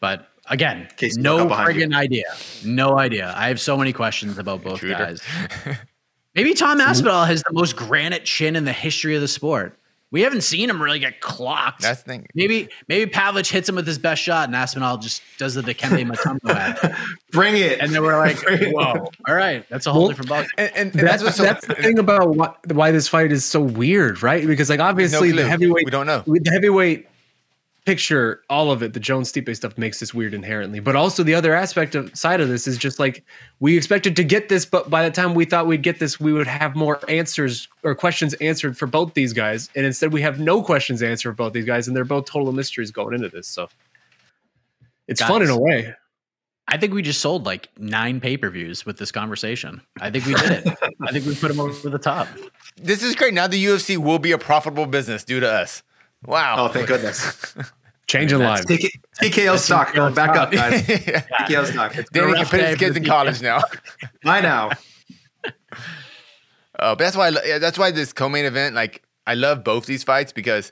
[0.00, 1.54] But again, Casey, no look you.
[1.56, 2.24] friggin' idea.
[2.64, 3.32] No idea.
[3.36, 4.94] I have so many questions about both Intruder.
[4.94, 5.22] guys.
[6.34, 9.78] Maybe Tom Aspinall has the most granite chin in the history of the sport.
[10.12, 11.82] We haven't seen him really get clocked.
[11.82, 12.26] That's the thing.
[12.34, 16.08] Maybe maybe Pavlich hits him with his best shot, and Aspinall just does the Dikembe
[16.10, 16.84] Mutombo act.
[17.32, 17.80] Bring it.
[17.80, 20.38] And then we're like, whoa, all right, that's a whole Well, different ball.
[20.38, 23.32] And, and, and That's, that's, what's so, that's the thing about why, why this fight
[23.32, 24.46] is so weird, right?
[24.46, 25.42] Because like obviously clue.
[25.42, 26.22] the heavyweight We don't know.
[26.26, 27.08] the heavyweight
[27.86, 30.80] picture, all of it, the Jones Stipe stuff makes this weird inherently.
[30.80, 33.24] But also the other aspect of side of this is just like
[33.60, 36.32] we expected to get this, but by the time we thought we'd get this, we
[36.32, 40.40] would have more answers or questions answered for both these guys, and instead we have
[40.40, 43.46] no questions answered for both these guys, and they're both total mysteries going into this.
[43.46, 43.68] So
[45.06, 45.94] it's fun in a way.
[46.68, 49.80] I think we just sold like nine pay per views with this conversation.
[50.00, 50.78] I think we did it.
[51.02, 52.26] I think we put them over the top.
[52.76, 53.32] this is great.
[53.32, 55.84] Now the UFC will be a profitable business due to us.
[56.26, 56.56] Wow.
[56.58, 57.54] Oh, thank goodness.
[58.06, 58.66] Changing lives.
[58.66, 58.88] TK,
[59.20, 60.82] TKO stock going back up, guys.
[60.86, 61.92] TKO stock.
[61.92, 63.60] Danny can rough put his kids in college now.
[64.24, 64.70] I know.
[66.78, 69.86] Uh, but that's why I yeah, that's why this co-main event, like I love both
[69.86, 70.70] these fights because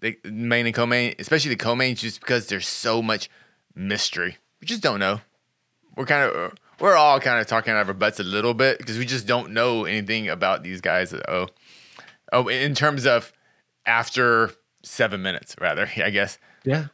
[0.00, 3.28] the main and co-main, especially the co-main, just because there's so much
[3.74, 4.38] mystery.
[4.60, 5.20] We just don't know.
[5.96, 8.78] We're kind of we're all kind of talking out of our butts a little bit
[8.78, 11.12] because we just don't know anything about these guys.
[11.28, 11.48] Oh,
[12.32, 13.32] oh, in terms of
[13.86, 14.50] after
[14.82, 16.38] seven minutes, rather, I guess.
[16.64, 16.86] Yeah.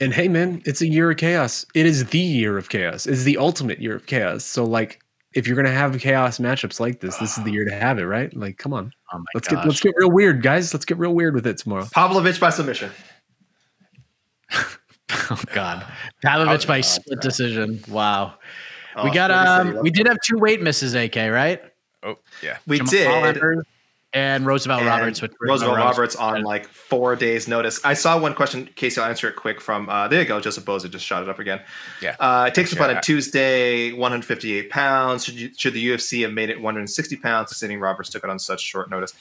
[0.00, 1.66] And hey, man, it's a year of chaos.
[1.74, 3.06] It is the year of chaos.
[3.06, 4.44] It's the ultimate year of chaos.
[4.44, 5.00] So, like,
[5.34, 8.04] if you're gonna have chaos matchups like this, this is the year to have it,
[8.04, 8.34] right?
[8.34, 9.58] Like, come on, Oh my let's gosh.
[9.58, 10.72] get let's get real weird, guys.
[10.72, 11.86] Let's get real weird with it tomorrow.
[11.92, 12.90] Pavlovich by submission.
[15.32, 15.84] Oh God,
[16.22, 17.82] Pavlovich by split decision.
[17.88, 18.34] Wow.
[19.02, 21.60] we Oh, got um, we did have two weight misses, AK, right?
[22.02, 22.58] Oh, yeah.
[22.66, 23.36] We Jamall did.
[23.36, 23.62] Emmers
[24.12, 25.22] and Roosevelt And Roberts.
[25.22, 27.80] With Roosevelt Rose- Roberts on like four days' notice.
[27.84, 29.00] I saw one question, Casey.
[29.00, 29.60] I'll answer it quick.
[29.60, 30.40] From uh, there you go.
[30.40, 31.60] Joseph Boza just shot it up again.
[32.02, 32.16] Yeah.
[32.18, 32.86] Uh, it takes a Yeah.
[32.86, 35.24] fight on Tuesday, 158 pounds.
[35.24, 38.38] Should, you, should the UFC have made it 160 pounds, considering Roberts took it on
[38.38, 39.12] such short notice?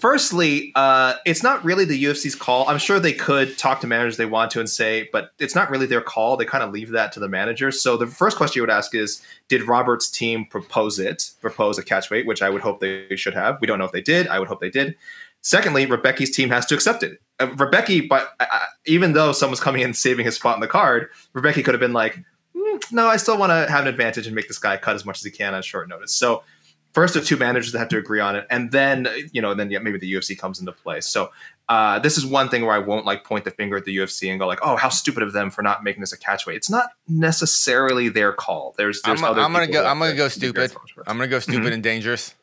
[0.00, 2.66] Firstly, uh, it's not really the UFC's call.
[2.66, 5.68] I'm sure they could talk to managers they want to and say, but it's not
[5.68, 6.38] really their call.
[6.38, 7.82] They kind of leave that to the managers.
[7.82, 11.82] So the first question you would ask is, did Roberts' team propose it, propose a
[11.82, 13.58] catch weight, which I would hope they should have.
[13.60, 14.26] We don't know if they did.
[14.28, 14.96] I would hope they did.
[15.42, 17.20] Secondly, Rebecki's team has to accept it.
[17.38, 18.46] Uh, Rebecki, but uh,
[18.86, 21.92] even though someone's coming in saving his spot in the card, Rebecki could have been
[21.92, 22.18] like,
[22.56, 25.04] "Mm, no, I still want to have an advantage and make this guy cut as
[25.04, 26.12] much as he can on short notice.
[26.12, 26.42] So
[26.92, 29.70] first, the two managers that have to agree on it, and then you know, then
[29.70, 31.00] yeah, maybe the UFC comes into play.
[31.00, 31.30] So
[31.68, 34.28] uh, this is one thing where I won't like point the finger at the UFC
[34.30, 36.56] and go like, oh, how stupid of them for not making this a catchweight.
[36.56, 38.74] It's not necessarily their call.
[38.76, 39.84] There's, there's I'm, other I'm gonna go.
[39.86, 41.04] I'm gonna go that be very stupid.
[41.06, 41.74] I'm gonna go stupid Mhm.
[41.74, 42.34] and dangerous.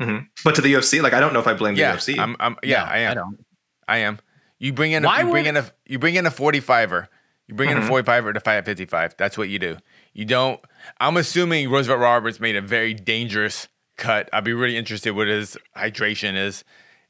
[0.00, 0.26] Mhm.
[0.44, 2.18] But to the UFC, like I don't know if I blame the UFC.
[2.18, 3.10] I'm, I'm, yeah, No, I am.
[3.10, 3.44] I don't.
[3.88, 4.18] I am.
[4.58, 7.08] You bring in a, Why you bring would- in a you bring in a 45er.
[7.46, 7.86] You bring in Mhm.
[7.86, 9.16] a 45er to fight at 55.
[9.16, 9.76] That's what you do.
[10.12, 10.60] You don't
[10.98, 14.28] I'm assuming Roosevelt Roberts made a very dangerous cut.
[14.32, 16.64] I'd be really interested what his hydration is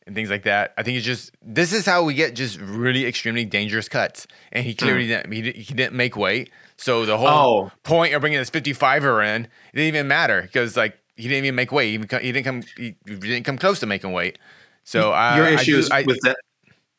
[0.06, 0.74] and things like that.
[0.76, 4.26] I think it's just this is how we get just really extremely dangerous cuts.
[4.52, 5.10] And he clearly hmm.
[5.30, 6.50] didn't he, he didn't make weight.
[6.76, 7.72] So the whole Oh.
[7.82, 11.54] point of bringing this 55er in it didn't even matter because like he didn't even
[11.54, 11.90] make weight.
[11.90, 14.38] He, he didn't come he didn't come close to making weight.
[14.84, 16.38] So I, Your I issue do- is I- with that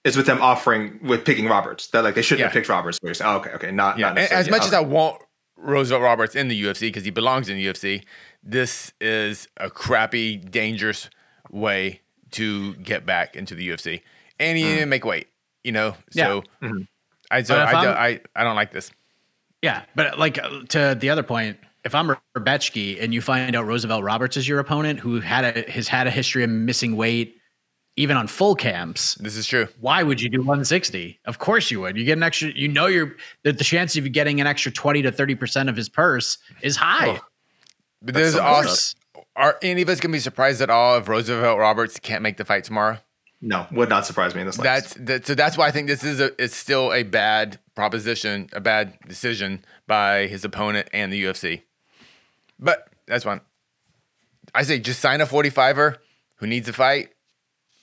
[0.04, 1.88] is with them offering with picking Roberts.
[1.88, 2.98] That like they shouldn't have picked Roberts.
[3.02, 4.88] Where you're saying, oh, okay, okay, not Yeah, not as much as I okay.
[4.90, 5.22] want
[5.62, 8.04] Roosevelt Roberts in the UFC because he belongs in the UFC,
[8.44, 11.10] this is a crappy, dangerous
[11.52, 12.02] way
[12.32, 14.02] to get back into the UFC,
[14.40, 15.28] and he didn't make weight.
[15.64, 16.88] You know, so Mhm.
[17.30, 18.92] I so I, do, I I don't like this.
[19.62, 23.66] Yeah, but like uh, to the other point, if I'm Rebecki and you find out
[23.66, 27.38] Roosevelt Roberts is your opponent, who had a has had a history of missing weight,
[27.98, 29.68] even on full camps, This is true.
[29.80, 31.20] why would you do 160?
[31.26, 31.98] Of course you would.
[31.98, 32.50] You get an extra.
[32.56, 35.70] You know, you're that the chance of you getting an extra 20 to 30 percent
[35.70, 37.20] of his purse is high.
[38.02, 38.98] But there's so also
[39.36, 42.46] are any of us gonna be surprised at all if Roosevelt Roberts can't make the
[42.46, 42.98] fight tomorrow?
[43.44, 44.58] no, would not surprise me in this.
[44.58, 45.34] That's that, so.
[45.36, 46.32] That's why I think this is a.
[46.42, 51.64] It's still a bad proposition, a bad decision by his opponent and the UFC.
[52.60, 53.42] But that's fine.
[54.54, 55.98] I say just sign a 45er
[56.36, 57.10] who needs a fight,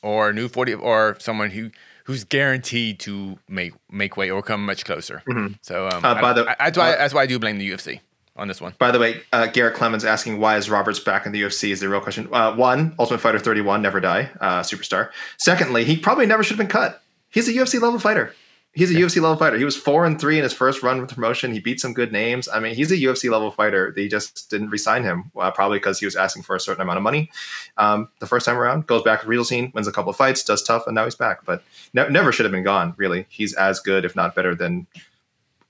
[0.08, 1.70] or a new 40, or someone who
[2.04, 5.22] who's guaranteed to make make weight or come much closer.
[5.62, 7.58] So um, Uh, by I- the- I- that's why uh, that's why I do blame
[7.58, 8.00] the UFC
[8.36, 8.72] on this one.
[8.78, 11.80] By the way, uh, Garrett Clemens asking why is Roberts back in the UFC is
[11.80, 12.28] the real question.
[12.32, 15.10] Uh, one, Ultimate Fighter 31, never die, uh, superstar.
[15.36, 17.02] Secondly, he probably never should have been cut.
[17.30, 18.32] He's a UFC level fighter.
[18.78, 19.58] He's a UFC level fighter.
[19.58, 21.52] He was four and three in his first run with promotion.
[21.52, 22.48] He beat some good names.
[22.48, 23.92] I mean, he's a UFC level fighter.
[23.94, 26.98] They just didn't resign him, uh, probably because he was asking for a certain amount
[26.98, 27.28] of money.
[27.76, 30.16] Um, the first time around, goes back to the regional scene, wins a couple of
[30.16, 31.44] fights, does TUF, and now he's back.
[31.44, 32.94] But ne- never should have been gone.
[32.96, 34.86] Really, he's as good, if not better, than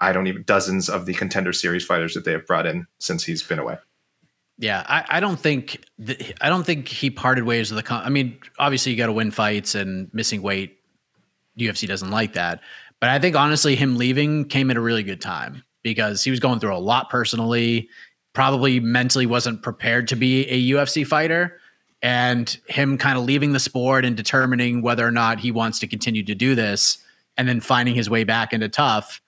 [0.03, 3.25] I don't even dozens of the contender series fighters that they have brought in since
[3.25, 3.79] he's been away.
[4.59, 7.85] Yeah, I, I don't think th- I don't think he parted ways with the.
[7.85, 10.75] Com- I mean, obviously you got to win fights and missing weight.
[11.59, 12.61] UFC doesn't like that,
[13.01, 16.41] but I think honestly, him leaving came at a really good time because he was
[16.41, 17.89] going through a lot personally.
[18.33, 21.61] Probably mentally wasn't prepared to be a UFC fighter,
[22.03, 25.87] and him kind of leaving the sport and determining whether or not he wants to
[25.87, 26.99] continue to do this,
[27.37, 29.21] and then finding his way back into TUF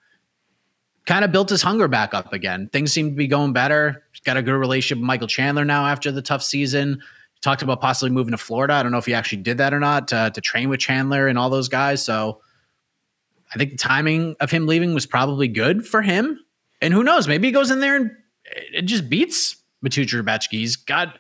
[1.07, 2.69] kind of built his hunger back up again.
[2.73, 4.05] Things seem to be going better.
[4.13, 7.03] He's got a good relationship with Michael Chandler now after the TUF season.
[7.43, 8.75] Talked about possibly moving to Florida.
[8.75, 11.27] I don't know if he actually did that or not to, to train with Chandler
[11.27, 12.05] and all those guys.
[12.05, 12.41] So
[13.53, 16.39] I think the timing of him leaving was probably good for him.
[16.81, 17.29] And who knows?
[17.29, 18.11] Maybe he goes in there and
[18.45, 20.53] it just beats Mateusz Rebecki.
[20.53, 21.19] He's got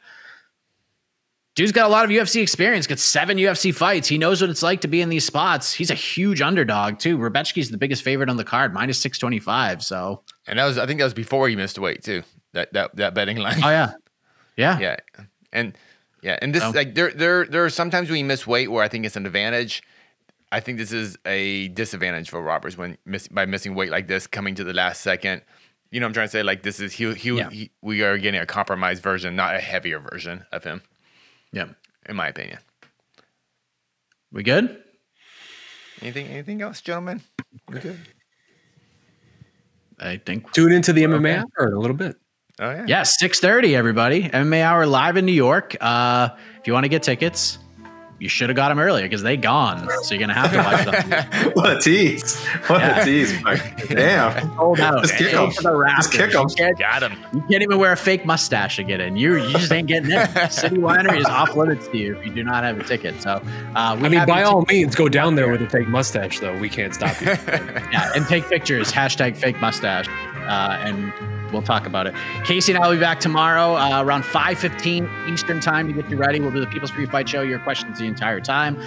[1.54, 4.08] dude's got a lot of UFC experience, got seven UFC fights.
[4.08, 5.74] He knows what it's like to be in these spots.
[5.74, 7.18] He's a huge underdog too.
[7.18, 9.82] Rebecki's the biggest favorite on the card, minus six twenty five.
[9.82, 12.22] So, and that was I think that was before he missed weight too.
[12.52, 13.60] That that that betting line.
[13.62, 13.92] Oh yeah,
[14.56, 14.96] yeah, yeah,
[15.52, 15.76] and
[16.22, 18.88] yeah, and this like there there there are sometimes when you miss weight where I
[18.88, 19.82] think it's an advantage.
[20.52, 24.26] I think this is a disadvantage for Roberts when miss, by missing weight like this,
[24.26, 25.42] coming to the last second.
[25.90, 27.50] You know, I'm trying to say like this is he he, yeah.
[27.50, 30.82] he we are getting a compromised version, not a heavier version of him.
[31.52, 31.68] Yeah,
[32.08, 32.58] in my opinion.
[34.32, 34.82] We good?
[36.00, 37.22] Anything anything else, gentlemen?
[37.68, 37.98] We good.
[39.98, 41.44] I think tune into the MMA okay.
[41.60, 42.16] hour in a little bit.
[42.58, 42.84] Oh yeah.
[42.86, 44.28] Yeah, 6:30 everybody.
[44.28, 45.76] MMA hour live in New York.
[45.80, 47.58] Uh if you want to get tickets,
[48.20, 49.88] you should have got them earlier because they gone.
[50.02, 51.52] So you're gonna have to watch them.
[51.54, 52.38] what a tease!
[52.66, 53.00] What yeah.
[53.00, 53.42] a tease!
[53.88, 54.46] Damn.
[54.56, 55.02] Hold out.
[55.02, 55.50] Just kick them.
[55.50, 56.46] Just kick them.
[56.78, 57.18] Got him.
[57.32, 59.16] You can't even wear a fake mustache to get in.
[59.16, 60.28] You you just ain't getting in.
[60.50, 63.20] City Winery is off limits to you if you do not have a ticket.
[63.22, 63.42] So
[63.74, 66.40] uh, we I mean, by all means, go down there with a fake mustache.
[66.40, 67.28] Though we can't stop you.
[67.90, 68.92] yeah, and take pictures.
[68.92, 70.08] Hashtag fake mustache.
[70.46, 71.10] Uh, and
[71.52, 72.14] we'll talk about it.
[72.44, 76.16] Casey and I will be back tomorrow uh, around 5.15 Eastern time to get you
[76.16, 76.40] ready.
[76.40, 78.80] We'll do the People's Free Fight Show, your questions the entire time.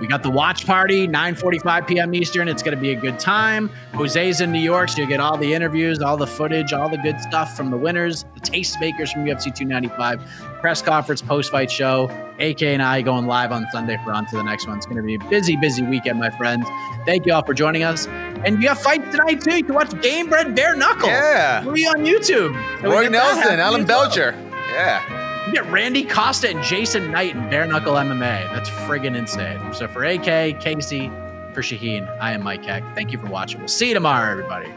[0.00, 2.14] We got the watch party, 9.45 p.m.
[2.14, 2.48] Eastern.
[2.48, 3.68] It's going to be a good time.
[3.92, 6.96] Jose's in New York, so you get all the interviews, all the footage, all the
[6.98, 10.22] good stuff from the winners, the tastemakers from UFC 295,
[10.60, 12.04] press conference, post-fight show.
[12.38, 14.76] AK and I going live on Sunday for on to the next one.
[14.76, 16.66] It's going to be a busy, busy weekend, my friends.
[17.04, 18.06] Thank you all for joining us.
[18.06, 19.56] And you got fights tonight, too.
[19.56, 21.08] You can watch Game Bred Bare Knuckle.
[21.08, 21.62] Yeah.
[21.62, 22.54] Free on YouTube.
[22.80, 24.32] So Roy Nelson, Alan Belcher.
[24.32, 24.70] Well.
[24.72, 25.46] Yeah.
[25.46, 28.52] You get Randy Costa and Jason Knight in Bare Knuckle MMA.
[28.54, 29.74] That's friggin' insane.
[29.74, 31.08] So for AK, Casey,
[31.52, 32.84] for Shaheen, I am Mike Heck.
[32.94, 33.58] Thank you for watching.
[33.58, 34.72] We'll see you tomorrow, everybody.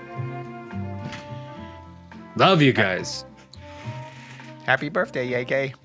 [2.35, 3.26] Love you guys.
[4.65, 5.76] Happy birthday, AK.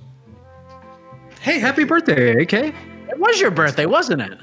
[1.40, 2.52] Hey, happy birthday, AK.
[2.52, 4.38] It was your birthday, wasn't it?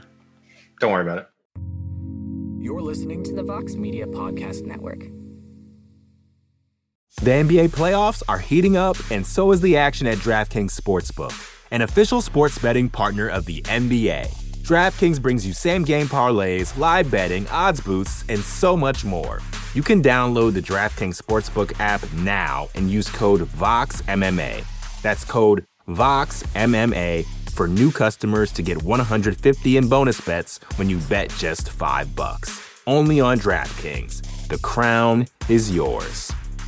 [0.79, 1.27] Don't worry about it.
[2.61, 5.05] You're listening to the Vox Media Podcast Network.
[7.21, 11.33] The NBA playoffs are heating up, and so is the action at DraftKings Sportsbook,
[11.71, 14.27] an official sports betting partner of the NBA.
[14.63, 19.39] DraftKings brings you same game parlays, live betting, odds boosts, and so much more.
[19.75, 24.63] You can download the DraftKings Sportsbook app now and use code VOXMMA.
[25.01, 31.29] That's code VOXMMA for new customers to get 150 in bonus bets when you bet
[31.31, 32.81] just 5 bucks.
[32.87, 34.47] Only on DraftKings.
[34.47, 36.31] The crown is yours.